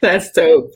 That's 0.00 0.30
dope. 0.32 0.72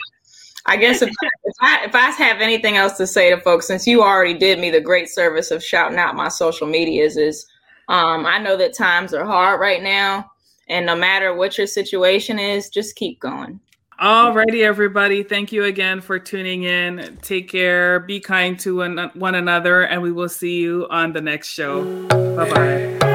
I 0.66 0.76
guess 0.76 1.02
if, 1.02 1.08
if, 1.08 1.54
I, 1.60 1.84
if 1.84 1.94
I 1.94 2.10
have 2.10 2.40
anything 2.40 2.76
else 2.76 2.96
to 2.98 3.06
say 3.06 3.30
to 3.30 3.40
folks, 3.40 3.66
since 3.66 3.86
you 3.86 4.02
already 4.02 4.34
did 4.34 4.58
me 4.58 4.70
the 4.70 4.80
great 4.80 5.08
service 5.08 5.50
of 5.50 5.64
shouting 5.64 5.98
out 5.98 6.14
my 6.14 6.28
social 6.28 6.66
medias, 6.66 7.16
is 7.16 7.46
um, 7.88 8.26
I 8.26 8.38
know 8.38 8.56
that 8.56 8.74
times 8.74 9.14
are 9.14 9.24
hard 9.24 9.60
right 9.60 9.82
now, 9.82 10.30
and 10.68 10.86
no 10.86 10.94
matter 10.94 11.34
what 11.34 11.58
your 11.58 11.66
situation 11.66 12.38
is, 12.38 12.68
just 12.68 12.96
keep 12.96 13.20
going. 13.20 13.60
Alrighty, 14.00 14.62
everybody. 14.62 15.22
Thank 15.22 15.52
you 15.52 15.64
again 15.64 16.00
for 16.00 16.18
tuning 16.18 16.62
in. 16.62 17.18
Take 17.20 17.50
care. 17.50 18.00
Be 18.00 18.18
kind 18.18 18.58
to 18.60 18.76
one, 18.76 19.10
one 19.14 19.34
another, 19.34 19.82
and 19.82 20.00
we 20.00 20.10
will 20.10 20.30
see 20.30 20.58
you 20.58 20.86
on 20.88 21.12
the 21.12 21.20
next 21.20 21.48
show. 21.48 21.84
Bye 22.08 22.50
bye. 22.50 23.09